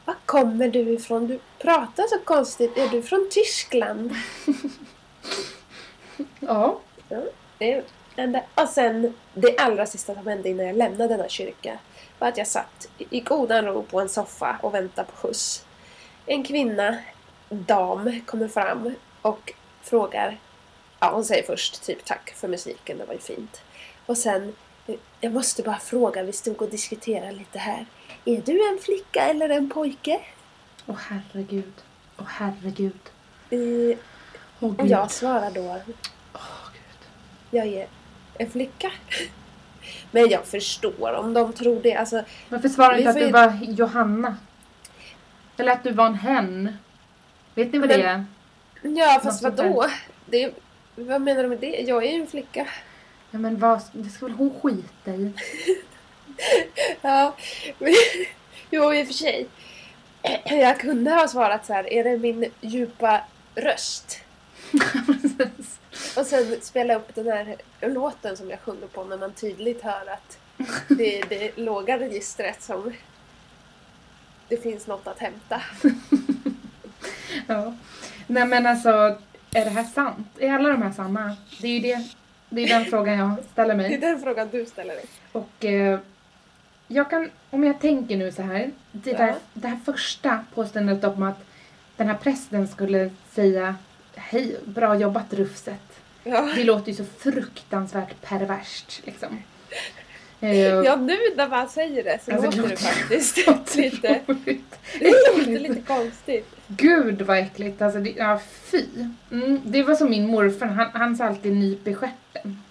Var 0.05 0.15
kommer 0.25 0.67
du 0.67 0.79
ifrån? 0.79 1.27
Du 1.27 1.39
pratar 1.57 2.03
så 2.07 2.19
konstigt. 2.25 2.77
Är 2.77 2.87
du 2.87 3.01
från 3.01 3.27
Tyskland? 3.31 4.11
Ja. 6.39 6.79
Det 7.57 7.83
hände. 8.15 8.43
Och 8.55 8.69
sen 8.69 9.13
det 9.33 9.57
allra 9.57 9.85
sista 9.85 10.13
som 10.15 10.27
hände 10.27 10.49
innan 10.49 10.65
jag 10.65 10.75
lämnade 10.75 11.07
denna 11.07 11.29
kyrka 11.29 11.79
var 12.19 12.27
att 12.27 12.37
jag 12.37 12.47
satt 12.47 12.89
i 12.97 13.19
godan 13.19 13.65
ro 13.65 13.83
på 13.83 13.99
en 14.01 14.09
soffa 14.09 14.59
och 14.61 14.73
väntade 14.73 15.07
på 15.11 15.17
skjuts. 15.17 15.65
En 16.25 16.43
kvinna, 16.43 16.97
dam, 17.49 18.21
kommer 18.25 18.47
fram 18.47 18.95
och 19.21 19.53
frågar 19.81 20.37
Ja, 20.99 21.11
hon 21.11 21.25
säger 21.25 21.43
först 21.43 21.83
typ 21.83 22.05
tack 22.05 22.33
för 22.35 22.47
musiken, 22.47 22.97
det 22.97 23.05
var 23.05 23.13
ju 23.13 23.19
fint. 23.19 23.61
Och 24.05 24.17
sen, 24.17 24.55
jag 25.21 25.33
måste 25.33 25.63
bara 25.63 25.79
fråga, 25.79 26.23
vi 26.23 26.33
stod 26.33 26.61
och 26.61 26.69
diskuterade 26.69 27.31
lite 27.31 27.59
här. 27.59 27.85
Är 28.25 28.41
du 28.41 28.69
en 28.71 28.79
flicka 28.79 29.21
eller 29.21 29.49
en 29.49 29.69
pojke? 29.69 30.21
Åh 30.85 30.95
herregud. 30.97 31.73
Åh 32.17 32.25
herregud. 32.27 32.99
Eh, 33.49 33.97
Åh 34.59 34.73
och 34.77 34.87
jag 34.87 35.11
svarar 35.11 35.51
då, 35.51 35.61
Åh 36.33 36.69
gud. 36.73 37.09
jag 37.51 37.67
är 37.67 37.87
en 38.37 38.49
flicka. 38.51 38.91
Men 40.11 40.29
jag 40.29 40.45
förstår 40.45 41.13
om 41.13 41.33
de 41.33 41.53
tror 41.53 41.81
det. 41.83 41.95
Alltså, 41.95 42.23
du 42.49 42.57
Vi 42.57 42.65
inte 42.97 43.09
att 43.09 43.15
du 43.15 43.21
ju- 43.21 43.31
var 43.31 43.57
Johanna? 43.61 44.37
Eller 45.57 45.71
att 45.71 45.83
du 45.83 45.91
var 45.91 46.05
en 46.05 46.15
hen? 46.15 46.77
Vet 47.55 47.73
ni 47.73 47.79
vad 47.79 47.89
Men- 47.89 47.99
det 47.99 48.05
är? 48.05 48.25
Ja, 48.81 49.19
fast 49.23 49.43
Något 49.43 49.57
vadå? 49.59 49.85
Det, 50.25 50.53
vad 50.95 51.21
menar 51.21 51.43
du 51.43 51.49
med 51.49 51.59
det? 51.59 51.81
Jag 51.87 52.05
är 52.05 52.11
ju 52.11 52.21
en 52.21 52.27
flicka. 52.27 52.67
Ja 53.31 53.39
men 53.39 53.59
vad, 53.59 53.81
det 53.91 54.09
ska 54.09 54.25
väl 54.25 54.35
hon 54.35 54.53
skita 54.61 55.11
i? 55.11 55.33
Ja, 57.01 57.35
men, 57.79 57.93
jo 58.69 58.93
i 58.93 59.03
och 59.03 59.07
för 59.07 59.13
sig. 59.13 59.47
Jag 60.45 60.79
kunde 60.79 61.11
ha 61.11 61.27
svarat 61.27 61.65
så 61.65 61.73
här, 61.73 61.93
är 61.93 62.03
det 62.03 62.17
min 62.17 62.51
djupa 62.61 63.21
röst? 63.55 64.19
Och 66.17 66.25
sen 66.25 66.61
spela 66.61 66.95
upp 66.95 67.15
den 67.15 67.27
här 67.27 67.55
låten 67.81 68.37
som 68.37 68.49
jag 68.49 68.59
sjunger 68.59 68.87
på 68.87 69.03
när 69.03 69.17
man 69.17 69.31
tydligt 69.33 69.81
hör 69.81 70.07
att 70.13 70.37
det 70.87 71.19
är 71.21 71.25
det 71.29 71.57
låga 71.57 71.99
registret 71.99 72.61
som 72.61 72.93
det 74.47 74.57
finns 74.57 74.87
något 74.87 75.07
att 75.07 75.19
hämta. 75.19 75.61
ja. 77.47 77.73
Nej 78.27 78.45
men 78.47 78.65
alltså, 78.65 78.89
är 79.53 79.65
det 79.65 79.69
här 79.69 79.83
sant? 79.83 80.27
Är 80.39 80.53
alla 80.53 80.69
de 80.69 80.81
här 80.81 80.91
sanna? 80.91 81.37
Det 81.61 81.67
är 81.67 81.71
ju 81.73 81.79
det, 81.79 82.07
det 82.49 82.61
är 82.63 82.67
den 82.79 82.85
frågan 82.85 83.17
jag 83.17 83.35
ställer 83.51 83.75
Det 83.75 83.85
är 83.85 83.89
mig. 83.89 83.97
den 83.97 84.19
frågan 84.21 84.49
du 84.51 84.65
ställer 84.65 84.95
dig. 84.95 85.05
Och 85.31 85.65
eh, 85.65 85.99
jag 86.87 87.09
kan, 87.09 87.29
om 87.49 87.63
jag 87.63 87.79
tänker 87.81 88.17
nu 88.17 88.31
så 88.31 88.41
här. 88.41 88.71
Det, 88.91 89.13
där, 89.13 89.27
Ja. 89.27 89.33
det 89.53 89.67
här 89.67 89.79
första 89.85 90.45
påståendet 90.55 91.03
om 91.03 91.23
att 91.23 91.39
den 91.97 92.07
här 92.07 92.15
prästen 92.17 92.67
skulle 92.67 93.09
säga 93.31 93.75
Hej, 94.19 94.55
bra 94.65 94.95
jobbat 94.95 95.33
Rufset. 95.33 95.79
Ja. 96.23 96.49
Det 96.55 96.63
låter 96.63 96.91
ju 96.91 96.97
så 96.97 97.05
fruktansvärt 97.19 98.21
perverst 98.21 99.01
liksom. 99.05 99.39
Eh, 100.41 100.57
ja, 100.67 100.95
nu 100.95 101.17
när 101.37 101.47
man 101.49 101.69
säger 101.69 102.03
det 102.03 102.19
så 102.25 102.31
Alltså, 102.31 102.45
låter 102.45 102.61
det 102.61 102.69
låter- 102.69 102.75
faktiskt 102.85 103.37
lite... 103.75 104.21
Otroligt. 104.27 104.65
Det 104.99 105.13
låter 105.37 105.59
lite 105.59 105.81
konstigt. 105.81 106.47
Gud 106.67 107.21
vad 107.21 107.37
äckligt. 107.37 107.81
Alltså, 107.81 107.99
det, 107.99 108.09
ja, 108.17 108.39
fy. 108.71 108.85
Mm, 109.31 109.61
det 109.65 109.83
var 109.83 109.95
som 109.95 110.09
min 110.09 110.27
morfar, 110.27 110.65
han, 110.65 110.89
han 110.93 111.15
sa 111.17 111.25
alltid 111.25 111.53
nyp 111.53 111.87
i 111.87 111.93
stjärten. 111.93 112.61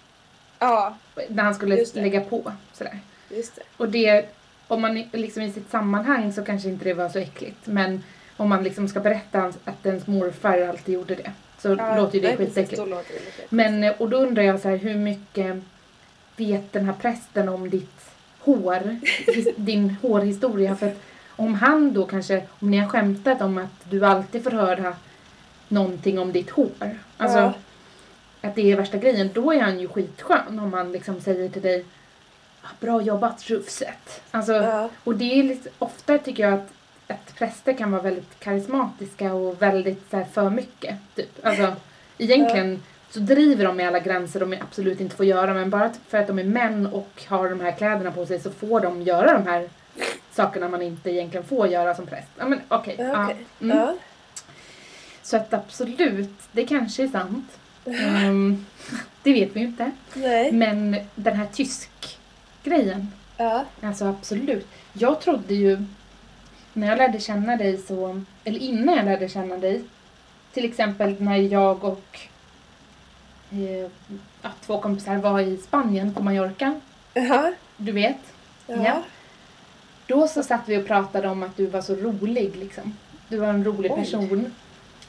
Ja, 0.59 0.96
När 1.28 1.42
han 1.42 1.55
skulle 1.55 1.84
lägga 1.94 2.20
på. 2.20 2.53
Sådär. 2.72 2.99
just 3.30 3.57
det. 3.57 3.62
Och 3.76 3.88
det, 3.88 4.26
om 4.68 4.80
man 4.80 4.94
liksom 5.12 5.42
i 5.42 5.53
sitt 5.53 5.70
sammanhang 5.70 6.32
så 6.32 6.44
kanske 6.44 6.68
inte 6.68 6.84
det 6.84 6.94
var 6.94 7.09
så 7.09 7.18
äckligt. 7.18 7.66
Men 7.66 8.05
om 8.39 8.49
man 8.49 8.64
liksom 8.64 8.89
ska 8.89 9.01
berätta 9.01 9.53
att 9.64 9.86
ens 9.86 10.07
morfar 10.07 10.61
alltid 10.68 10.95
gjorde 10.95 11.14
det. 11.14 11.32
Så 11.59 11.68
Ja, 11.78 11.97
låter 11.97 12.14
ju 12.18 12.20
det 12.20 12.36
skitäckligt. 12.36 12.82
Men, 13.49 13.84
eh, 13.84 13.93
och 13.99 14.09
då 14.09 14.16
undrar 14.16 14.43
jag 14.43 14.61
så 14.61 14.68
här, 14.68 14.76
hur 14.76 14.95
mycket 14.95 15.57
vet 16.36 16.72
den 16.72 16.84
här 16.84 16.93
prästen 16.93 17.49
om 17.49 17.70
ditt 17.70 18.11
hår, 18.41 18.97
din 19.57 19.97
hårhistoria. 20.03 20.76
För 20.76 20.86
att 20.86 21.01
om 21.36 21.55
han 21.55 21.93
då 21.93 22.07
kanske, 22.07 22.43
om 22.61 22.70
ni 22.70 22.76
har 22.78 22.89
skämtat 22.89 23.43
om 23.43 23.59
att 23.59 23.91
du 23.91 24.07
alltid 24.07 24.43
får 24.45 24.51
höra 24.51 24.97
någonting 25.68 26.18
om 26.18 26.32
ditt 26.32 26.51
hår. 26.51 26.99
Alltså 27.16 27.39
Ja. 27.39 27.53
att 28.41 28.55
det 28.55 28.72
är 28.72 28.76
värsta 28.76 28.99
grejen. 28.99 29.30
Då 29.34 29.53
är 29.53 29.61
han 29.61 29.80
ju 29.80 29.89
skitskön 29.89 30.59
om 30.59 30.72
han 30.72 30.93
liksom 30.93 31.20
säger 31.20 31.49
till 31.49 31.62
dig 31.62 31.84
"Ah, 32.62 32.66
Bra 32.80 33.03
jobbat 33.03 33.43
Rufset. 33.51 34.20
Alltså, 34.30 34.53
Ja. 34.53 34.91
och 35.05 35.14
det 35.16 35.39
är 35.39 35.43
lite, 35.43 35.70
ofta 35.78 36.18
tycker 36.18 36.43
jag 36.43 36.53
att, 36.55 36.68
att 37.09 37.34
präster 37.38 37.72
kan 37.72 37.90
vara 37.90 38.02
väldigt 38.02 38.40
karismatiska 38.40 39.34
och 39.34 39.62
väldigt 39.62 40.11
så 40.11 40.16
här, 40.16 40.24
för 40.24 40.50
mycket. 40.50 40.96
Typ. 41.14 41.46
Alltså, 41.46 41.72
egentligen 42.18 42.82
så 43.11 43.20
driver 43.20 43.64
de 43.64 43.76
med 43.76 43.88
alla 43.88 43.98
gränser 43.98 44.40
de 44.40 44.52
absolut 44.61 45.00
inte 45.00 45.16
får 45.16 45.26
göra 45.26 45.54
men 45.54 45.70
bara 45.70 45.90
för 46.09 46.18
att 46.18 46.26
de 46.26 46.38
är 46.38 46.44
män 46.44 46.86
och 46.86 47.24
har 47.28 47.48
de 47.50 47.61
här 47.61 47.72
kläderna 47.72 48.11
på 48.11 48.26
sig 48.26 48.40
så 48.40 48.50
får 48.50 48.80
de 48.80 49.02
göra 49.02 49.32
de 49.32 49.46
här 49.46 49.68
sakerna 50.32 50.68
man 50.68 50.82
inte 50.82 51.11
egentligen 51.11 51.46
får 51.46 51.66
göra 51.66 51.94
som 51.94 52.06
präst. 52.06 52.28
Ja 52.38 52.46
men 52.46 52.61
okej. 52.68 52.94
Ja, 52.98 53.04
ja. 53.04 53.32
Mm. 53.61 53.78
Ja. 53.78 53.94
Så 55.22 55.36
att 55.36 55.54
absolut, 55.54 56.38
det 56.52 56.66
kanske 56.66 57.02
är 57.02 57.09
sant. 57.09 57.59
Ehm, 57.86 58.66
det 59.22 59.32
vet 59.32 59.56
vi 59.56 59.61
ju 59.61 59.66
inte. 59.66 59.90
Nej. 60.14 60.52
Men 60.52 60.96
den 61.14 61.36
här 61.36 61.46
tysk-grejen, 61.52 63.12
Ja. 63.36 63.64
alltså 63.82 64.04
absolut. 64.04 64.66
Jag 64.92 65.20
trodde 65.20 65.54
ju, 65.54 65.84
när 66.72 66.86
jag 66.88 66.98
lärde 66.98 67.20
känna 67.20 67.56
dig 67.56 67.78
så, 67.78 68.20
eller 68.44 68.58
innan 68.60 68.96
jag 68.96 69.04
lärde 69.04 69.28
känna 69.28 69.56
dig, 69.56 69.82
till 70.52 70.64
exempel 70.64 71.16
när 71.22 71.36
jag 71.36 71.84
och 71.84 72.18
eh, 73.52 73.90
två 74.66 74.80
kompisar 74.80 75.16
var 75.16 75.40
i 75.40 75.56
Spanien 75.56 76.14
på 76.14 76.22
Mallorca, 76.22 76.80
Ja. 77.14 77.52
du 77.76 77.92
vet. 77.92 78.16
Ja. 78.66 78.74
Ja. 78.84 79.02
Då 80.06 80.28
så 80.28 80.42
satt 80.42 80.62
vi 80.66 80.76
och 80.78 80.86
pratade 80.86 81.28
om 81.28 81.42
att 81.42 81.56
du 81.56 81.66
var 81.66 81.80
så 81.80 81.94
rolig 81.94 82.56
liksom. 82.56 82.96
Du 83.28 83.36
var 83.36 83.48
en 83.48 83.64
rolig 83.64 83.92
Oj. 83.92 83.98
person. 83.98 84.52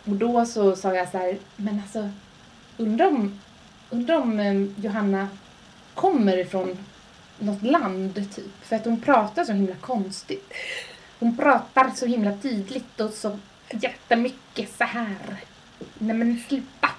Och 0.06 0.16
då 0.16 0.46
så 0.46 0.76
sa 0.76 0.96
jag 0.96 1.10
så 1.10 1.18
här, 1.18 1.38
men 1.56 1.80
alltså 1.82 2.10
undrar 2.78 3.08
om, 3.08 3.40
undrar 3.90 4.18
om 4.18 4.40
eh, 4.40 4.84
Johanna 4.86 5.28
kommer 5.94 6.38
ifrån 6.38 6.78
något 7.40 7.64
land 7.64 8.16
typ. 8.36 8.54
För 8.66 8.76
att 8.76 8.86
hon 8.86 9.02
pratar 9.02 9.44
så 9.44 9.52
himla 9.54 9.76
konstigt. 9.76 10.54
Hon 11.20 11.38
pratar 11.38 11.92
så 11.96 12.06
himla 12.06 12.34
tydligt 12.38 13.00
och 13.00 13.12
så 13.12 13.40
jättemycket 13.72 14.70
så 14.78 14.84
här. 14.84 15.16
Nej 15.98 16.16
men 16.16 16.44
sluta! 16.48 16.90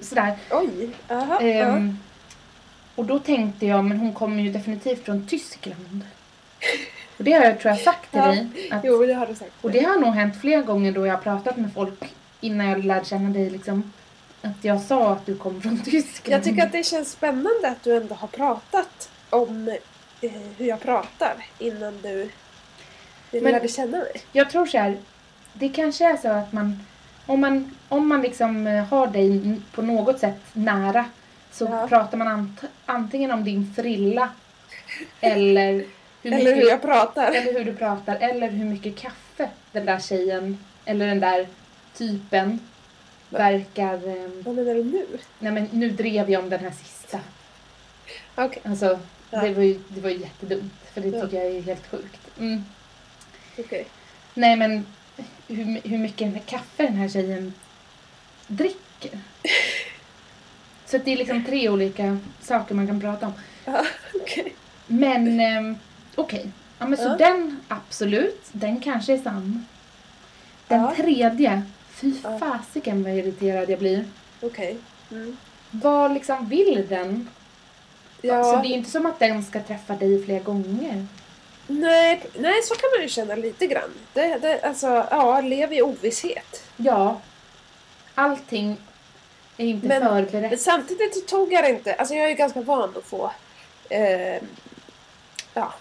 Sådär. 0.00 0.36
Oj. 0.50 0.90
Aha. 1.10 1.40
Ehm, 1.40 1.98
och 2.94 3.04
då 3.04 3.18
tänkte 3.18 3.66
jag, 3.66 3.84
men 3.84 3.98
hon 3.98 4.12
kommer 4.14 4.42
ju 4.42 4.52
definitivt 4.52 5.04
från 5.04 5.26
Tyskland. 5.26 6.04
Och 7.18 7.24
det 7.24 7.32
har 7.32 7.44
jag 7.44 7.60
tror 7.60 7.70
jag 7.74 7.80
sagt 7.80 8.10
till 8.10 8.20
Ja. 8.20 8.26
dig. 8.26 8.68
Att, 8.70 8.84
Jo, 8.84 9.06
det 9.06 9.12
har 9.12 9.26
du 9.26 9.34
sagt. 9.34 9.52
och 9.60 9.70
det 9.70 9.82
har 9.82 9.96
nog 9.98 10.14
hänt 10.14 10.40
flera 10.40 10.62
gånger 10.62 10.92
då 10.92 11.06
jag 11.06 11.14
har 11.14 11.22
pratat 11.22 11.56
med 11.56 11.72
folk 11.74 12.14
innan 12.40 12.66
jag 12.66 12.84
lärde 12.84 13.04
känna 13.04 13.30
dig 13.30 13.50
liksom. 13.50 13.92
Att 14.42 14.64
jag 14.64 14.80
sa 14.80 15.12
att 15.12 15.26
du 15.26 15.36
kom 15.36 15.62
från 15.62 15.82
Tyskland. 15.82 16.34
Jag 16.34 16.44
tycker 16.44 16.66
att 16.66 16.72
det 16.72 16.82
känns 16.86 17.10
spännande 17.12 17.68
att 17.68 17.82
du 17.84 17.96
ändå 17.96 18.14
har 18.14 18.28
pratat 18.28 19.10
om 19.30 19.68
eh, 20.20 20.30
hur 20.56 20.66
jag 20.66 20.80
pratar 20.80 21.46
innan 21.58 21.98
du, 22.02 22.30
du 23.30 23.40
Men- 23.40 23.52
lärde 23.52 23.68
känna 23.68 23.98
mig. 23.98 24.12
Jag 24.32 24.50
tror 24.50 24.66
så 24.66 24.78
här, 24.78 24.96
det 25.52 25.68
kanske 25.68 26.04
är 26.12 26.16
så 26.16 26.28
att 26.28 26.52
man, 26.52 26.86
om 27.26 27.40
man, 27.40 27.76
om 27.88 28.08
man 28.08 28.22
liksom 28.22 28.66
eh, 28.66 28.84
har 28.84 29.06
dig 29.06 29.60
på 29.72 29.82
något 29.82 30.18
sätt 30.20 30.40
nära 30.52 31.04
så 31.52 31.64
Ja. 31.64 31.88
pratar 31.88 32.18
man 32.18 32.28
ant, 32.28 32.60
antingen 32.86 33.30
om 33.30 33.44
din 33.44 33.72
frilla 33.76 34.28
eller 35.20 35.72
hur 36.22 36.32
Eller 36.32 36.36
mycket, 36.38 36.56
hur 36.56 36.68
jag 36.68 36.82
pratar. 36.82 37.32
eller 37.32 37.52
hur 37.52 37.64
du 37.64 37.74
pratar 37.74 38.16
eller 38.20 38.48
hur 38.50 38.64
mycket 38.64 38.96
kaffe 38.96 39.50
den 39.72 39.86
där 39.86 39.98
tjejen 40.00 40.58
eller 40.84 41.06
den 41.06 41.20
där 41.20 41.46
typen 41.96 42.60
verkar... 43.30 43.94
ehm, 44.08 44.42
Vad 44.42 44.54
menar 44.54 44.74
du 44.74 44.84
nu? 44.84 45.06
nej 45.38 45.52
men 45.52 45.68
nu 45.72 45.90
drev 45.90 46.30
jag 46.30 46.42
om 46.44 46.50
den 46.50 46.60
här 46.60 46.70
sista. 46.70 47.20
Okej, 48.34 48.62
Alltså 48.64 48.98
Ja. 49.30 49.40
det, 49.40 49.54
var 49.54 49.62
ju, 49.62 49.80
det 49.88 50.00
var 50.00 50.10
ju 50.10 50.18
jättedumt 50.18 50.72
för 50.94 51.00
det 51.00 51.08
Ja. 51.08 51.24
tycker 51.24 51.36
jag 51.44 51.46
är 51.56 51.62
helt 51.62 51.86
sjukt. 51.90 52.20
Mm. 52.38 52.64
Okej. 53.58 53.86
Nej 54.34 54.56
men 54.56 54.86
hur, 55.48 55.80
hur 55.88 55.98
mycket 55.98 56.46
kaffe 56.46 56.82
den 56.82 56.96
här 56.96 57.08
tjejen 57.08 57.54
dricker. 58.46 59.18
Så 60.86 60.98
det 60.98 61.12
är 61.12 61.16
liksom 61.16 61.44
tre 61.44 61.68
olika 61.68 62.18
saker 62.40 62.74
man 62.74 62.86
kan 62.86 63.00
prata 63.00 63.26
om. 63.26 63.32
Ja, 63.64 63.84
okej. 64.22 64.54
Men 64.86 65.40
ehm, 65.40 65.76
okej, 66.14 66.50
ja, 66.78 66.86
men 66.86 66.96
så 66.98 67.04
Ja. 67.04 67.16
den 67.16 67.60
absolut, 67.68 68.44
den 68.52 68.80
kanske 68.80 69.12
är 69.12 69.18
sann. 69.18 69.66
Den 70.68 70.80
Ja. 70.80 70.94
tredje, 70.96 71.62
fy 71.90 72.12
Ja. 72.24 72.38
fasiken 72.38 73.02
vad 73.02 73.12
irriterad 73.12 73.70
jag 73.70 73.78
blir. 73.78 74.04
Okej. 74.40 74.78
Mm. 75.10 75.36
Vad 75.70 76.14
liksom 76.14 76.48
vill 76.48 76.86
den? 76.88 77.28
Ja, 78.22 78.44
Så 78.44 78.56
det 78.56 78.68
är 78.68 78.74
inte 78.76 78.90
som 78.90 79.06
att 79.06 79.18
den 79.18 79.44
ska 79.44 79.60
träffa 79.62 79.94
dig 79.96 80.24
fler 80.24 80.40
gånger. 80.40 81.06
Nej, 81.68 82.22
nej, 82.34 82.62
så 82.62 82.74
kan 82.74 82.90
man 82.96 83.02
ju 83.02 83.08
känna 83.08 83.34
lite 83.34 83.66
grann. 83.66 83.90
Det, 84.12 84.38
det, 84.38 84.60
alltså, 84.62 84.86
ja, 85.10 85.40
lev 85.40 85.72
i 85.72 85.82
ovisshet. 85.82 86.62
Ja, 86.76 87.20
allting 88.14 88.76
är 89.56 89.66
inte 89.66 89.86
Men- 89.86 90.02
förberett. 90.02 90.50
Men 90.50 90.58
samtidigt 90.58 91.14
så 91.14 91.20
tog 91.20 91.52
jag 91.52 91.64
det 91.64 91.70
inte, 91.70 91.94
alltså 91.94 92.14
jag 92.14 92.24
är 92.24 92.28
ju 92.28 92.34
ganska 92.34 92.60
van 92.60 92.94
att 92.98 93.04
få 93.04 93.30
eh, 93.90 94.42
ja, 95.54 95.72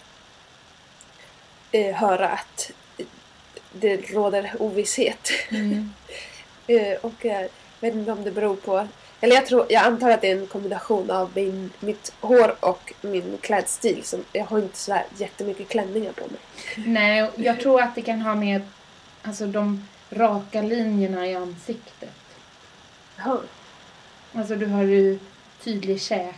eh, 1.72 1.96
höra 1.96 2.28
att 2.30 2.72
det 3.72 3.98
råder 4.14 4.52
ovisshet. 4.60 5.30
Mm. 5.50 5.94
Eh, 6.70 6.98
och 7.02 7.26
jag 7.26 7.50
vet 7.80 7.94
inte 7.94 8.12
om 8.12 8.24
det 8.24 8.32
beror 8.32 8.56
på, 8.56 8.88
eller 9.22 9.36
jag, 9.36 9.46
tror, 9.46 9.66
jag 9.70 9.84
antar 9.84 10.10
att 10.10 10.22
det 10.22 10.32
är 10.32 10.38
en 10.38 10.48
kombination 10.48 11.12
av 11.12 11.32
min, 11.34 11.70
mitt 11.80 12.14
hår 12.22 12.56
och 12.60 12.94
min 13.02 13.38
klädstil. 13.42 14.04
Som, 14.04 14.24
jag 14.34 14.46
har 14.46 14.60
inte 14.60 14.78
sådär 14.78 15.06
jättemycket 15.18 15.70
klänningar 15.70 16.12
på 16.12 16.28
mig. 16.28 16.40
Nej, 16.76 17.30
jag 17.36 17.60
tror 17.60 17.82
att 17.82 17.96
det 17.96 18.02
kan 18.02 18.22
ha 18.22 18.36
med 18.36 18.62
alltså, 19.24 19.46
de 19.46 19.88
raka 20.10 20.62
linjerna 20.62 21.28
i 21.28 21.36
ansiktet. 21.36 22.10
Jaha. 23.18 23.38
Alltså 24.34 24.56
du 24.56 24.66
har 24.66 24.84
ju 24.84 25.20
tydlig 25.64 26.02
käk, 26.02 26.36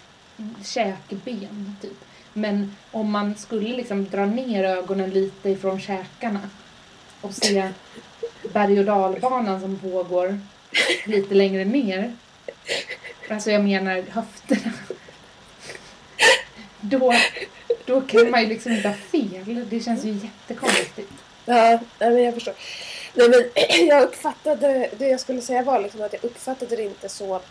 käkben 0.63 1.75
typ. 1.81 1.97
Men 2.33 2.75
om 2.91 3.11
man 3.11 3.35
skulle 3.35 3.75
liksom 3.75 4.09
dra 4.09 4.25
ner 4.25 4.63
ögonen 4.63 5.09
lite 5.09 5.49
ifrån 5.49 5.79
käkarna 5.79 6.49
och 7.21 7.33
se 7.33 7.69
berg 8.53 8.79
och 8.79 8.85
dalbanan 8.85 9.61
som 9.61 9.79
pågår 9.79 10.39
lite 11.05 11.35
längre 11.35 11.65
ner. 11.65 12.13
Alltså 13.29 13.51
jag 13.51 13.63
menar 13.63 14.03
höfterna. 14.09 14.73
Då, 16.81 17.13
då 17.85 18.01
kan 18.01 18.31
man 18.31 18.41
ju 18.41 18.47
liksom 18.47 18.71
inte 18.71 18.87
ha 18.87 18.95
fel. 18.95 19.65
Det 19.69 19.79
känns 19.79 20.05
ju 20.05 20.11
jättekonstigt. 20.11 21.11
Ja, 21.45 21.79
nej, 21.99 22.09
men 22.11 22.23
jag 22.23 22.33
förstår. 22.33 22.53
Nej, 23.13 23.29
men 23.29 23.87
jag 23.87 24.03
uppfattade, 24.03 24.89
det 24.97 25.07
jag 25.07 25.19
skulle 25.19 25.41
säga 25.41 25.63
var 25.63 25.81
liksom 25.81 26.01
att 26.01 26.13
jag 26.13 26.23
uppfattade 26.23 26.75
det 26.75 26.83
inte 26.83 27.09
så 27.09 27.41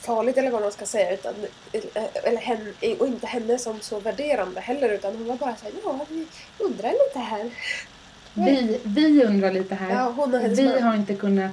farligt 0.00 0.36
eller 0.36 0.50
vad 0.50 0.62
man 0.62 0.72
ska 0.72 0.86
säga 0.86 1.14
utan, 1.14 1.34
eller 2.14 2.40
henne, 2.40 2.72
och 2.98 3.06
inte 3.06 3.26
henne 3.26 3.58
som 3.58 3.80
så 3.80 4.00
värderande 4.00 4.60
heller 4.60 4.88
utan 4.88 5.16
hon 5.16 5.26
var 5.26 5.36
bara 5.36 5.56
såhär, 5.56 5.72
ja 5.84 6.06
vi 6.08 6.26
undrar 6.58 6.92
lite 6.92 7.18
här. 7.18 7.50
Vi, 8.34 8.80
vi 8.84 9.24
undrar 9.24 9.52
lite 9.52 9.74
här. 9.74 9.90
Ja, 9.90 10.26
Vi 10.48 10.64
man. 10.64 10.82
har 10.82 10.94
inte 10.94 11.14
kunnat... 11.14 11.50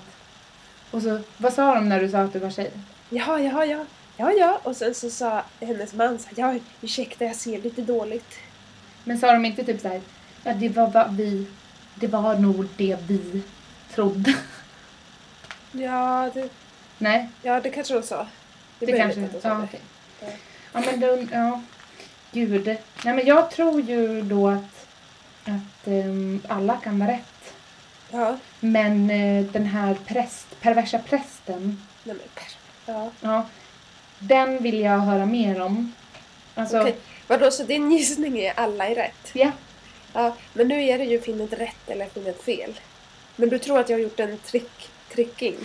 Och 0.91 1.01
så, 1.01 1.19
vad 1.37 1.53
sa 1.53 1.75
de 1.75 1.89
när 1.89 2.01
du 2.01 2.09
sa 2.09 2.17
att 2.19 2.33
du 2.33 2.39
var 2.39 2.49
tjej? 2.49 2.71
Ja, 3.09 3.39
ja, 3.39 3.65
ja. 3.65 3.85
Ja, 4.17 4.31
ja. 4.31 4.59
Och 4.63 4.75
sen 4.75 4.95
så 4.95 5.09
sa 5.09 5.43
hennes 5.59 5.93
man 5.93 6.19
så 6.19 6.27
här, 6.27 6.53
ja 6.53 6.59
ursäkta 6.81 7.25
jag 7.25 7.35
ser 7.35 7.61
lite 7.61 7.81
dåligt. 7.81 8.35
Men 9.03 9.19
sa 9.19 9.33
de 9.33 9.45
inte 9.45 9.63
typ 9.63 9.81
så 9.81 9.87
här, 9.87 10.01
ja 10.43 10.53
det 10.53 10.69
var 10.69 10.87
vad 10.87 11.15
vi, 11.15 11.47
det 11.95 12.07
var 12.07 12.35
nog 12.35 12.67
det 12.77 12.97
vi 13.07 13.41
trodde. 13.95 14.35
Ja, 15.71 16.31
det, 16.33 16.49
Nej, 16.97 17.29
ja, 17.41 17.59
det 17.61 17.69
kanske 17.69 17.93
de 17.93 18.03
sa. 18.03 18.27
det, 18.79 18.85
möjligt 18.85 19.01
kanske, 19.01 19.21
de 19.21 19.41
sa 19.41 19.47
ja 19.49 19.55
det. 19.55 19.63
okej. 19.63 19.79
Ja. 20.21 20.27
Ja 20.73 20.81
men 20.85 20.99
då, 20.99 21.25
ja. 21.31 21.61
Gud. 22.31 22.65
Nej 23.05 23.13
men 23.15 23.25
jag 23.25 23.51
tror 23.51 23.81
ju 23.81 24.21
då 24.21 24.47
att, 24.47 24.87
att 25.45 25.87
ehm, 25.87 26.41
alla 26.47 26.77
kan 26.77 26.99
vara 26.99 27.11
rätt. 27.11 27.36
Ja, 28.11 28.37
Men 28.59 29.09
eh, 29.09 29.45
den 29.45 29.65
här 29.65 29.97
präst, 30.05 30.59
perversa 30.61 30.99
prästen, 30.99 31.81
nej 32.03 32.15
men 32.15 32.27
per. 32.35 32.47
Ja. 32.93 33.11
ja, 33.21 33.45
den 34.19 34.63
vill 34.63 34.79
jag 34.79 34.99
höra 34.99 35.25
mer 35.25 35.61
om. 35.61 35.93
Alltså, 36.55 36.81
Okej. 36.81 36.95
Vadå, 37.27 37.51
så 37.51 37.63
din 37.63 37.91
gissning 37.91 38.37
är 38.39 38.53
alla 38.59 38.87
är 38.87 38.95
rätt? 38.95 39.31
ja. 39.33 39.51
Ja, 40.13 40.35
men 40.53 40.67
nu 40.67 40.83
är 40.83 40.97
det 40.97 41.03
ju 41.03 41.21
finnet 41.21 41.53
rätt 41.53 41.89
eller 41.89 42.05
finnet 42.05 42.43
fel. 42.43 42.79
Men 43.35 43.49
du 43.49 43.57
tror 43.59 43.79
att 43.79 43.89
jag 43.89 43.97
har 43.97 44.01
gjort 44.03 44.19
en 44.19 44.37
trick, 44.37 44.89
tricking? 45.13 45.55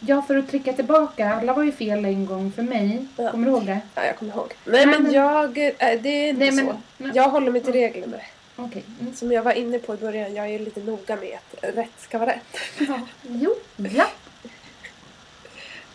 Ja, 0.00 0.22
för 0.22 0.36
att 0.36 0.48
trycka 0.50 0.72
tillbaka. 0.72 1.34
Alla 1.34 1.52
var 1.52 1.62
ju 1.62 1.72
fel 1.72 2.04
en 2.04 2.26
gång 2.26 2.52
för 2.52 2.62
mig. 2.62 3.06
Ja. 3.16 3.30
Kommer 3.30 3.46
du 3.46 3.52
ihåg 3.52 3.66
det? 3.66 3.80
Ja, 3.94 4.04
jag 4.04 4.16
kommer 4.16 4.32
ihåg. 4.32 4.54
Nej, 4.64 4.86
Nej, 4.86 4.86
men 4.86 5.02
men- 5.02 5.12
jag... 5.12 5.58
äh, 5.58 5.72
Det 5.78 6.08
är 6.08 6.28
inte 6.28 6.40
Nej, 6.40 6.52
men- 6.52 6.66
så. 6.66 6.76
nej. 6.98 7.10
Jag 7.14 7.28
håller 7.28 7.50
mig 7.50 7.60
till 7.60 7.72
reglerna. 7.72 8.16
Okej. 8.56 8.84
Mm. 9.00 9.14
Som 9.14 9.32
jag 9.32 9.42
var 9.42 9.52
inne 9.52 9.78
på 9.78 9.94
i 9.94 9.96
början, 9.96 10.34
jag 10.34 10.48
är 10.50 10.58
lite 10.58 10.80
noga 10.80 11.16
med 11.16 11.38
att 11.38 11.74
rätt 11.76 12.00
ska 12.00 12.18
vara 12.18 12.30
rätt. 12.30 12.56
Ja. 12.88 13.00
Jo, 13.22 13.54
ja. 13.76 14.06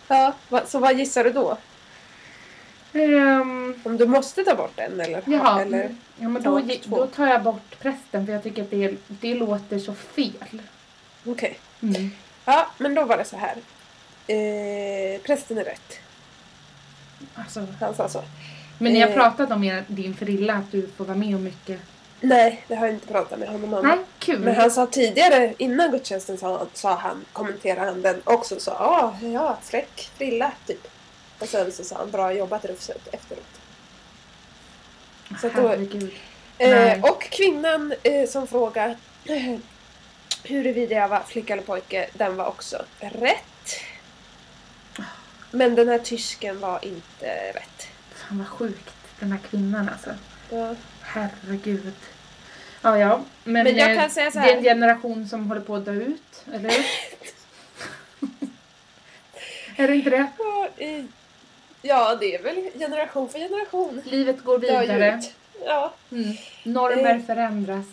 Ja, 0.08 0.34
så 0.66 0.78
vad 0.78 0.98
gissar 0.98 1.24
du 1.24 1.30
då? 1.30 1.58
Ehm, 2.92 3.74
Om 3.84 3.96
du 3.96 4.06
måste 4.06 4.44
ta 4.44 4.54
bort 4.54 4.78
en 4.78 5.00
eller? 5.00 5.22
jaha. 5.26 5.62
eller 5.62 5.94
ja, 6.18 6.28
men 6.28 6.42
då, 6.42 6.62
då 6.84 7.06
tar 7.06 7.26
jag 7.26 7.42
bort 7.42 7.78
prästen 7.80 8.26
för 8.26 8.32
jag 8.32 8.42
tycker 8.42 8.62
att 8.62 8.70
det, 8.70 8.94
det 9.08 9.34
låter 9.34 9.78
så 9.78 9.94
fel. 9.94 10.62
Okej. 11.26 11.58
Mm. 11.82 12.10
Ja, 12.44 12.70
men 12.78 12.94
då 12.94 13.04
var 13.04 13.16
det 13.16 13.24
så 13.24 13.36
här. 13.36 13.56
Eh, 14.26 15.20
prästen 15.20 15.58
är 15.58 15.64
rätt. 15.64 15.98
Alltså, 17.34 17.66
Han 17.80 17.94
sa 17.94 18.08
så. 18.08 18.22
men 18.78 18.92
ni 18.92 19.00
har 19.00 19.08
Eh. 19.08 19.14
pratat 19.14 19.50
om 19.50 19.64
er, 19.64 19.84
din 19.86 20.14
frilla, 20.16 20.54
att 20.54 20.72
du 20.72 20.88
får 20.96 21.04
vara 21.04 21.16
med 21.18 21.34
om 21.36 21.44
mycket. 21.44 21.80
Nej, 22.20 22.64
det 22.68 22.74
har 22.74 22.86
jag 22.86 22.94
inte 22.94 23.06
pratat 23.06 23.38
med 23.38 23.48
honom 23.48 23.74
om. 23.74 23.86
Nej, 23.86 23.98
kul. 24.18 24.38
Men 24.40 24.54
han 24.56 24.70
sa 24.70 24.86
tidigare, 24.86 25.54
innan 25.58 25.90
gudstjänsten 25.90 26.38
sa, 26.38 26.66
sa 26.74 26.94
han, 26.94 27.24
kommenterade 27.32 27.86
han 27.90 28.02
den 28.02 28.22
också 28.24 28.60
så 28.60 28.70
ja, 28.70 29.16
ja, 29.22 29.58
fräck 29.62 30.10
frilla 30.18 30.52
typ. 30.66 30.86
Och 31.38 31.48
sen 31.48 31.72
så 31.72 31.84
sa 31.84 31.96
han 31.96 32.10
bra 32.10 32.32
jobbat 32.32 32.64
Rufsut 32.64 33.08
efteråt. 33.12 33.60
så 35.40 35.46
att 35.46 35.54
då- 35.56 35.68
Herregud. 35.68 36.12
Eh, 36.58 37.04
och 37.04 37.22
kvinnan 37.22 37.94
eh, 38.02 38.28
som 38.28 38.46
frågar 38.46 38.96
eh, 39.24 39.56
huruvida 40.44 40.94
jag 40.94 41.08
var 41.08 41.20
flicka 41.20 41.52
eller 41.52 41.62
pojke, 41.62 42.10
den 42.12 42.36
var 42.36 42.46
också 42.46 42.82
rätt. 43.00 43.76
Men 45.50 45.74
den 45.74 45.88
här 45.88 45.98
tysken 45.98 46.60
var 46.60 46.84
inte 46.84 47.52
rätt. 47.54 47.86
Fan 48.14 48.38
vad 48.38 48.48
sjukt, 48.48 48.94
den 49.20 49.32
här 49.32 49.38
kvinnan 49.50 49.88
alltså. 49.88 50.10
Ja. 50.50 50.74
Herregud. 51.14 51.92
Ja, 52.82 52.98
ja. 52.98 53.20
Men, 53.44 53.64
Men 53.64 53.76
jag 53.76 53.90
eh, 53.92 53.98
kan 54.00 54.10
säga 54.10 54.30
så 54.30 54.38
det 54.38 54.44
är 54.44 54.48
en 54.56 54.64
här. 54.64 54.70
generation 54.70 55.28
som 55.28 55.48
håller 55.48 55.60
på 55.60 55.76
att 55.76 55.84
dö 55.84 55.92
ut, 55.92 56.44
eller 56.52 56.68
hur? 56.70 56.84
är 59.84 59.88
det 59.88 59.94
inte 59.94 60.10
det? 60.10 60.26
Ja, 61.82 62.14
det 62.20 62.34
är 62.34 62.42
väl 62.42 62.70
generation 62.78 63.28
för 63.28 63.38
generation. 63.38 64.02
Livet 64.04 64.44
går 64.44 64.58
vidare. 64.58 65.22
Ja, 65.66 65.94
Mm. 66.10 66.36
Normer 66.64 67.14
Eh. 67.14 67.22
förändras. 67.26 67.86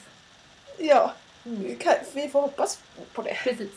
ja. 0.78 1.13
Vi 1.43 1.76
kan- 1.76 1.93
Vi 2.13 2.30
får 2.30 2.41
hoppas 2.41 2.80
på 3.13 3.22
det. 3.22 3.34
Precis. 3.43 3.72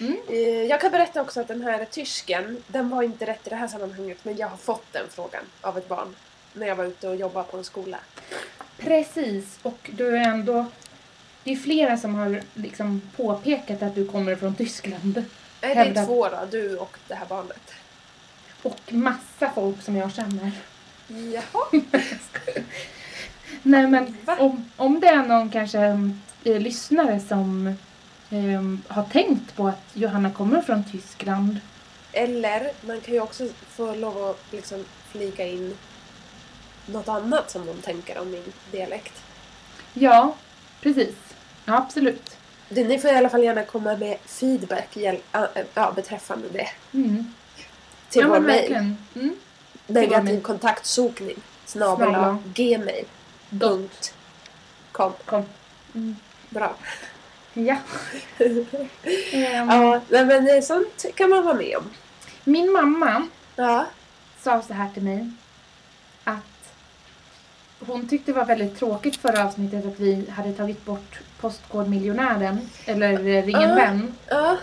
Mm. 0.00 0.16
Eh, 0.28 0.38
Jag 0.62 0.80
kan 0.80 0.90
berätta 0.90 1.20
också 1.22 1.40
att 1.40 1.48
den 1.48 1.62
här 1.62 1.84
tysken, 1.84 2.62
den 2.66 2.88
var 2.88 3.02
inte 3.02 3.26
rätt 3.26 3.46
i 3.46 3.50
det 3.50 3.56
här 3.56 3.68
sammanhanget 3.68 4.18
men 4.24 4.36
jag 4.36 4.48
har 4.48 4.56
fått 4.56 4.92
den 4.92 5.06
frågan 5.10 5.42
av 5.60 5.78
ett 5.78 5.88
barn 5.88 6.16
när 6.52 6.66
jag 6.66 6.76
var 6.76 6.84
ute 6.84 7.08
och 7.08 7.16
jobbade 7.16 7.48
på 7.50 7.56
en 7.56 7.64
skola. 7.64 7.98
Precis, 8.84 9.58
och 9.62 9.90
du 9.92 10.16
är 10.16 10.28
ändå... 10.28 10.66
Det 11.44 11.52
är 11.52 11.56
flera 11.56 11.96
som 11.96 12.14
har 12.14 12.42
liksom 12.54 13.02
påpekat 13.16 13.82
att 13.82 13.94
du 13.94 14.06
kommer 14.06 14.36
från 14.36 14.54
Tyskland. 14.54 15.24
Nej, 15.62 15.74
det 15.74 16.00
är 16.00 16.06
två 16.06 16.28
då, 16.28 16.38
du 16.50 16.76
och 16.76 16.98
det 17.08 17.14
här 17.14 17.26
barnet. 17.26 17.72
Och 18.62 18.92
massa 18.92 19.50
folk 19.54 19.82
som 19.82 19.96
jag 19.96 20.12
känner. 20.12 20.50
Jaha. 21.08 21.82
Nej 23.62 23.86
men 23.86 24.16
Va? 24.24 24.36
om, 24.40 24.70
om 24.76 25.00
det 25.00 25.06
är 25.06 25.22
någon 25.22 25.50
kanske 25.50 25.80
eh, 26.44 26.60
lyssnare 26.60 27.20
som 27.20 27.66
eh, 28.30 28.94
har 28.94 29.02
tänkt 29.02 29.56
på 29.56 29.68
att 29.68 29.90
Johanna 29.92 30.30
kommer 30.30 30.62
från 30.62 30.84
Tyskland. 30.84 31.60
Eller 32.12 32.70
man 32.80 33.00
kan 33.00 33.14
ju 33.14 33.20
också 33.20 33.48
få 33.68 33.94
lov 33.94 34.24
att 34.30 34.52
liksom 34.52 34.84
flika 35.12 35.46
in 35.46 35.76
något 36.86 37.08
annat 37.08 37.50
som 37.50 37.66
de 37.66 37.74
tänker 37.82 38.18
om 38.18 38.30
min 38.30 38.52
dialekt. 38.72 39.22
Ja, 39.92 40.34
precis. 40.80 41.14
Ja, 41.64 41.76
absolut. 41.76 42.36
Det, 42.68 42.84
ni 42.84 42.98
får 42.98 43.10
i 43.10 43.14
alla 43.16 43.28
fall 43.28 43.42
gärna 43.42 43.64
komma 43.64 43.96
med 43.96 44.18
feedback 44.24 44.96
ja, 45.74 45.92
beträffande 45.96 46.48
det. 46.48 46.68
Mm. 46.92 47.34
Till 48.08 48.22
ja, 48.22 48.28
vår 48.28 48.40
mejl. 48.40 48.94
Mm. 49.14 49.36
Negativ 49.86 50.40
kontaktsokning. 50.42 51.36
Snabel 51.66 52.08
Snabel-a. 52.08 52.38
gmail. 52.54 53.04
Punkt. 53.60 54.14
Com. 54.92 55.12
Kom. 55.24 55.44
Bra. 56.50 56.74
Ja. 57.54 57.76
Ja, 59.32 60.00
men 60.08 60.48
eh, 60.48 60.62
sånt 60.62 61.04
kan 61.14 61.30
man 61.30 61.44
vara 61.44 61.54
med 61.54 61.76
om. 61.76 61.90
Min 62.44 62.72
mamma 62.72 63.28
Ja. 63.56 63.86
sa 64.42 64.62
så 64.62 64.72
här 64.72 64.88
till 64.94 65.02
mig 65.02 65.30
att 66.24 66.36
hon 67.86 68.08
tyckte 68.08 68.32
det 68.32 68.38
var 68.38 68.44
väldigt 68.44 68.76
tråkigt 68.78 69.16
förra 69.16 69.44
avsnittet 69.44 69.86
att 69.86 70.00
vi 70.00 70.30
hade 70.30 70.52
tagit 70.52 70.84
bort 70.84 71.20
Postkodmiljonären, 71.40 72.58
eller 72.86 73.12
eh, 73.12 73.42
Ring 73.42 73.54
en 73.56 73.62
Ja. 73.68 73.74
vän. 73.74 74.14
Ja. 74.28 74.56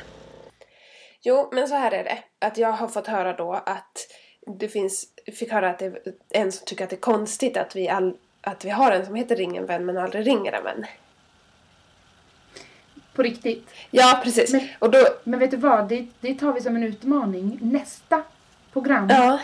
Jo, 1.23 1.49
men 1.53 1.67
så 1.67 1.75
här 1.75 1.91
är 1.91 2.03
det. 2.03 2.17
Att 2.39 2.57
jag 2.57 2.71
har 2.71 2.87
fått 2.87 3.07
höra 3.07 3.33
då 3.33 3.53
att 3.53 3.97
det 4.59 4.67
finns, 4.67 5.05
fick 5.39 5.51
höra 5.51 5.69
att 5.69 5.79
det 5.79 5.85
är 5.85 5.93
en 6.29 6.51
som 6.51 6.65
tycker 6.65 6.83
att 6.83 6.89
det 6.89 6.95
är 6.95 6.99
konstigt 7.01 7.57
att 7.57 7.75
vi, 7.75 7.89
all, 7.89 8.17
att 8.41 8.65
vi 8.65 8.69
har 8.69 8.91
en 8.91 9.05
som 9.05 9.15
heter 9.15 9.35
Ring 9.35 9.57
en 9.57 9.65
vän 9.65 9.85
men 9.85 9.97
aldrig 9.97 10.27
ringer 10.27 10.51
en 10.51 10.63
vän. 10.63 10.85
På 13.15 13.21
riktigt. 13.23 13.69
Ja, 13.91 14.21
precis. 14.23 14.51
Men- 14.53 14.67
Och 14.79 14.91
då, 14.91 15.07
Men 15.23 15.39
vet 15.39 15.51
du 15.51 15.57
vad, 15.57 15.89
det, 15.89 16.07
det 16.19 16.33
tar 16.35 16.53
vi 16.53 16.61
som 16.61 16.75
en 16.75 16.83
utmaning. 16.83 17.59
Nästa 17.61 18.23
program 18.73 19.07
ja, 19.09 19.39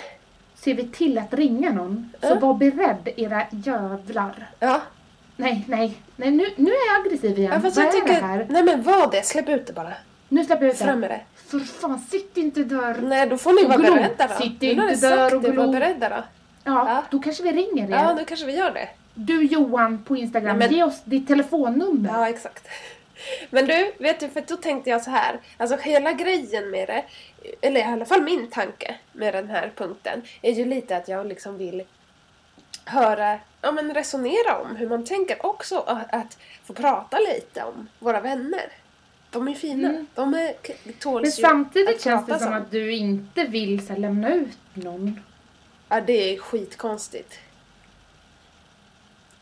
ser 0.60 0.74
vi 0.74 0.88
till 0.88 1.18
att 1.18 1.34
ringa 1.34 1.72
någon. 1.72 2.10
Så 2.22 2.36
var 2.40 2.54
beredd 2.54 3.10
era 3.16 3.44
jävlar. 3.52 4.50
ja. 4.60 4.82
Nej, 5.40 5.66
nej, 5.68 5.98
nej 6.16 6.32
nu, 6.32 6.46
nu 6.56 6.72
är 6.72 6.94
jag 6.94 7.06
aggressiv 7.08 7.40
igen. 7.40 7.52
ja 7.54 7.60
fast 7.62 7.78
vad 7.78 7.86
jag 7.86 7.96
är 7.96 8.00
tycker, 8.02 8.14
det 8.22 8.28
här? 8.28 8.46
nej 8.50 8.64
men 8.64 8.82
vad 8.84 9.12
det, 9.12 9.26
släpp 9.26 9.50
ut 9.50 9.68
det 9.68 9.74
bara. 9.74 9.94
Nu 10.30 10.44
släpper 10.46 10.66
jag 10.66 10.74
ut 10.74 10.80
Fram 10.80 11.00
med 11.00 11.10
det. 11.10 11.22
För 11.36 11.60
fan, 11.60 12.00
sitt 12.00 12.38
inte 12.38 12.64
där. 12.64 12.98
Nej, 13.02 13.28
då 13.30 13.38
får 13.38 13.54
ni 13.54 13.64
Och 13.66 13.68
vara 13.70 13.78
glo. 13.78 13.94
beredda 13.96 14.28
då. 14.28 14.34
Sitt 14.44 14.62
Nu 14.62 14.82
har 14.82 14.90
inte 14.90 15.10
där 15.10 15.36
och 15.36 15.42
det, 15.42 15.48
var 15.52 15.64
glo. 15.64 15.72
beredda 15.72 16.10
då. 16.10 16.16
Ja, 16.16 16.24
Ja. 16.64 17.04
då 17.12 17.20
kanske 17.20 17.44
vi 17.44 17.52
ringer 17.52 17.86
er. 17.88 17.92
Ja, 17.92 18.14
nu 18.14 18.26
kanske 18.26 18.46
vi 18.46 18.56
gör 18.58 18.72
det. 18.72 18.90
Du 19.14 19.44
Johan 19.46 20.04
på 20.04 20.18
Instagram, 20.18 20.60
Nej, 20.60 20.68
men- 20.68 20.78
ge 20.78 20.84
oss 20.84 21.02
ditt 21.04 21.28
telefonnummer. 21.28 22.10
Ja, 22.14 22.30
exakt. 22.30 22.68
Men 23.50 23.66
du, 23.66 23.92
vet 23.98 24.20
du, 24.20 24.30
för 24.30 24.44
då 24.48 24.58
tänkte 24.58 24.90
jag 24.90 25.04
så 25.04 25.10
här. 25.10 25.40
Alltså 25.58 25.78
hela 25.78 26.14
grejen 26.14 26.70
med 26.70 26.88
det, 26.88 27.04
eller 27.62 27.80
i 27.80 27.84
alla 27.84 28.06
fall 28.06 28.24
min 28.24 28.50
tanke 28.50 28.96
med 29.14 29.34
den 29.34 29.50
här 29.50 29.72
punkten, 29.76 30.22
är 30.42 30.52
ju 30.52 30.66
lite 30.66 30.98
att 30.98 31.08
jag 31.08 31.28
liksom 31.28 31.58
vill 31.58 31.84
höra, 32.86 33.40
ja 33.62 33.72
men 33.72 33.94
resonera 33.94 34.58
om 34.62 34.76
hur 34.76 34.90
man 34.90 35.06
tänker 35.06 35.46
också. 35.46 35.80
Att, 35.80 36.14
att 36.14 36.38
få 36.64 36.74
prata 36.74 37.18
lite 37.20 37.64
om 37.64 37.90
våra 38.00 38.22
vänner. 38.22 38.72
De 39.30 39.48
är 39.48 39.54
fina. 39.54 39.90
Mm. 39.90 40.08
De 40.16 40.34
är, 40.34 40.54
tåls 41.00 41.24
Men 41.24 41.32
samtidigt 41.32 41.96
att 41.96 42.02
känns 42.02 42.26
det 42.26 42.40
som 42.40 42.48
om. 42.48 42.54
att 42.54 42.72
du 42.72 42.92
inte 42.92 43.44
vill 43.44 43.88
så 43.88 43.94
här, 43.94 44.00
lämna 44.00 44.34
ut 44.34 44.58
någon. 44.74 45.20
Ja, 45.90 46.02
det 46.02 46.34
är 46.34 46.38
skitkonstigt. 46.38 47.40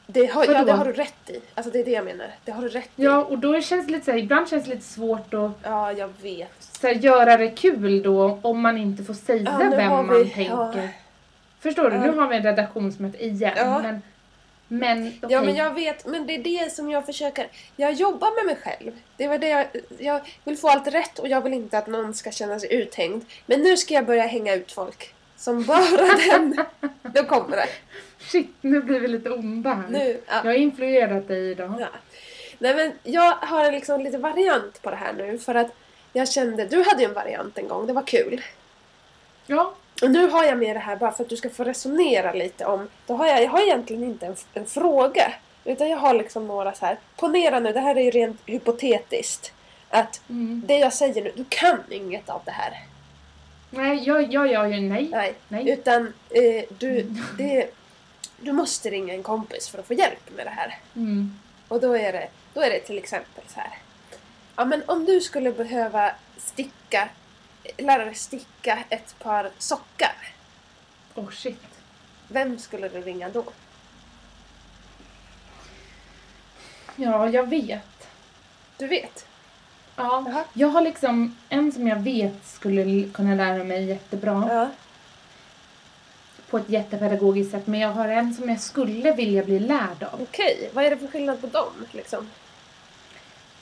Det 0.07 0.25
har, 0.25 0.45
ja, 0.45 0.63
det 0.63 0.71
har 0.71 0.85
du 0.85 0.91
rätt 0.91 1.29
i. 1.29 1.39
Alltså 1.55 1.71
det 1.71 1.79
är 1.79 1.85
det 1.85 1.91
jag 1.91 2.05
menar. 2.05 2.27
Det 2.45 2.51
har 2.51 2.61
du 2.61 2.69
rätt 2.69 2.89
i. 2.95 3.03
Ja, 3.03 3.23
och 3.23 3.37
då 3.37 3.61
känns 3.61 3.85
det 3.85 3.91
lite 3.91 4.05
så 4.05 4.11
här, 4.11 4.17
ibland 4.17 4.49
känns 4.49 4.63
det 4.63 4.69
lite 4.69 4.85
svårt 4.85 5.33
att 5.33 5.51
Ja, 5.63 5.91
jag 5.91 6.09
vet. 6.21 6.51
så 6.81 6.87
här, 6.87 6.93
göra 6.93 7.37
det 7.37 7.49
kul 7.49 8.03
då 8.03 8.39
om 8.41 8.61
man 8.61 8.77
inte 8.77 9.03
får 9.03 9.13
säga 9.13 9.57
Ja, 9.61 9.69
vem 9.77 9.91
man 9.91 10.09
vi- 10.23 10.29
tänker. 10.29 10.51
ja. 10.51 10.73
Förstår 11.59 11.89
du? 11.89 11.97
Nu 11.97 12.11
har 12.11 12.27
vi 12.27 12.35
en 12.35 12.43
redaktionsmöte 12.43 13.25
igen. 13.25 13.53
Men, 13.81 14.01
men 14.67 15.07
okej. 15.07 15.31
Ja 15.31 15.41
men 15.41 15.55
jag 15.55 15.73
vet, 15.73 16.05
men 16.07 16.27
det 16.27 16.35
är 16.35 16.43
det 16.43 16.71
som 16.71 16.89
jag 16.91 17.05
försöker. 17.05 17.47
Jag 17.75 17.93
jobbar 17.93 18.35
med 18.35 18.45
mig 18.45 18.63
själv. 18.63 18.91
Det 19.17 19.27
var 19.27 19.37
det 19.37 19.47
jag, 19.49 19.65
jag 19.99 20.21
vill 20.43 20.57
få 20.57 20.69
allt 20.69 20.87
rätt 20.87 21.19
och 21.19 21.27
jag 21.27 21.41
vill 21.41 21.53
inte 21.53 21.77
att 21.77 21.87
någon 21.87 22.13
ska 22.13 22.31
känna 22.31 22.59
sig 22.59 22.73
uthängd. 22.73 23.25
Men 23.45 23.59
nu 23.61 23.77
ska 23.77 23.93
jag 23.93 24.05
börja 24.05 24.23
hänga 24.27 24.55
ut 24.55 24.71
folk. 24.71 25.13
Som 25.45 25.63
bara 25.63 26.15
den. 26.29 26.65
Då 27.01 27.23
kommer 27.23 27.57
det. 27.57 27.67
Shit, 28.19 28.49
nu 28.61 28.81
blir 28.81 28.99
vi 28.99 29.07
lite 29.07 29.29
onda 29.29 29.73
här. 29.73 29.87
Nu, 29.89 30.21
ja. 30.27 30.33
Jag 30.35 30.43
har 30.43 30.53
influerat 30.53 31.27
dig 31.27 31.51
idag. 31.51 31.75
ja. 31.79 31.87
Nej 32.59 32.75
men 32.75 32.91
jag 33.03 33.31
har 33.35 33.71
liksom 33.71 34.01
lite 34.01 34.17
variant 34.17 34.81
på 34.81 34.89
det 34.89 34.95
här 34.95 35.13
nu 35.13 35.37
för 35.37 35.55
att 35.55 35.71
jag 36.13 36.31
kände, 36.31 36.65
du 36.65 36.83
hade 36.83 37.01
ju 37.01 37.07
en 37.07 37.13
variant 37.13 37.57
en 37.57 37.67
gång, 37.67 37.87
det 37.87 37.93
var 37.93 38.01
kul. 38.01 38.41
Ja, 39.45 39.75
Och 40.01 40.11
nu 40.11 40.27
har 40.27 40.43
jag 40.43 40.57
med 40.57 40.75
det 40.75 40.79
här 40.79 40.95
bara 40.95 41.11
för 41.11 41.23
att 41.23 41.29
du 41.29 41.37
ska 41.37 41.49
få 41.49 41.63
resonera 41.63 42.33
lite 42.33 42.65
om, 42.65 42.87
då 43.07 43.13
har 43.13 43.27
jag, 43.27 43.43
jag 43.43 43.49
har 43.49 43.61
egentligen 43.61 44.03
inte 44.03 44.25
en, 44.25 44.35
en 44.53 44.65
fråga. 44.65 45.33
Utan 45.63 45.89
jag 45.89 45.97
har 45.97 46.13
liksom 46.13 46.47
några 46.47 46.73
så 46.73 46.85
här, 46.85 46.99
ponera 47.15 47.59
nu, 47.59 47.73
det 47.73 47.79
här 47.79 47.95
är 47.95 48.03
ju 48.03 48.11
rent 48.11 48.41
hypotetiskt. 48.45 49.53
Att 49.89 50.21
mm. 50.29 50.63
det 50.65 50.77
jag 50.77 50.93
säger 50.93 51.23
nu, 51.23 51.31
du 51.35 51.45
kan 51.49 51.79
inget 51.89 52.29
av 52.29 52.41
det 52.45 52.51
här. 52.51 52.85
Nej, 53.75 54.03
jag, 54.03 54.33
jag 54.33 54.51
gör 54.51 54.65
ju 54.65 54.81
nej. 54.81 55.07
Nej. 55.11 55.35
Nej. 55.47 55.69
Utan 55.69 56.13
eh, 56.29 56.63
du, 56.77 57.01
det, 57.37 57.69
du 58.39 58.51
måste 58.51 58.89
ringa 58.89 59.13
en 59.13 59.23
kompis 59.23 59.69
för 59.69 59.79
att 59.79 59.87
få 59.87 59.93
hjälp 59.93 60.29
med 60.35 60.45
det 60.45 60.49
här. 60.49 60.77
Mm. 60.95 61.39
Och 61.67 61.81
då 61.81 61.97
är 61.97 62.13
det, 62.13 62.27
då 62.53 62.61
är 62.61 62.69
det 62.69 62.79
till 62.79 62.97
exempel 62.97 63.43
så 63.47 63.59
här. 63.59 63.77
Ja 64.55 64.65
men 64.65 64.83
om 64.85 65.05
du 65.05 65.21
skulle 65.21 65.51
behöva 65.51 66.11
sticka 66.37 67.09
lära 67.77 68.05
dig 68.05 68.15
sticka 68.15 68.83
ett 68.89 69.19
par 69.19 69.51
sockar. 69.57 70.33
Oh 71.15 71.29
shit. 71.29 71.65
Vem 72.27 72.59
skulle 72.59 72.89
du 72.89 73.01
ringa 73.01 73.29
då? 73.29 73.45
Ja, 76.95 77.29
jag 77.29 77.49
vet. 77.49 78.07
Du 78.77 78.87
vet? 78.87 79.25
Ja. 79.95 80.23
Jaha. 80.27 80.43
Jag 80.53 80.67
har 80.67 80.81
liksom 80.81 81.35
en 81.49 81.71
som 81.71 81.87
jag 81.87 81.99
vet 81.99 82.45
skulle 82.45 83.03
kunna 83.03 83.35
lära 83.35 83.63
mig 83.63 83.85
jättebra. 83.85 84.47
Ja. 84.49 84.69
På 86.49 86.57
ett 86.57 86.69
jättepedagogiskt 86.69 87.51
sätt. 87.51 87.67
Men 87.67 87.79
jag 87.79 87.89
har 87.89 88.07
en 88.07 88.33
som 88.33 88.49
jag 88.49 88.59
skulle 88.59 89.11
vilja 89.11 89.43
bli 89.43 89.59
lärd 89.59 90.03
av. 90.11 90.21
Okej, 90.21 90.69
vad 90.73 90.85
är 90.85 90.89
det 90.89 90.97
för 90.97 91.07
skillnad 91.07 91.41
på 91.41 91.47
dem 91.47 91.73
liksom? 91.91 92.27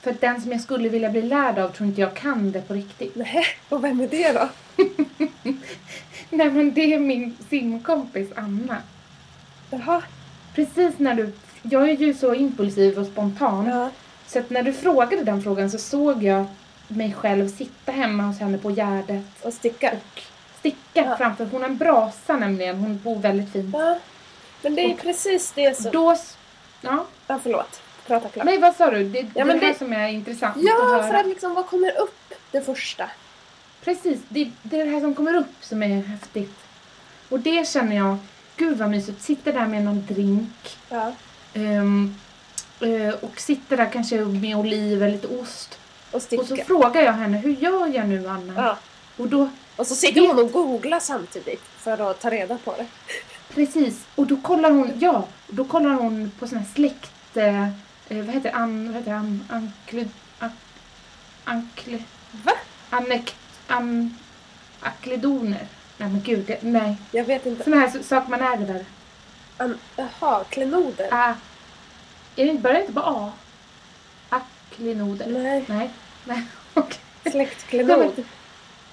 För 0.01 0.11
att 0.11 0.21
den 0.21 0.41
som 0.41 0.51
jag 0.51 0.61
skulle 0.61 0.89
vilja 0.89 1.09
bli 1.09 1.21
lärd 1.21 1.59
av 1.59 1.69
tror 1.69 1.89
inte 1.89 2.01
jag 2.01 2.13
kan 2.13 2.51
det 2.51 2.61
på 2.61 2.73
riktigt. 2.73 3.15
Nej, 3.15 3.45
och 3.69 3.84
vem 3.84 4.01
är 4.01 4.07
det 4.07 4.31
då? 4.31 4.49
Nej 6.29 6.51
men 6.51 6.73
det 6.73 6.93
är 6.93 6.99
min 6.99 7.38
simkompis 7.49 8.29
Anna. 8.36 8.77
Jaha. 9.69 10.01
Precis 10.55 10.99
när 10.99 11.15
du... 11.15 11.31
Jag 11.61 11.89
är 11.89 11.93
ju 11.93 12.13
så 12.13 12.34
impulsiv 12.34 12.99
och 12.99 13.05
spontan. 13.05 13.65
Ja. 13.65 13.89
Så 14.34 14.39
att 14.39 14.49
när 14.49 14.63
du 14.63 14.73
frågade 14.73 15.23
den 15.23 15.41
frågan 15.43 15.71
så 15.71 15.77
såg 15.77 16.23
jag 16.23 16.45
mig 16.88 17.13
själv 17.13 17.49
sitta 17.49 17.91
hemma 17.91 18.23
hos 18.23 18.39
henne 18.39 18.57
på 18.57 18.71
Gärdet 18.71 19.25
Och 19.45 19.53
sticka. 19.53 19.91
och 19.91 20.21
sticka 20.59 20.77
Ja. 20.93 21.17
framför. 21.17 21.45
Hon 21.45 21.61
har 21.61 21.69
en 21.69 21.77
brasa 21.77 22.38
nämligen. 22.38 22.77
Hon 22.79 22.99
bor 23.03 23.19
väldigt 23.19 23.51
fint. 23.53 23.75
Ja. 23.77 23.99
Men 24.61 24.75
det 24.75 24.81
är 24.81 24.93
Och 24.93 24.99
precis 25.01 25.51
det 25.51 25.77
som... 25.77 25.91
Då... 25.91 26.15
Ja. 26.81 27.05
Ja, 27.27 27.39
förlåt. 27.43 27.81
Prata 28.07 28.29
klart. 28.29 28.45
Nej, 28.45 28.57
vad 28.59 28.75
sa 28.75 28.91
du? 28.91 29.03
Det, 29.09 29.19
är 29.19 29.45
men 29.45 29.59
det 29.59 29.65
här 29.65 29.73
det- 29.73 29.77
som 29.79 29.93
är 29.93 30.07
intressant 30.07 30.57
att 30.57 30.63
Ja, 30.63 30.86
höra. 30.86 31.07
för 31.07 31.13
att 31.13 31.27
liksom, 31.27 31.53
vad 31.53 31.67
kommer 31.67 31.97
upp 32.01 32.34
det 32.51 32.61
första? 32.61 33.09
Precis, 33.84 34.19
det, 34.29 34.51
det 34.63 34.81
är 34.81 34.86
det 34.86 34.91
här 34.91 34.99
som 35.01 35.15
kommer 35.15 35.34
upp 35.36 35.55
som 35.61 35.84
är 35.84 36.01
häftigt. 36.01 36.55
Och 37.29 37.39
det 37.39 37.67
känner 37.67 37.95
jag, 37.95 38.17
gud 38.57 38.77
vad 38.77 38.89
mysigt. 38.89 39.21
Sitter 39.21 39.53
där 39.53 39.67
med 39.67 39.84
någon 39.84 40.05
drink. 40.05 40.77
Ja. 40.89 41.11
eh, 41.53 41.84
och 43.21 43.39
sitter 43.39 43.77
där 43.77 43.89
kanske 43.91 44.17
med 44.25 44.55
oliver, 44.57 45.09
lite 45.09 45.27
ost. 45.27 45.79
Och 46.11 46.15
Och 46.15 46.45
så 46.47 46.55
frågar 46.55 47.01
jag 47.01 47.13
henne, 47.13 47.38
hur 47.38 47.55
gör 47.55 47.88
jag 47.88 48.07
nu 48.07 48.27
Anna? 48.27 48.53
ja. 48.55 48.77
Och 49.17 49.27
då, 49.27 49.49
Och 49.75 49.88
så 49.88 49.95
sitter 49.95 50.21
hon 50.27 50.39
och 50.39 50.51
googlar 50.51 50.99
samtidigt 50.99 51.61
för 51.77 52.11
att 52.11 52.19
ta 52.21 52.29
reda 52.29 52.57
på 52.57 52.75
det. 52.77 52.86
precis, 53.53 54.05
och 54.15 54.27
då 54.27 54.38
kollar 54.38 54.71
hon, 54.71 54.91
ja, 54.99 55.27
då 55.47 55.65
kollar 55.65 55.89
hon 55.93 56.31
på 56.39 56.47
såna 56.47 56.61
här 56.61 56.67
släkt, 56.75 57.38
eh, 57.38 57.63
eh, 57.63 57.69
vad 58.25 58.29
heter 58.36 58.55
an, 58.55 58.86
vad 58.88 58.95
heter 58.95 59.11
an, 59.13 59.43
ankle, 59.49 60.05
an, 60.39 60.51
ankle, 61.43 62.03
Va? 62.31 62.51
anek, 62.89 63.36
an, 63.67 64.17
akledoner. 64.79 65.67
Nej 65.97 66.09
men 66.09 66.21
gud, 66.21 66.45
det, 66.47 66.57
nej. 66.61 66.97
Jag 67.11 67.25
vet 67.25 67.45
inte. 67.45 67.63
Såna 67.63 67.77
här 67.77 68.03
saker 68.03 68.29
man 68.29 68.41
ärver. 68.41 68.86
An- 69.57 69.77
Jaha, 69.95 70.43
klenoder? 70.49 71.07
Ah. 71.11 71.34
Är 72.36 72.45
det 72.45 72.51
inte, 72.51 72.61
börjar 72.63 72.75
det 72.75 72.81
inte 72.81 72.93
på 72.93 72.99
A? 72.99 73.31
Aklenoder? 74.29 75.25
Nej, 75.27 75.65
Nej. 75.67 75.89
Nej, 76.25 76.43
okej. 76.73 76.99
släktklenod. 77.31 78.23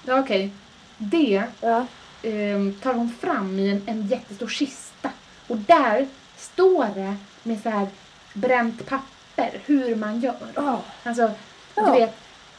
Ja, 0.05 0.19
okej. 0.19 0.51
Det 0.97 1.43
Ja. 1.61 1.85
ehm, 2.23 2.73
tar 2.83 2.93
hon 2.93 3.13
fram 3.21 3.59
i 3.59 3.69
en, 3.69 3.83
en 3.87 4.07
jättestor 4.07 4.47
kista. 4.47 5.09
Och 5.47 5.57
där 5.57 6.07
står 6.37 6.85
det 6.95 7.15
med 7.43 7.61
så 7.61 7.69
här 7.69 7.87
bränt 8.33 8.85
papper 8.85 9.59
hur 9.65 9.95
man 9.95 10.19
gör. 10.19 10.35
Oh, 10.55 10.79
Alltså, 11.03 11.31
Ja. 11.75 11.85
du 11.85 11.91
vet, 11.99 12.15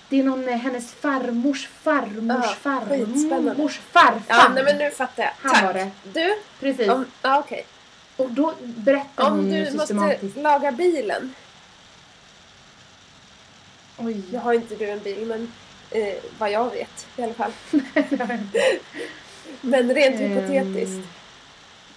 det 0.08 0.20
är 0.20 0.24
någon 0.24 0.48
eh, 0.48 0.56
hennes 0.56 0.92
farmors 0.92 1.66
farmors 1.82 2.56
Ja, 2.64 2.80
skitspännande. 2.88 3.54
farmors 3.54 3.78
farfar. 3.78 4.22
ja, 4.28 4.48
nej 4.54 4.64
men 4.64 4.78
nu 4.78 4.90
fattar 4.90 5.22
jag. 5.22 5.32
Han 5.42 5.52
Tack. 5.54 5.64
var 5.64 5.74
det. 5.74 5.90
Du, 6.12 6.34
Precis. 6.60 6.88
om, 6.88 7.06
ja, 7.22 7.38
okej. 7.38 7.66
Och 8.24 8.30
då 8.30 8.54
berättar 8.62 9.24
Om 9.30 9.32
hon 9.36 9.50
du 9.50 9.64
måste 9.64 9.78
systematiskt. 9.78 10.36
laga 10.36 10.72
bilen. 10.72 11.34
Oj. 13.98 14.22
Nu 14.32 14.38
har 14.38 14.52
inte 14.52 14.74
du 14.74 14.90
en 14.90 14.98
bil, 14.98 15.26
men 15.26 15.52
eh, 15.90 16.14
vad 16.38 16.50
jag 16.50 16.70
vet 16.70 17.06
i 17.16 17.22
alla 17.22 17.34
fall. 17.34 17.52
Men 19.60 19.94
rent 19.94 20.20
Ehm, 20.20 20.30
hypotetiskt. 20.30 21.08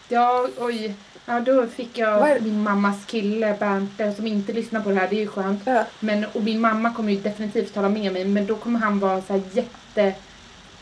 Ja, 0.09 0.47
oj. 0.57 0.93
Ja, 1.25 1.39
då 1.39 1.67
fick 1.67 1.97
jag 1.97 2.19
Vad 2.19 2.29
är- 2.29 2.39
min 2.39 2.63
mammas 2.63 3.05
kille 3.05 3.55
Bernt 3.59 3.99
eh, 3.99 4.15
som 4.15 4.27
inte 4.27 4.53
lyssnar 4.53 4.81
på 4.81 4.89
det 4.89 4.95
här, 4.95 5.07
det 5.07 5.15
är 5.15 5.19
ju 5.19 5.27
skönt. 5.27 5.61
Ja. 5.65 5.83
Men, 5.99 6.25
och 6.25 6.43
min 6.43 6.59
mamma 6.61 6.93
kommer 6.93 7.11
ju 7.13 7.19
definitivt 7.19 7.73
tala 7.73 7.89
med 7.89 8.13
mig, 8.13 8.25
men 8.25 8.45
då 8.47 8.55
kommer 8.55 8.79
han 8.79 8.99
vara 8.99 9.21
så 9.21 9.33
här 9.33 9.41
jätte 9.53 10.13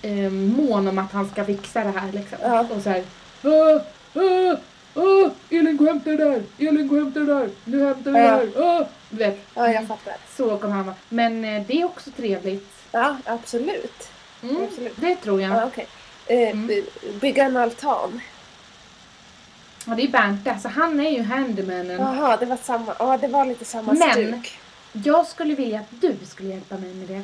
eh, 0.01 0.29
mån 0.31 0.87
om 0.87 0.97
att 0.97 1.11
han 1.11 1.29
ska 1.29 1.45
fixa 1.45 1.83
det 1.83 1.91
här 1.99 2.11
liksom. 2.11 2.37
Ja. 2.41 2.59
Och 2.69 2.81
så 2.81 2.89
här, 2.89 3.03
"Åh, 3.43 3.81
åh, 4.13 4.53
åh, 4.95 5.29
Elin 5.49 5.77
gå 5.77 5.83
och 5.83 5.89
hämta 5.89 6.09
det 6.09 6.17
där, 6.17 6.43
Elin 6.57 6.87
gå 6.87 6.95
och 6.95 7.01
hämta 7.01 7.19
det 7.19 7.25
där, 7.25 7.49
nu 7.65 7.85
hämtar 7.85 8.11
det 8.11 8.19
Ja. 8.19 8.37
där, 8.37 8.51
åh. 8.55 8.87
Du 9.09 9.17
vet, 9.17 9.39
ja, 9.53 9.67
jag 9.71 9.87
fattar. 9.87 10.15
så 10.37 10.57
kommer 10.57 10.75
han 10.75 10.85
vara. 10.85 10.95
Men 11.09 11.45
eh, 11.45 11.63
det 11.67 11.81
är 11.81 11.85
också 11.85 12.11
trevligt. 12.11 12.69
Ja, 12.91 13.17
absolut. 13.25 14.09
Mm, 14.43 14.63
Absolut. 14.63 14.93
det 14.95 15.15
tror 15.15 15.41
jag. 15.41 15.51
Ja, 15.51 15.65
okej. 15.65 15.87
Eh, 16.27 16.37
Mm. 16.49 16.67
by- 16.67 16.85
Bygga 17.21 17.43
en 17.45 17.57
altan. 17.57 18.21
Ja, 19.85 19.95
det 19.95 20.03
är 20.03 20.07
Bernt 20.07 20.45
det. 20.45 20.59
Så 20.61 20.69
han 20.69 20.99
är 20.99 21.09
ju 21.09 21.23
handymanen. 21.23 21.99
Jaha, 21.99 22.37
det 22.37 22.45
var 22.45 22.57
samma. 22.57 22.95
Ja, 22.99 23.17
det 23.17 23.27
var 23.27 23.45
lite 23.45 23.65
samma 23.65 23.93
Men- 23.93 24.11
stuk. 24.11 24.59
Jag 24.91 25.27
skulle 25.27 25.55
vilja 25.55 25.79
att 25.79 26.01
du 26.01 26.15
skulle 26.25 26.49
hjälpa 26.49 26.77
mig 26.77 26.93
med 26.93 27.07
det. 27.07 27.21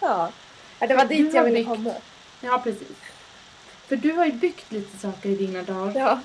Ja. 0.00 0.30
ja, 0.78 0.86
det 0.86 0.94
var 0.94 1.04
Du 1.04 1.14
dit 1.14 1.34
jag 1.34 1.44
ville 1.44 1.64
komma. 1.64 1.92
Ja, 2.40 2.60
precis. 2.64 2.88
För 3.90 3.96
du 3.96 4.12
har 4.12 4.26
ju 4.26 4.32
byggt 4.32 4.72
lite 4.72 4.98
saker 4.98 5.28
i 5.28 5.36
dina 5.36 5.62
dagar. 5.62 6.00
Ja, 6.00 6.20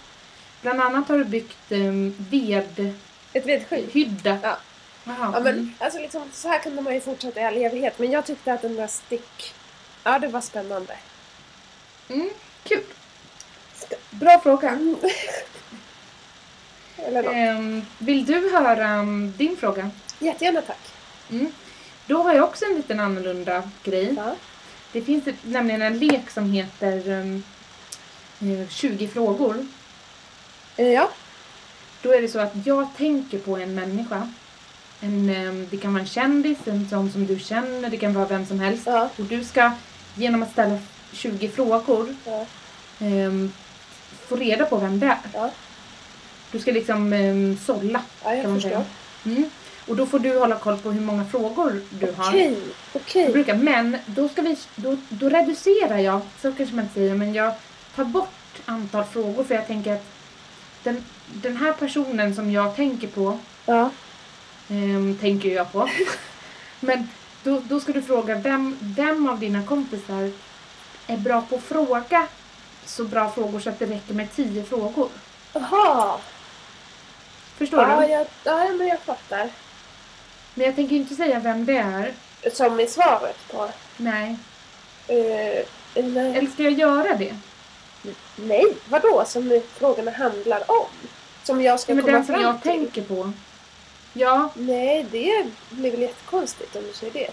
Bland 0.61 0.81
annat 0.81 1.07
har 1.07 1.17
du 1.17 1.23
byggt 1.23 1.71
um, 1.71 2.15
vedhydda. 2.29 2.97
ett 3.33 3.45
vedskydd. 3.45 4.21
Ja. 4.23 4.57
Jaha. 5.03 5.31
Ja, 5.33 5.37
mm. 5.37 5.43
men 5.43 5.73
alltså 5.79 5.99
liksom, 5.99 6.21
så 6.33 6.47
här 6.47 6.59
kunde 6.59 6.81
man 6.81 6.93
ju 6.93 7.01
fortsätta 7.01 7.41
i 7.41 7.43
all 7.43 7.57
evighet. 7.57 7.99
Men 7.99 8.11
jag 8.11 8.25
tyckte 8.25 8.53
att 8.53 8.61
den 8.61 8.75
där 8.75 8.87
stick... 8.87 9.53
Ja, 10.03 10.19
det 10.19 10.27
var 10.27 10.41
spännande. 10.41 10.97
Mm, 12.09 12.29
kul. 12.63 12.83
Bra 14.09 14.39
fråga. 14.39 14.69
Mm. 14.69 14.95
Ehm, 17.33 17.85
vill 17.97 18.25
du 18.25 18.51
höra 18.53 18.99
um, 18.99 19.33
din 19.37 19.57
fråga? 19.57 19.91
Jättegärna 20.19 20.61
tack. 20.61 20.93
Mm. 21.31 21.51
Då 22.07 22.21
har 22.21 22.33
jag 22.33 22.43
också 22.43 22.65
en 22.65 22.75
liten 22.75 22.99
annorlunda 22.99 23.63
grej. 23.83 24.13
Ja. 24.17 24.35
Det 24.91 25.01
finns 25.01 25.27
ett, 25.27 25.35
nämligen 25.43 25.81
en 25.81 25.99
lek 25.99 26.29
som 26.29 26.51
heter 26.51 27.09
um, 27.09 27.43
20 28.69 29.07
frågor. 29.07 29.65
Eh, 30.77 30.87
Ja. 30.87 31.09
Då 32.01 32.13
är 32.13 32.21
det 32.21 32.27
så 32.27 32.39
att 32.39 32.53
jag 32.65 32.87
tänker 32.97 33.37
på 33.39 33.57
en 33.57 33.75
människa. 33.75 34.31
En, 35.01 35.29
ehm, 35.29 35.67
det 35.71 35.77
kan 35.77 35.93
vara 35.93 36.01
en 36.01 36.07
kändis, 36.07 36.57
en 36.65 36.89
sån 36.89 37.11
som 37.11 37.25
du 37.25 37.39
känner, 37.39 37.89
det 37.89 37.97
kan 37.97 38.13
vara 38.13 38.25
vem 38.25 38.45
som 38.45 38.59
helst. 38.59 38.83
Ja. 38.85 39.09
Och 39.17 39.25
du 39.25 39.43
ska 39.43 39.71
genom 40.15 40.43
att 40.43 40.51
ställa 40.51 40.77
20 41.13 41.49
frågor 41.49 42.15
Ja. 42.25 42.45
ehm, 42.99 43.53
få 44.27 44.35
reda 44.35 44.65
på 44.65 44.77
vem 44.77 44.99
det 44.99 45.05
är. 45.07 45.17
Ja. 45.33 45.51
Du 46.51 46.59
ska 46.59 46.71
liksom 46.71 47.13
um, 47.13 47.57
sålla. 47.65 48.01
Ja, 48.23 48.33
jag 48.33 48.41
kan 48.41 48.51
man 48.51 48.61
förstår. 48.61 48.69
säga. 48.69 48.85
Mm. 49.37 49.49
Och 49.87 49.95
då 49.95 50.05
får 50.05 50.19
du 50.19 50.39
hålla 50.39 50.55
koll 50.59 50.77
på 50.77 50.91
hur 50.91 51.01
många 51.01 51.25
frågor 51.25 51.81
du 51.89 52.11
har. 52.17 52.27
Okej, 52.29 52.57
okej. 52.93 53.53
men 53.57 53.97
då, 54.05 54.29
ska 54.29 54.41
vi, 54.41 54.57
då, 54.75 54.97
då 55.09 55.29
reducerar 55.29 55.97
jag, 55.97 56.21
så 56.41 56.51
kanske 56.51 56.75
man 56.75 56.83
inte 56.85 56.93
säger, 56.95 57.15
men 57.15 57.33
jag 57.33 57.53
tar 57.95 58.03
bort 58.05 58.29
antal 58.65 59.03
frågor 59.03 59.43
för 59.43 59.55
jag 59.55 59.67
tänker 59.67 59.93
att 59.93 60.05
den, 60.83 61.05
den 61.33 61.57
här 61.57 61.73
personen 61.73 62.35
som 62.35 62.51
jag 62.51 62.75
tänker 62.75 63.07
på, 63.07 63.39
Ja. 63.65 63.89
ehm, 64.69 65.17
tänker 65.21 65.49
jag 65.49 65.71
på, 65.71 65.89
men 66.79 67.09
då, 67.43 67.59
då 67.63 67.79
ska 67.79 67.91
du 67.93 68.01
fråga 68.01 68.35
vem, 68.35 68.77
vem 68.81 69.29
av 69.29 69.39
dina 69.39 69.63
kompisar 69.63 70.31
är 71.07 71.17
bra 71.17 71.41
på 71.41 71.55
att 71.55 71.63
fråga 71.63 72.27
så 72.85 73.03
bra 73.03 73.31
frågor 73.31 73.59
så 73.59 73.69
att 73.69 73.79
det 73.79 73.85
räcker 73.85 74.13
med 74.13 74.35
tio 74.35 74.63
frågor. 74.63 75.09
Jaha. 75.53 76.17
Förstår 77.57 77.81
Ja, 77.81 78.01
du? 78.01 78.07
jag, 78.07 78.27
ja, 78.43 78.69
men 78.77 78.87
jag 78.87 78.99
fattar. 78.99 79.49
Men 80.53 80.65
jag 80.65 80.75
tänker 80.75 80.95
inte 80.95 81.15
säga 81.15 81.39
vem 81.39 81.65
det 81.65 81.77
är. 81.77 82.13
Som 82.53 82.79
i 82.79 82.87
svaret 82.87 83.37
på... 83.51 83.69
Nej. 83.97 84.37
Eh, 85.07 85.65
nej. 86.03 86.37
Eller 86.37 86.49
ska 86.51 86.63
jag 86.63 86.73
göra 86.73 87.15
det? 87.17 87.35
Nej, 88.35 88.65
vadå? 88.89 89.23
Som 89.27 89.61
frågorna 89.73 90.11
handlar 90.11 90.71
om? 90.71 90.85
Som 91.43 91.61
jag 91.61 91.79
ska 91.79 91.91
Ja, 91.91 91.95
men 91.95 92.03
komma 92.05 92.17
den 92.17 92.25
som 92.25 92.35
fram 92.35 92.43
jag 92.43 92.61
till? 92.61 92.71
tänker 92.71 93.01
på. 93.01 93.31
Ja, 94.13 94.49
Nej, 94.55 95.05
det 95.11 95.45
blir 95.69 95.91
väl 95.91 96.01
jättekonstigt 96.01 96.75
om 96.75 96.83
du 96.87 96.93
säger 96.93 97.13
det. 97.13 97.29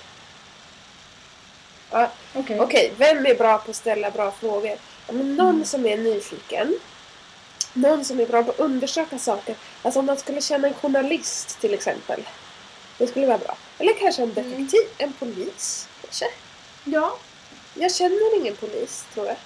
Ja, 1.91 2.11
okej. 2.35 2.61
Okej, 2.61 2.93
vem 2.97 3.27
är 3.27 3.35
bra 3.35 3.59
på 3.59 3.71
att 3.71 3.77
ställa 3.77 4.11
bra 4.11 4.31
frågor? 4.31 4.77
Ja, 5.07 5.13
men 5.13 5.37
någon 5.37 5.49
Mm. 5.55 5.65
som 5.65 5.87
är 5.87 5.97
nyfiken. 5.97 6.79
Någon 7.73 8.05
som 8.05 8.21
är 8.21 8.27
bra 8.27 8.43
på 8.43 8.51
att 8.51 8.61
undersöka 8.61 9.19
saker. 9.19 9.57
Alltså 9.83 10.01
om 10.01 10.07
man 10.07 10.17
skulle 10.17 10.41
känna 10.41 10.69
en 10.69 10.75
journalist 10.75 11.61
till 11.61 11.75
exempel. 11.75 12.23
Det 12.99 13.07
skulle 13.07 13.27
vara 13.27 13.39
bra. 13.39 13.57
Eller 13.79 13.93
kanske 13.99 14.23
en 14.23 14.31
Mm. 14.31 14.51
detektiv, 14.51 14.81
en 14.99 15.13
polis 15.13 15.89
kanske. 16.03 16.27
Ja, 16.85 17.17
Jag 17.75 17.95
känner 17.95 18.37
ingen 18.41 18.57
polis, 18.57 19.05
tror 19.15 19.27
jag. 19.27 19.37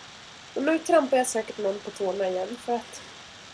Och 0.56 0.62
nu 0.62 0.78
trampar 0.78 1.16
jag 1.16 1.26
säkert 1.26 1.58
någon 1.58 1.78
på 1.78 1.90
tårna 1.90 2.28
igen 2.28 2.56
för 2.64 2.76
att 2.76 3.00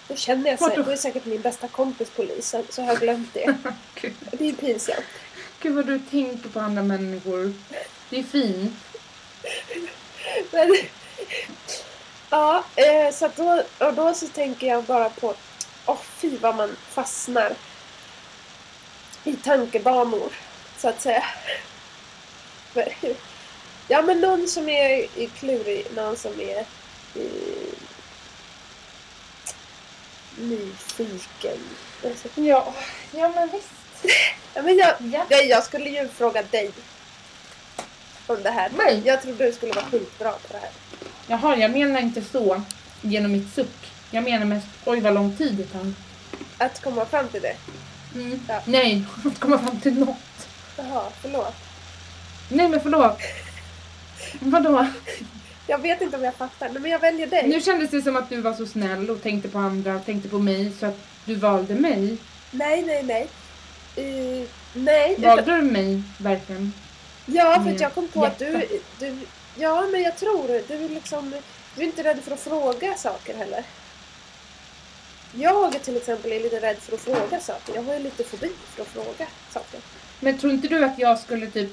då 0.08 0.16
känner 0.16 0.50
jag 0.50 0.58
säkert, 0.58 0.86
det 0.86 0.92
är 0.92 0.96
säkert 0.96 1.24
min 1.24 1.40
bästa 1.40 1.68
kompis 1.68 2.10
polis, 2.10 2.48
så 2.48 2.62
så 2.70 2.82
har 2.82 2.88
jag 2.88 3.00
glömt 3.00 3.34
det. 3.34 3.54
Det 4.30 4.48
är 4.48 4.52
pinsamt. 4.52 5.04
Gud 5.60 5.74
vad 5.74 5.86
du 5.86 5.98
tänker 5.98 6.48
på 6.48 6.60
andra 6.60 6.82
människor. 6.82 7.52
Det 8.10 8.18
är 8.18 8.22
fint. 8.22 8.72
Men, 10.50 10.76
ja, 12.30 12.64
eh, 12.76 13.14
så 13.14 13.30
då, 13.36 13.62
och 13.78 13.94
då 13.94 14.14
så 14.14 14.28
tänker 14.28 14.66
jag 14.66 14.84
bara 14.84 15.10
på, 15.10 15.34
åh 15.86 15.98
fy 16.16 16.36
vad 16.36 16.56
man 16.56 16.76
fastnar 16.88 17.52
i 19.24 19.36
tankebanor, 19.36 20.32
så 20.78 20.88
att 20.88 21.00
säga. 21.00 21.24
Ja, 23.88 24.02
men 24.02 24.20
någon 24.20 24.48
som 24.48 24.68
är 24.68 25.18
är 25.18 25.26
klurig, 25.26 25.86
någon 25.94 26.16
som 26.16 26.40
är 26.40 26.66
eh, 27.14 27.74
nyfiken. 30.38 31.58
Alltså, 32.04 32.28
Ja, 32.34 32.74
ja 33.12 33.32
men 33.34 33.48
visst. 33.52 33.68
Ja, 34.54 34.62
men 34.62 34.76
jag, 34.76 34.94
Ja. 35.12 35.26
jag, 35.28 35.46
jag 35.46 35.64
skulle 35.64 35.90
ju 35.90 36.08
fråga 36.08 36.42
dig 36.42 36.70
om 38.26 38.42
det 38.42 38.50
här. 38.50 38.70
Mig? 38.70 39.02
Jag 39.04 39.22
trodde 39.22 39.46
du 39.46 39.52
skulle 39.52 39.72
vara 39.72 39.84
skitbra 39.84 40.32
på 40.32 40.48
det 40.52 40.58
här. 40.58 40.70
Jaha, 41.26 41.56
jag 41.56 41.70
menar 41.70 42.00
inte 42.00 42.22
så 42.22 42.62
genom 43.02 43.32
mitt 43.32 43.54
suck. 43.54 43.92
Jag 44.10 44.24
menar 44.24 44.46
mest, 44.46 44.66
oj 44.84 45.00
vad 45.00 45.14
lång 45.14 45.36
tid 45.36 45.54
det 45.54 45.64
tar. 45.64 45.92
Att 46.58 46.82
komma 46.82 47.06
fram 47.06 47.28
till 47.28 47.42
det. 47.42 47.56
Mm. 48.14 48.40
Ja. 48.48 48.62
Nej, 48.66 49.04
att 49.26 49.40
komma 49.40 49.58
fram 49.58 49.80
till 49.80 49.98
något. 49.98 50.48
Jaha, 50.76 51.04
förlåt. 51.20 51.54
Nej 52.48 52.68
men 52.68 52.80
förlåt. 52.80 53.18
Vadå? 54.40 54.86
Jag 55.66 55.78
vet 55.78 56.00
inte 56.02 56.16
om 56.16 56.24
jag 56.24 56.34
fattar, 56.34 56.68
men 56.68 56.90
jag 56.90 56.98
väljer 56.98 57.26
dig. 57.26 57.48
Nu 57.48 57.60
kändes 57.60 57.90
det 57.90 58.02
som 58.02 58.16
att 58.16 58.28
du 58.28 58.40
var 58.40 58.54
så 58.54 58.66
snäll 58.66 59.10
och 59.10 59.22
tänkte 59.22 59.48
på 59.48 59.58
andra 59.58 59.96
och 59.96 60.04
tänkte 60.04 60.28
på 60.28 60.38
mig 60.38 60.72
så 60.80 60.86
att 60.86 60.98
du 61.24 61.34
valde 61.34 61.74
mig. 61.74 62.16
Nej, 62.50 62.82
nej, 62.82 63.02
nej. 63.02 63.28
Uh, 63.98 64.48
nej. 64.74 65.14
utan- 65.18 65.36
Valde 65.36 65.56
du 65.56 65.62
mig 65.62 66.02
verkligen? 66.18 66.72
Ja, 67.26 67.62
för 67.64 67.74
att 67.74 67.80
jag 67.80 67.94
kom 67.94 68.08
på 68.08 68.24
att 68.24 68.38
du, 68.38 68.44
hjärta? 68.44 68.66
du... 68.98 69.18
Ja, 69.56 69.86
men 69.92 70.02
jag 70.02 70.16
tror 70.16 70.48
du 70.48 70.74
är 70.74 70.88
liksom... 70.88 71.34
Du 71.76 71.82
är 71.82 71.86
inte 71.86 72.04
rädd 72.04 72.18
för 72.22 72.32
att 72.32 72.40
fråga 72.40 72.94
saker 72.94 73.36
heller. 73.36 73.64
Jag 75.34 75.82
till 75.82 75.96
exempel 75.96 76.32
är 76.32 76.40
lite 76.40 76.60
rädd 76.60 76.76
för 76.78 76.94
att 76.94 77.00
fråga 77.00 77.40
saker. 77.40 77.74
Jag 77.74 77.82
har 77.82 77.94
ju 77.94 77.98
lite 77.98 78.24
fobi 78.24 78.50
för 78.74 78.82
att 78.82 78.88
fråga 78.88 79.26
saker. 79.50 79.80
Men 80.20 80.38
tror 80.38 80.52
inte 80.52 80.68
du 80.68 80.84
att 80.84 80.98
jag 80.98 81.18
skulle 81.18 81.46
typ 81.46 81.70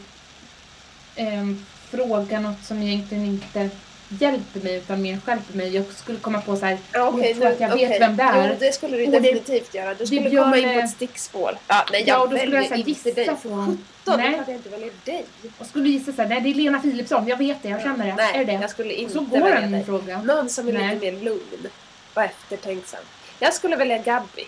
ehm, 1.16 1.66
fråga 1.92 2.40
något 2.40 2.64
som 2.64 2.82
egentligen 2.84 3.26
inte 3.26 3.70
hjälper 4.10 4.60
mig 4.60 4.76
utan 4.76 5.02
mer 5.02 5.20
stjälper 5.26 5.58
mig? 5.58 5.76
Jag 5.76 5.86
skulle 5.94 6.20
komma 6.20 6.42
på 6.42 6.56
så 6.56 6.66
här, 6.66 6.78
Ja, 6.92 7.08
okej, 7.08 7.28
jag 7.30 7.38
tror 7.38 7.48
att 7.48 7.60
jag 7.60 7.70
vet 7.70 7.88
okej. 7.88 8.00
vem 8.00 8.16
det 8.18 8.24
är. 8.24 8.50
Jo, 8.50 8.56
det 8.60 8.72
skulle 8.72 8.98
du 8.98 9.06
Och 9.06 9.12
det- 9.12 9.20
definitivt 9.20 9.74
göra. 9.74 9.94
Du 9.94 10.06
skulle 10.06 10.30
komma 10.30 10.58
in 10.58 10.64
på 10.64 10.70
det- 10.70 10.80
ett 10.82 10.90
stickspår. 10.90 11.58
Ja, 11.68 11.86
nej, 11.92 12.04
Ja, 12.08 12.14
jag 12.14 12.22
och 12.24 12.30
då 12.30 12.38
skulle 12.38 12.56
jag 12.56 12.66
så 12.66 12.70
här 12.76 12.84
dig. 12.84 12.90
gissa 12.90 13.12
För 13.14 13.50
på- 13.50 13.66
sjutton, 13.66 13.78
det 14.06 14.12
är 14.12 14.34
klart 14.34 14.48
jag 14.48 14.56
inte 14.56 14.70
väljer 14.70 14.92
dig. 15.06 15.26
och 15.58 15.66
skulle 15.66 15.90
gissa 15.90 16.14
så 16.14 16.22
här, 16.22 16.30
nej 16.30 16.42
det 16.42 16.50
är 16.50 16.54
Lena 16.54 16.80
Philipsson, 16.80 17.28
jag 17.28 17.38
vet 17.38 17.64
det, 17.64 17.70
jag 17.70 17.82
känner 17.82 18.06
det. 18.06 18.16
Nej, 18.16 18.32
är 18.42 18.46
det? 18.46 18.54
jag 18.54 18.70
skulle 18.70 18.94
inte 18.94 19.14
så 19.14 19.20
går 19.22 19.40
välja 19.40 19.68
dig. 19.68 19.86
fråga. 19.86 20.22
Någon 20.22 20.50
som 20.50 20.68
är 20.68 20.74
Nej. 20.74 20.94
lite 20.96 21.12
mer 21.12 21.22
lugn 21.24 21.68
och 22.14 22.24
eftertänksam. 22.24 23.00
Jag 23.40 23.54
skulle 23.54 23.76
välja 23.76 23.98
Gabby, 23.98 24.48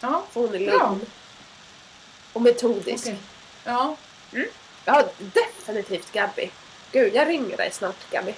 Ja, 0.00 0.24
för 0.32 0.40
hon 0.40 0.54
är 0.54 0.58
lugn. 0.58 1.00
Och 2.32 2.42
metodisk. 2.42 3.06
okej. 3.06 3.18
Ja, 3.64 3.96
Ja, 4.92 5.04
definitivt 5.18 6.12
Gabby. 6.12 6.50
Gud, 6.92 7.14
jag 7.14 7.28
ringer 7.28 7.56
dig 7.56 7.70
snart 7.72 8.10
Gabby. 8.10 8.34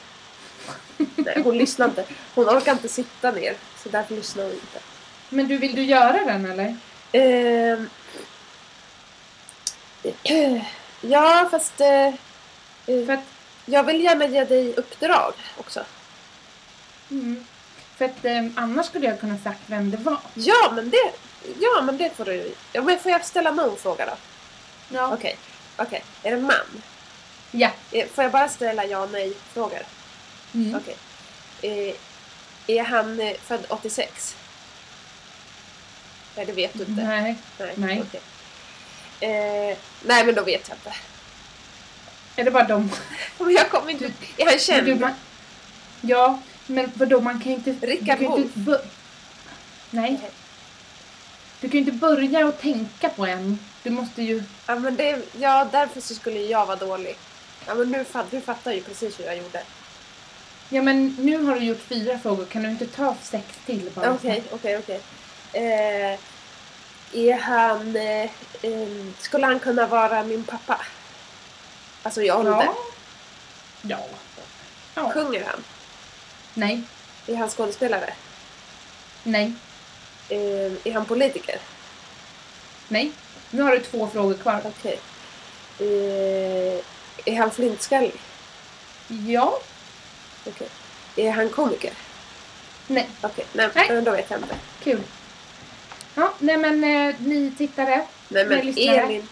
Nej, 1.17 1.43
hon 1.45 1.59
lyssnar 1.59 1.87
inte. 1.87 2.05
Hon 2.35 2.49
orkar 2.49 2.73
inte 2.73 2.89
sitta 2.89 3.31
ner, 3.31 3.55
så 3.83 3.89
därför 3.89 4.15
lyssnar 4.15 4.45
hon 4.45 4.53
inte. 4.53 4.79
men 5.29 5.49
du, 5.49 5.57
vill 5.57 5.75
du 5.75 5.83
göra 5.83 6.25
den 6.25 6.51
eller? 6.51 6.77
Ehm. 7.13 7.89
ja, 11.01 11.49
fast 11.51 11.81
eh, 11.81 12.07
eh, 12.07 12.15
För 13.07 13.13
att, 13.13 13.25
jag 13.67 13.85
vill 13.85 14.05
gärna 14.05 14.27
ge 14.27 14.45
dig 14.45 14.75
uppdrag 14.75 15.35
också. 15.59 15.85
mm, 17.11 17.45
för 17.97 18.05
att 18.05 18.25
ehm, 18.25 18.55
annars 18.57 18.87
skulle 18.87 19.07
jag 19.07 19.21
kunna 19.21 19.39
sagt 19.39 19.61
vem 19.67 19.91
det 19.91 19.97
var. 19.97 20.19
Ja, 20.35 20.73
men 20.75 20.91
det, 20.91 21.13
ja, 21.61 21.83
men 21.83 21.97
det 21.97 22.17
får 22.17 22.25
du. 22.25 22.55
Ja, 22.73 22.83
men 22.83 22.99
får 22.99 23.13
jag 23.13 23.25
ställa 23.25 23.51
någon 23.51 23.77
fråga 23.77 24.07
då? 24.07 24.13
Ja. 24.89 25.15
Okej, 25.15 25.37
okej. 25.77 26.05
Är 26.23 26.31
det 26.31 26.43
man? 26.43 26.83
Ja. 27.51 27.71
Eh, 27.93 28.09
Får 28.09 28.25
jag 28.25 28.33
bara 28.33 28.49
ställa 28.49 28.85
ja 28.85 28.99
och 28.99 29.11
nej 29.11 29.35
frågor? 29.53 29.83
Mm. 30.55 30.75
Okej. 30.75 30.97
Eh, 31.63 31.95
är 32.67 32.85
han 32.85 33.21
eh, 33.21 33.35
född 33.35 33.67
86? 33.69 34.37
Nej, 36.37 36.47
det 36.47 36.53
vet 36.53 36.73
du 36.73 36.85
inte. 36.85 37.03
Nej. 37.03 37.37
Nej. 37.59 37.73
Nej. 37.77 38.03
okej. 38.09 38.21
Eh, 39.21 39.79
nej, 40.03 40.25
men 40.25 40.35
då 40.35 40.43
vet 40.43 40.69
jag 40.69 40.77
inte. 40.77 40.93
Är 42.37 42.45
det 42.45 42.51
bara 42.51 42.65
de? 42.65 42.91
Men 43.39 43.53
jag 43.53 43.71
kommer 43.71 43.91
inte... 43.91 44.13
Är 44.37 44.47
han 44.47 44.59
känd? 44.59 44.87
Du, 44.87 44.95
man, 44.95 45.13
ja, 46.01 46.39
men 46.67 46.93
vadå 46.95 47.21
man 47.21 47.41
kan 47.41 47.53
ju 47.53 47.59
inte... 47.59 47.87
Rickard 47.87 48.19
du 48.19 48.27
kan 48.27 48.37
ju 48.37 48.43
inte 48.43 48.83
Nej. 49.91 50.21
Du 51.61 51.69
kan 51.69 51.73
ju 51.73 51.79
inte 51.79 51.93
börja 51.93 52.47
och 52.47 52.61
tänka 52.61 53.09
på 53.09 53.27
en. 53.27 53.59
Du 53.83 53.91
måste 53.91 54.23
ju... 54.23 54.43
Ja, 54.67 54.75
men 54.79 54.97
det, 54.97 55.23
ja, 55.41 55.69
därför 55.73 56.01
så 56.01 56.15
skulle 56.15 56.41
jag 56.41 56.67
vara 56.67 56.77
dålig. 56.77 57.17
Ja, 57.67 57.75
men 57.75 57.91
nu, 57.91 58.05
du 58.31 58.41
fattar 58.41 58.73
ju 58.73 58.83
precis 58.83 59.21
hur 59.21 59.25
jag 59.25 59.37
gjorde. 59.37 59.63
Ja 60.69 60.83
men 60.83 61.17
nu 61.19 61.43
har 61.43 61.55
du 61.55 61.65
gjort 61.65 61.81
fyra 61.81 62.19
frågor, 62.19 62.45
kan 62.45 62.63
du 62.63 62.71
inte 62.71 62.87
ta 62.87 63.17
sex 63.23 63.47
till 63.67 63.91
bara? 63.95 64.13
Okej, 64.13 64.43
okej, 64.51 64.79
okej. 64.79 65.01
Eh, 65.53 66.19
Är 67.13 67.39
han... 67.39 67.97
Eh, 67.97 68.31
eh, 68.63 68.89
skulle 69.19 69.47
han 69.47 69.61
kunna 69.61 69.87
vara 69.87 70.25
min 70.25 70.45
pappa? 70.45 70.81
Alltså 72.03 72.23
i 72.23 72.31
ålder. 72.31 72.51
Ja. 72.53 72.75
Ja. 73.83 74.07
ja. 74.95 75.13
Sjunger 75.13 75.45
han? 75.45 75.65
Nej. 76.55 76.83
Är 77.27 77.37
han 77.37 77.49
skådespelare? 77.51 78.15
Nej. 79.23 79.53
Eh, 80.29 80.73
är 80.85 80.93
han 80.93 81.05
politiker? 81.05 81.59
Nej. 82.89 83.13
Nu 83.55 83.63
har 83.63 83.71
du 83.71 83.81
två 83.81 84.09
frågor 84.13 84.35
kvar. 84.35 84.61
Okej. 84.65 84.99
Eh, 85.79 86.81
är 87.25 87.37
han 87.39 87.51
flintskallig? 87.51 88.13
Ja. 89.27 89.59
Okej. 90.47 90.69
Är 91.17 91.31
han 91.31 91.49
komiker? 91.49 91.93
Nej. 92.87 93.09
Okej, 93.21 93.45
nej, 93.53 93.69
Nej. 93.75 93.87
men 93.91 94.05
då 94.05 94.11
vet 94.11 94.31
jag 94.31 94.41
inte. 94.41 94.55
Kul. 94.83 95.01
Ja, 96.15 96.33
nej 96.39 96.57
men 96.57 96.85
eh, 96.85 97.15
ni 97.19 97.53
tittare. 97.59 98.03
Nej 98.29 98.45
men 98.47 98.59
Ni 98.59 98.73
lyssnare. 98.73 98.97
Elin. 99.01 99.29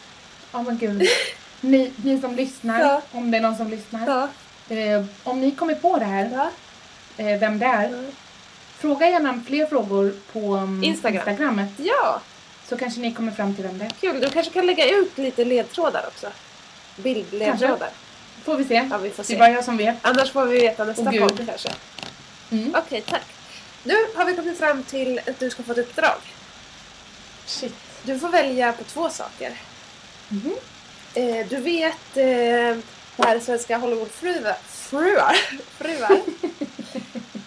Ja 0.53 0.63
men 0.63 0.79
gud. 0.79 1.03
Ni, 1.61 1.93
ni 2.05 2.21
som 2.21 2.35
lyssnar, 2.35 2.81
Ja. 2.81 3.03
om 3.13 3.31
det 3.31 3.37
är 3.39 3.43
någon 3.43 3.57
som 3.57 3.71
lyssnar. 3.71 4.07
Ja. 4.07 4.29
Eh, 4.77 5.05
om 5.25 5.41
ni 5.41 5.51
kommer 5.51 5.75
på 5.75 5.99
det 5.99 6.05
här, 6.05 6.31
ja. 6.33 6.51
eh, 7.25 7.39
vem 7.41 7.59
det 7.59 7.67
är. 7.67 7.83
ja. 7.91 8.13
Fråga 8.79 9.09
gärna 9.11 9.41
fler 9.47 9.67
frågor 9.67 10.15
på 10.33 10.41
um, 10.57 10.85
Instagram. 10.85 11.29
Instagrammet. 11.29 11.69
Ja, 11.77 12.21
Så 12.71 12.77
kanske 12.77 13.01
ni 13.01 13.15
kommer 13.15 13.33
fram 13.33 13.55
till 13.55 13.65
vem 13.65 13.79
det 13.79 13.85
är. 13.85 13.91
kul. 13.91 14.21
Du 14.21 14.31
kanske 14.31 14.53
kan 14.53 14.67
lägga 14.67 14.91
ut 14.91 15.19
lite 15.19 15.45
ledtrådar 15.45 16.05
också. 16.07 16.27
Bildledtrådar. 16.97 17.91
Får 18.45 18.57
vi 18.57 18.65
se. 18.65 18.89
Ja, 18.91 18.99
vi 18.99 19.11
får 19.11 19.23
Det 19.23 19.27
är 19.33 19.35
se. 19.35 19.39
bara 19.39 19.51
jag 19.51 19.65
som 19.65 19.77
vet. 19.77 19.97
Annars 20.03 20.33
får 20.33 20.47
vi 20.47 20.61
veta 20.61 20.85
nästa 20.85 21.05
podd 21.13 21.43
kanske. 21.47 21.69
Mm. 22.51 22.75
Okej, 22.79 23.01
tack. 23.07 23.23
Nu 23.85 23.95
har 24.15 24.25
vi 24.25 24.37
kommit 24.37 24.59
fram 24.59 24.83
till 24.83 25.19
att 25.27 25.39
du 25.39 25.51
ska 25.51 25.63
få 25.63 25.73
ett 25.73 25.79
uppdrag. 25.79 26.19
Shit. 27.47 27.75
Du 28.03 28.19
får 28.19 28.29
välja 28.29 28.73
på 28.73 28.85
två 28.85 29.11
saker. 29.11 29.53
Mhm. 30.29 30.55
Eh, 31.15 31.47
du 31.49 31.57
vet 31.57 32.17
eh, 32.17 32.79
här 33.27 33.41
svenska 33.41 33.79
Hollywoodfruar, 33.79 34.57
fruar, 34.69 35.37
fruar. 35.79 36.21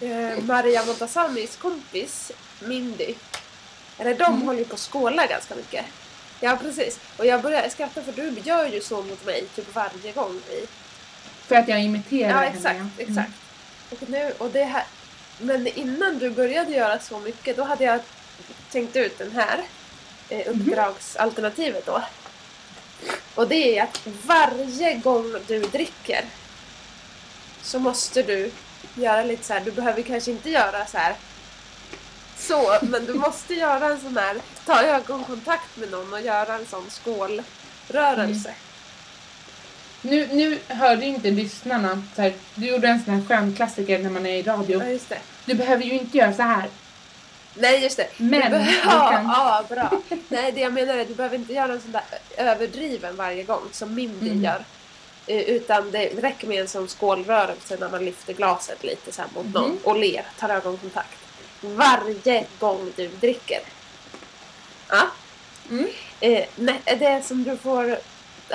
eh, 0.00 0.38
Maria 0.44 0.84
Montazamis 0.84 1.56
kompis 1.56 2.32
Mindy. 2.60 3.14
Eller 3.98 4.14
de 4.14 4.24
Mm. 4.24 4.42
håller 4.46 4.58
ju 4.58 4.64
på 4.64 4.74
att 4.74 4.80
skåla 4.80 5.26
ganska 5.26 5.54
mycket. 5.54 5.84
Ja 6.40 6.56
precis. 6.62 6.98
Och 7.16 7.26
jag 7.26 7.42
börjar 7.42 7.68
skratta 7.68 8.02
för 8.02 8.12
du 8.12 8.34
gör 8.44 8.66
ju 8.66 8.80
så 8.80 9.02
mot 9.02 9.24
mig 9.26 9.44
typ 9.56 9.74
varje 9.74 10.12
gång 10.12 10.40
vi... 10.48 10.66
För 11.46 11.54
att 11.56 11.68
jag 11.68 11.80
imiterar 11.82 12.28
Ja 12.30 12.36
henne. 12.36 12.56
exakt, 12.56 12.80
ja. 12.98 13.02
exakt. 13.02 13.30
Och 13.90 14.10
nu, 14.10 14.32
och 14.38 14.50
det 14.50 14.64
här... 14.64 14.84
Men 15.38 15.66
innan 15.66 16.18
du 16.18 16.30
började 16.30 16.72
göra 16.72 16.98
så 17.00 17.18
mycket 17.18 17.56
då 17.56 17.62
hade 17.64 17.84
jag 17.84 18.00
tänkt 18.72 18.96
ut 18.96 19.18
den 19.18 19.32
här 19.32 19.60
eh, 20.28 20.46
uppdragsalternativet 20.50 21.86
då. 21.86 22.02
Och 23.34 23.48
det 23.48 23.78
är 23.78 23.82
att 23.82 24.00
varje 24.26 24.94
gång 24.94 25.34
du 25.46 25.58
dricker 25.60 26.24
så 27.62 27.78
måste 27.78 28.22
du 28.22 28.50
göra 28.94 29.22
lite 29.24 29.44
så 29.44 29.52
här. 29.52 29.60
Du 29.60 29.70
behöver 29.70 30.02
kanske 30.02 30.30
inte 30.30 30.50
göra 30.50 30.86
så 30.86 30.98
här 30.98 31.14
så, 32.48 32.78
men 32.82 33.06
du 33.06 33.14
måste 33.14 33.54
göra 33.54 33.86
en 33.86 34.00
sån 34.00 34.16
här, 34.16 34.36
ta 34.66 34.82
ögonkontakt 34.82 35.76
med 35.76 35.90
någon 35.90 36.12
och 36.12 36.20
göra 36.20 36.54
en 36.54 36.66
sån 36.66 36.90
skålrörelse. 36.90 38.54
Nu, 40.02 40.26
nu 40.32 40.58
hörde 40.68 41.06
inte 41.06 41.30
lyssnarna, 41.30 42.02
så 42.16 42.22
här, 42.22 42.32
du 42.54 42.66
gjorde 42.66 42.88
en 42.88 43.04
sån 43.04 43.14
här 43.14 43.22
skön 43.28 43.54
klassiker 43.56 43.98
när 43.98 44.10
man 44.10 44.26
är 44.26 44.36
i 44.38 44.42
radio. 44.42 44.82
Ja, 44.84 44.88
just 44.90 45.08
det. 45.08 45.18
Du 45.44 45.54
behöver 45.54 45.84
ju 45.84 45.92
inte 45.92 46.18
göra 46.18 46.32
så 46.32 46.42
här. 46.42 46.68
Nej, 47.54 47.82
just 47.82 47.96
det. 47.96 48.08
Men 48.16 48.52
du 48.52 48.58
ja, 48.84 49.10
kan- 49.10 49.26
ja, 49.26 49.64
bra. 49.68 49.90
Nej, 50.28 50.52
det 50.52 50.60
jag 50.60 50.72
menar 50.72 50.94
är 50.94 51.04
du 51.04 51.14
behöver 51.14 51.36
inte 51.36 51.52
göra 51.52 51.72
en 51.72 51.80
sån 51.80 51.92
där 51.92 52.02
överdriven 52.36 53.16
varje 53.16 53.42
gång 53.42 53.62
som 53.72 53.94
Mindy 53.94 54.28
Mm. 54.30 54.44
gör. 54.44 54.64
Eh, 55.26 55.38
Utan 55.40 55.90
det 55.90 56.06
räcker 56.22 56.46
med 56.46 56.60
en 56.60 56.68
sån 56.68 56.88
skålrörelse 56.88 57.76
när 57.80 57.88
man 57.88 58.04
lyfter 58.04 58.32
glaset 58.32 58.84
lite 58.84 59.12
så 59.12 59.22
mot 59.34 59.54
någon 59.54 59.70
Mhm. 59.70 59.78
och 59.84 59.98
ler, 59.98 60.26
tar 60.38 60.48
ögonkontakt. 60.48 61.18
Varje 61.64 62.46
gång 62.58 62.92
du 62.96 63.08
dricker. 63.08 63.60
Ja. 64.88 65.08
Mm. 65.70 65.88
Eh, 66.20 66.46
nej, 66.56 66.80
det 66.84 67.22
som 67.26 67.44
du 67.44 67.56
får 67.56 67.98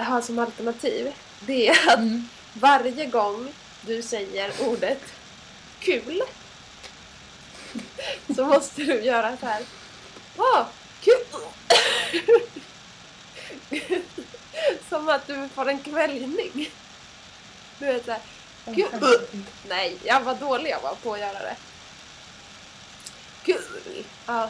ha 0.01 0.21
som 0.21 0.39
alternativ 0.39 1.13
det 1.39 1.67
är 1.67 1.89
att 1.89 1.97
Mm. 1.99 2.29
varje 2.53 3.05
gång 3.05 3.53
du 3.81 4.01
säger 4.01 4.51
ordet 4.67 5.01
kul 5.79 6.21
så 8.35 8.45
måste 8.45 8.81
du 8.83 9.01
göra 9.01 9.37
så 9.37 9.45
här. 9.45 9.63
Åh, 10.37 10.65
kul! 11.01 11.25
Som 14.89 15.09
att 15.09 15.27
du 15.27 15.49
får 15.55 15.69
en 15.69 15.79
kväljning. 15.79 16.71
Du 17.79 17.85
vet 17.85 18.05
såhär. 18.05 18.21
Kul! 18.65 19.19
Nej, 19.67 19.97
jag 20.03 20.21
var 20.21 20.35
dålig 20.35 20.71
jag 20.71 20.81
var 20.81 20.95
på 20.95 21.13
att 21.13 21.19
göra 21.19 21.39
det. 21.39 21.55
Kul! 23.43 24.03
Ja. 24.25 24.49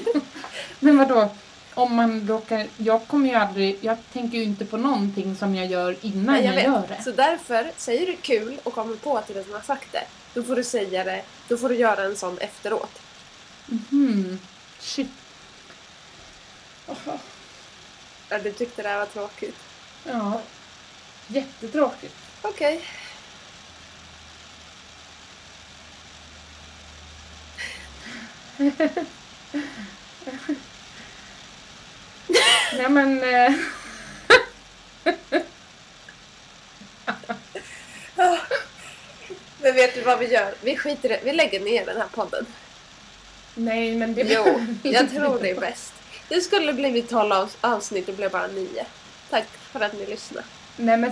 Men 0.80 0.98
vadå? 0.98 1.28
Om 1.74 1.94
man 1.94 2.28
råkar... 2.28 2.66
Jag 2.76 3.06
kommer 3.06 3.28
ju 3.28 3.34
aldrig... 3.34 3.78
Jag 3.80 3.96
tänker 4.12 4.38
ju 4.38 4.44
inte 4.44 4.64
på 4.64 4.76
någonting 4.76 5.36
som 5.36 5.54
jag 5.54 5.66
gör 5.66 5.96
innan 6.00 6.34
Nej, 6.34 6.44
jag, 6.44 6.54
jag 6.54 6.62
gör 6.64 6.86
det. 6.88 7.02
Så 7.02 7.10
därför, 7.10 7.72
säger 7.76 8.06
du 8.06 8.16
kul 8.16 8.58
och 8.62 8.72
kommer 8.72 8.96
på 8.96 9.20
till 9.20 9.34
den 9.34 9.44
som 9.44 9.52
har 9.52 9.60
sagt 9.60 9.92
det, 9.92 10.04
då 10.34 10.42
får 10.42 10.56
du 10.56 10.64
säga 10.64 11.04
det, 11.04 11.22
då 11.48 11.56
får 11.56 11.68
du 11.68 11.74
göra 11.74 12.02
en 12.04 12.16
sån 12.16 12.38
efteråt. 12.38 13.02
Mhm. 13.66 14.40
Shit. 14.78 15.10
Åh, 16.86 17.14
Ja, 18.28 18.38
du 18.38 18.52
tyckte 18.52 18.82
det 18.82 18.88
här 18.88 18.98
var 18.98 19.06
tråkigt. 19.06 19.56
Ja. 20.04 20.40
Jättetråkigt. 21.26 22.14
Okej. 22.42 22.84
Nej 32.72 32.88
men... 32.88 33.22
Eh, 33.24 33.52
Men 39.62 39.74
vet 39.74 39.94
du 39.94 40.00
vad 40.00 40.18
vi 40.18 40.26
gör? 40.32 40.54
Vi 40.62 40.76
skiter 40.76 41.08
i 41.08 41.12
det. 41.12 41.20
Vi 41.24 41.32
lägger 41.32 41.60
ner 41.60 41.86
den 41.86 41.96
här 41.96 42.08
podden. 42.14 42.46
nej 43.54 43.94
men 43.96 44.14
det... 44.14 44.22
Jo, 44.22 44.60
jag 44.82 45.10
tror 45.10 45.38
det 45.42 45.50
är 45.50 45.60
bäst. 45.60 45.92
Det 46.28 46.40
skulle 46.40 46.72
blivit 46.72 47.10
12 47.10 47.32
avs- 47.32 47.56
avsnitt 47.60 48.08
och 48.08 48.14
blev 48.14 48.30
bara 48.30 48.46
9. 48.46 48.86
Tack 49.30 49.44
för 49.72 49.80
att 49.80 49.92
ni 49.92 50.06
lyssnade. 50.06 50.46
Nej 50.76 50.96
men... 50.96 51.10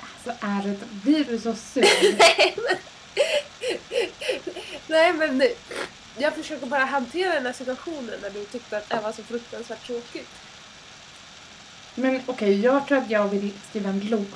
Alltså 0.00 0.46
är 0.46 0.62
det... 0.68 0.76
Blir 0.90 1.24
du 1.24 1.38
så 1.38 1.54
sur? 1.54 1.82
Nej 2.18 2.56
men... 2.56 2.76
Nej 4.86 5.12
men 5.12 5.38
nu. 5.38 5.54
Jag 6.18 6.34
försöker 6.34 6.66
bara 6.66 6.84
hantera 6.84 7.34
den 7.34 7.46
här 7.46 7.52
situationen 7.52 8.20
när 8.22 8.30
du 8.30 8.44
tyckte 8.44 8.76
att 8.76 8.88
det 8.88 9.00
var 9.00 9.12
så 9.12 9.22
fruktansvärt 9.22 9.86
tråkigt. 9.86 10.28
Men 11.94 12.20
okej, 12.26 12.60
jag 12.60 12.86
tror 12.86 12.98
att 12.98 13.10
jag 13.10 13.28
vill 13.28 13.52
skriva 13.70 13.90
en 13.90 14.00
låt. 14.00 14.26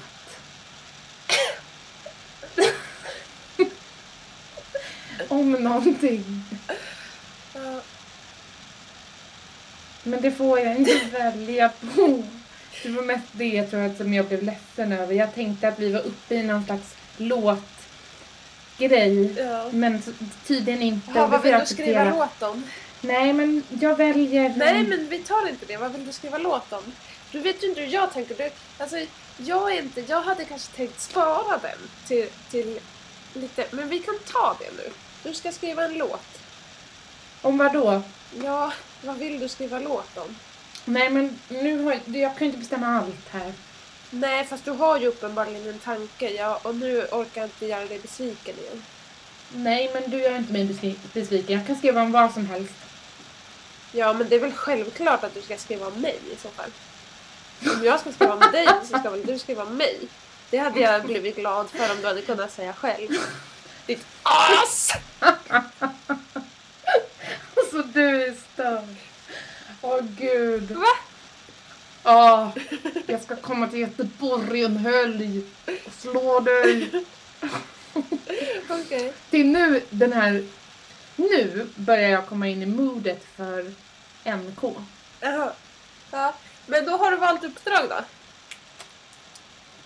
Om 5.29 5.53
någonting. 5.53 6.45
Ja, 7.55 7.81
Men 10.03 10.21
det 10.21 10.31
får 10.31 10.61
jag 10.61 10.77
inte 10.77 11.01
välja 11.13 11.69
på. 11.95 12.23
Det 12.83 12.89
var 12.89 13.03
mest 13.03 13.29
det 13.33 13.67
tror 13.67 13.83
jag 13.83 13.97
som 13.97 14.15
jag 14.15 14.27
blev 14.27 14.43
ledsen 14.43 14.93
över. 14.93 15.15
Jag 15.15 15.35
tänkte 15.35 15.69
att 15.69 15.79
vi 15.79 15.93
var 15.93 16.01
uppe 16.01 16.35
i 16.35 16.43
någon 16.43 16.65
slags 16.65 16.95
låt 17.17 17.76
låtgrej. 18.79 19.35
ja. 19.37 19.69
Men 19.73 20.03
tydligen 20.47 20.83
inte. 20.83 21.13
Ja, 21.15 21.27
vad 21.27 21.43
vill 21.43 21.55
du 21.61 21.67
skriva 21.67 22.05
låt 22.05 22.43
om? 22.43 22.65
Nej, 23.01 23.33
men 23.33 23.63
jag 23.81 23.97
väljer... 23.97 24.55
Nej 24.57 24.83
men 24.83 25.09
vi 25.09 25.19
tar 25.19 25.49
inte 25.49 25.67
det. 25.67 25.77
Vad 25.77 25.93
vill 25.93 26.07
du 26.07 26.13
skriva 26.13 26.39
låt 26.39 26.73
om? 26.73 26.93
Du 27.33 27.41
vet 27.41 27.63
ju 27.63 27.69
inte 27.69 27.81
hur 27.81 27.93
jag 27.93 28.13
tänker. 28.13 28.35
Du, 28.35 28.51
alltså, 28.79 28.97
jag, 29.37 29.73
är 29.73 29.83
inte, 29.83 30.01
jag 30.01 30.23
hade 30.23 30.45
kanske 30.45 30.77
tänkt 30.77 31.01
spara 31.01 31.59
den 31.59 31.79
till, 32.07 32.29
till 32.51 32.79
lite... 33.35 33.67
Men 33.71 33.89
vi 33.89 33.99
kan 33.99 34.15
ta 34.33 34.57
det 34.61 34.83
nu. 34.83 34.91
Du 35.23 35.35
ska 35.35 35.53
skriva 35.53 35.85
en 35.85 35.95
låt. 35.99 36.39
Om 37.43 37.59
vad 37.59 37.73
då? 37.73 38.03
Ja, 38.45 38.73
vad 39.03 39.17
vill 39.17 39.41
du 39.41 39.49
skriva 39.49 39.79
låt 39.79 40.19
om? 40.19 40.37
Nej, 40.85 41.11
men 41.11 41.39
nu 41.49 41.83
har 41.85 41.93
jag... 41.93 42.17
Jag 42.17 42.37
kan 42.37 42.47
ju 42.47 42.47
inte 42.47 42.59
bestämma 42.59 42.87
allt 42.87 43.29
här. 43.31 43.53
Nej, 44.11 44.45
fast 44.45 44.65
du 44.65 44.71
har 44.71 44.99
ju 44.99 45.07
uppenbarligen 45.07 45.69
en 45.69 45.79
tanke. 45.79 46.31
Ja, 46.31 46.61
och 46.63 46.75
nu 46.75 47.03
orkar 47.03 47.41
jag 47.41 47.45
inte 47.47 47.67
göra 47.67 47.85
dig 47.87 47.99
besviken 47.99 48.55
igen. 48.59 48.83
Nej, 49.55 49.91
men 49.95 50.11
du 50.11 50.19
gör 50.23 50.37
inte 50.37 50.53
mig 50.53 50.65
besvi- 50.65 50.97
besviken. 51.13 51.59
Jag 51.59 51.67
kan 51.67 51.77
skriva 51.77 52.03
om 52.03 52.13
vad 52.13 52.33
som 52.33 52.47
helst. 52.47 52.73
Ja, 53.93 54.13
men 54.13 54.29
det 54.29 54.37
är 54.37 54.41
väl 54.41 54.53
självklart 54.53 55.25
att 55.25 55.35
du 55.35 55.43
ska 55.43 55.57
skriva 55.57 55.87
om 55.87 56.01
mig 56.01 56.19
i 56.33 56.37
så 56.43 56.49
fall. 56.49 56.71
Om 57.77 57.85
jag 57.85 58.01
ska 58.01 58.13
skriva 58.13 58.33
om 58.33 58.41
dig 58.53 58.69
så 58.91 58.99
ska 58.99 59.11
väl 59.11 59.27
du 59.27 59.39
skriva 59.39 59.63
om 59.63 59.77
mig. 59.77 59.99
Det 60.51 60.59
hade 60.59 60.81
jag 60.81 61.03
blivit 61.05 61.37
glad 61.37 61.71
för 61.71 61.91
om 61.93 62.01
du 62.01 62.07
hade 62.07 62.23
kunnat 62.23 62.53
säga 62.53 62.73
själv. 62.73 63.09
Ditt 63.87 64.07
as! 64.23 64.91
Alltså, 67.57 67.83
du 67.83 68.23
är 68.27 68.35
störd. 68.53 68.95
Åh, 69.83 70.01
gud. 70.01 70.71
Va? 70.71 70.87
Ja, 72.07 72.53
jag 73.07 73.23
ska 73.23 73.37
komma 73.37 73.69
till 73.69 73.79
Göteborg 73.79 74.65
en 74.65 74.77
helg 74.77 75.43
och 75.87 75.93
slå 75.93 76.41
dig. 76.41 76.91
Okej. 78.69 79.13
Till 79.31 79.47
nu, 79.47 79.83
den 79.91 80.13
här... 80.13 80.45
Nu 81.17 81.67
börjar 81.75 82.09
jag 82.09 82.27
komma 82.27 82.49
in 82.49 82.63
i 82.63 82.67
modet 82.67 83.25
för 83.37 83.73
NK. 84.25 84.77
Jaha. 85.21 85.53
Ja. 86.11 86.35
Men 86.67 86.85
då 86.85 86.97
har 86.97 87.11
du 87.11 87.17
valt 87.17 87.45
uppdrag 87.45 87.89
då? 87.89 88.01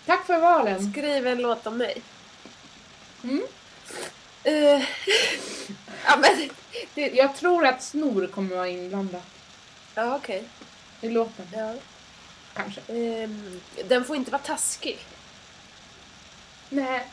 Tack 0.06 0.26
för 0.26 0.38
valen. 0.38 0.92
Skriv 0.92 1.26
en 1.26 1.42
låt 1.42 1.66
om 1.66 1.78
mig. 1.78 2.02
Mm. 3.22 3.42
Eh, 4.42 4.54
ja, 6.04 6.16
men... 6.16 6.50
Det, 6.94 7.08
Jag 7.08 7.36
tror 7.36 7.66
att 7.66 7.82
snor 7.82 8.26
kommer 8.26 8.56
vara 8.56 8.68
inblandat 8.68 9.26
ja, 9.94 10.16
okej. 10.16 10.44
i 11.00 11.08
låten. 11.08 11.46
Ja. 11.52 11.74
Kanske. 12.54 12.80
Ehm, 12.88 13.60
den 13.88 14.04
får 14.04 14.16
inte 14.16 14.30
vara 14.30 14.42
taskig. 14.42 14.98
Nej. 16.68 17.06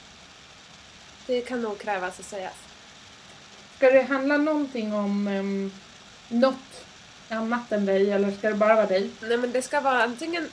Det 1.27 1.41
kan 1.41 1.61
nog 1.61 1.79
krävas 1.79 2.19
att 2.19 2.25
sägas. 2.25 2.53
Ska 3.77 3.89
det 3.91 4.01
handla 4.01 4.37
någonting 4.37 4.93
om 4.93 5.27
um, 5.27 5.71
något 6.27 6.83
annat 7.29 7.71
än 7.71 7.85
dig 7.85 8.11
eller 8.11 8.31
ska 8.31 8.47
det 8.49 8.55
bara 8.55 8.75
vara 8.75 8.85
dig? 8.85 9.09
Nej 9.21 9.37
men 9.37 9.51
det 9.51 9.61
ska 9.61 9.81
vara 9.81 10.03
antingen... 10.03 10.49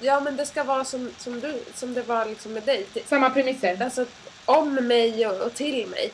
Ja 0.00 0.20
men 0.20 0.36
det 0.36 0.46
ska 0.46 0.64
vara 0.64 0.84
som, 0.84 1.10
som, 1.18 1.40
du, 1.40 1.62
som 1.74 1.94
det 1.94 2.02
var 2.02 2.26
liksom 2.26 2.52
med 2.52 2.62
dig. 2.62 2.86
Det- 2.92 3.08
Samma 3.08 3.30
premisser. 3.30 3.82
Alltså 3.82 4.06
om 4.44 4.74
mig 4.74 5.26
och, 5.26 5.40
och 5.42 5.54
till 5.54 5.86
mig. 5.86 6.12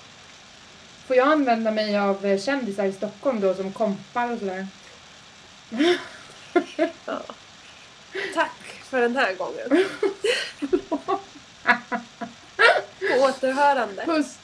Får 1.07 1.17
jag 1.17 1.29
använda 1.33 1.71
mig 1.71 1.99
av 1.99 2.27
eh, 2.27 2.41
kändisar 2.41 2.85
i 2.85 2.93
Stockholm 2.93 3.41
då 3.41 3.55
som 3.55 3.73
kompar 3.73 4.33
och 4.33 4.39
sådär? 4.39 4.67
Ja. 7.07 7.21
Tack 8.35 8.61
för 8.85 9.01
den 9.01 9.17
här 9.17 9.35
gången. 9.35 9.69
På 13.01 13.25
återhörande. 13.25 14.05
Puss! 14.05 14.39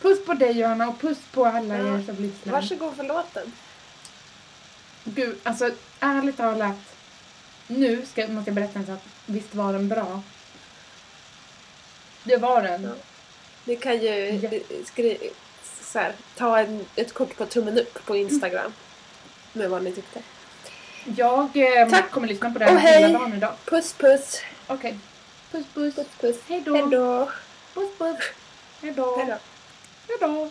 Puss 0.00 0.24
på 0.26 0.34
dig 0.34 0.58
Johanna 0.58 0.88
och 0.88 1.00
puss 1.00 1.18
på 1.32 1.44
alla 1.46 1.78
Ja. 1.78 1.98
er 1.98 2.02
som 2.06 2.16
lyssnar. 2.16 2.52
Varsågod 2.52 2.96
för 2.96 3.04
låten. 3.04 3.52
Gud, 5.04 5.38
alltså 5.42 5.70
ärligt 6.00 6.36
talat. 6.36 6.76
Nu 7.66 8.06
ska, 8.06 8.28
måste 8.28 8.50
jag 8.50 8.54
berätta 8.54 8.78
en 8.78 8.86
sak. 8.86 9.00
Visst 9.26 9.54
var 9.54 9.72
den 9.72 9.88
bra? 9.88 10.22
Det 12.24 12.36
var 12.36 12.62
den. 12.62 12.84
Ja. 12.84 12.90
Ni 13.64 13.76
kan 13.76 13.98
ju 14.02 14.08
Ja. 14.42 14.50
skri- 14.84 15.30
så 15.82 15.98
här, 15.98 16.14
ta 16.36 16.58
en, 16.58 16.86
ett 16.96 17.14
kort 17.14 17.36
på 17.36 17.46
tummen 17.46 17.78
upp 17.78 18.06
på 18.06 18.16
Instagram. 18.16 18.72
Med 19.52 19.70
vad 19.70 19.82
ni 19.82 19.92
tyckte. 19.92 20.22
Jag 21.04 21.56
eh, 21.56 21.88
Tack. 21.88 22.10
kommer 22.10 22.28
lyssna 22.28 22.50
på 22.50 22.58
det 22.58 22.64
här 22.64 22.78
hela 22.78 23.18
dagen 23.18 23.34
idag. 23.34 23.52
Puss 23.64 23.92
puss. 23.92 24.40
Okej. 24.66 24.98
Puss 25.52 25.66
puss. 25.74 25.94
Puss 25.94 26.06
puss. 26.20 26.36
Hej. 26.48 26.62
Hejdå. 26.66 27.28
Puss 27.74 27.98
puss. 27.98 28.16
Hejdå! 28.82 29.16
Hejdå! 29.16 29.38
Hej 30.08 30.50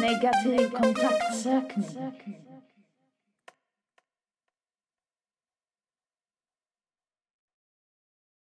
Negativ 0.00 0.70
kontaktsökning. 0.70 2.43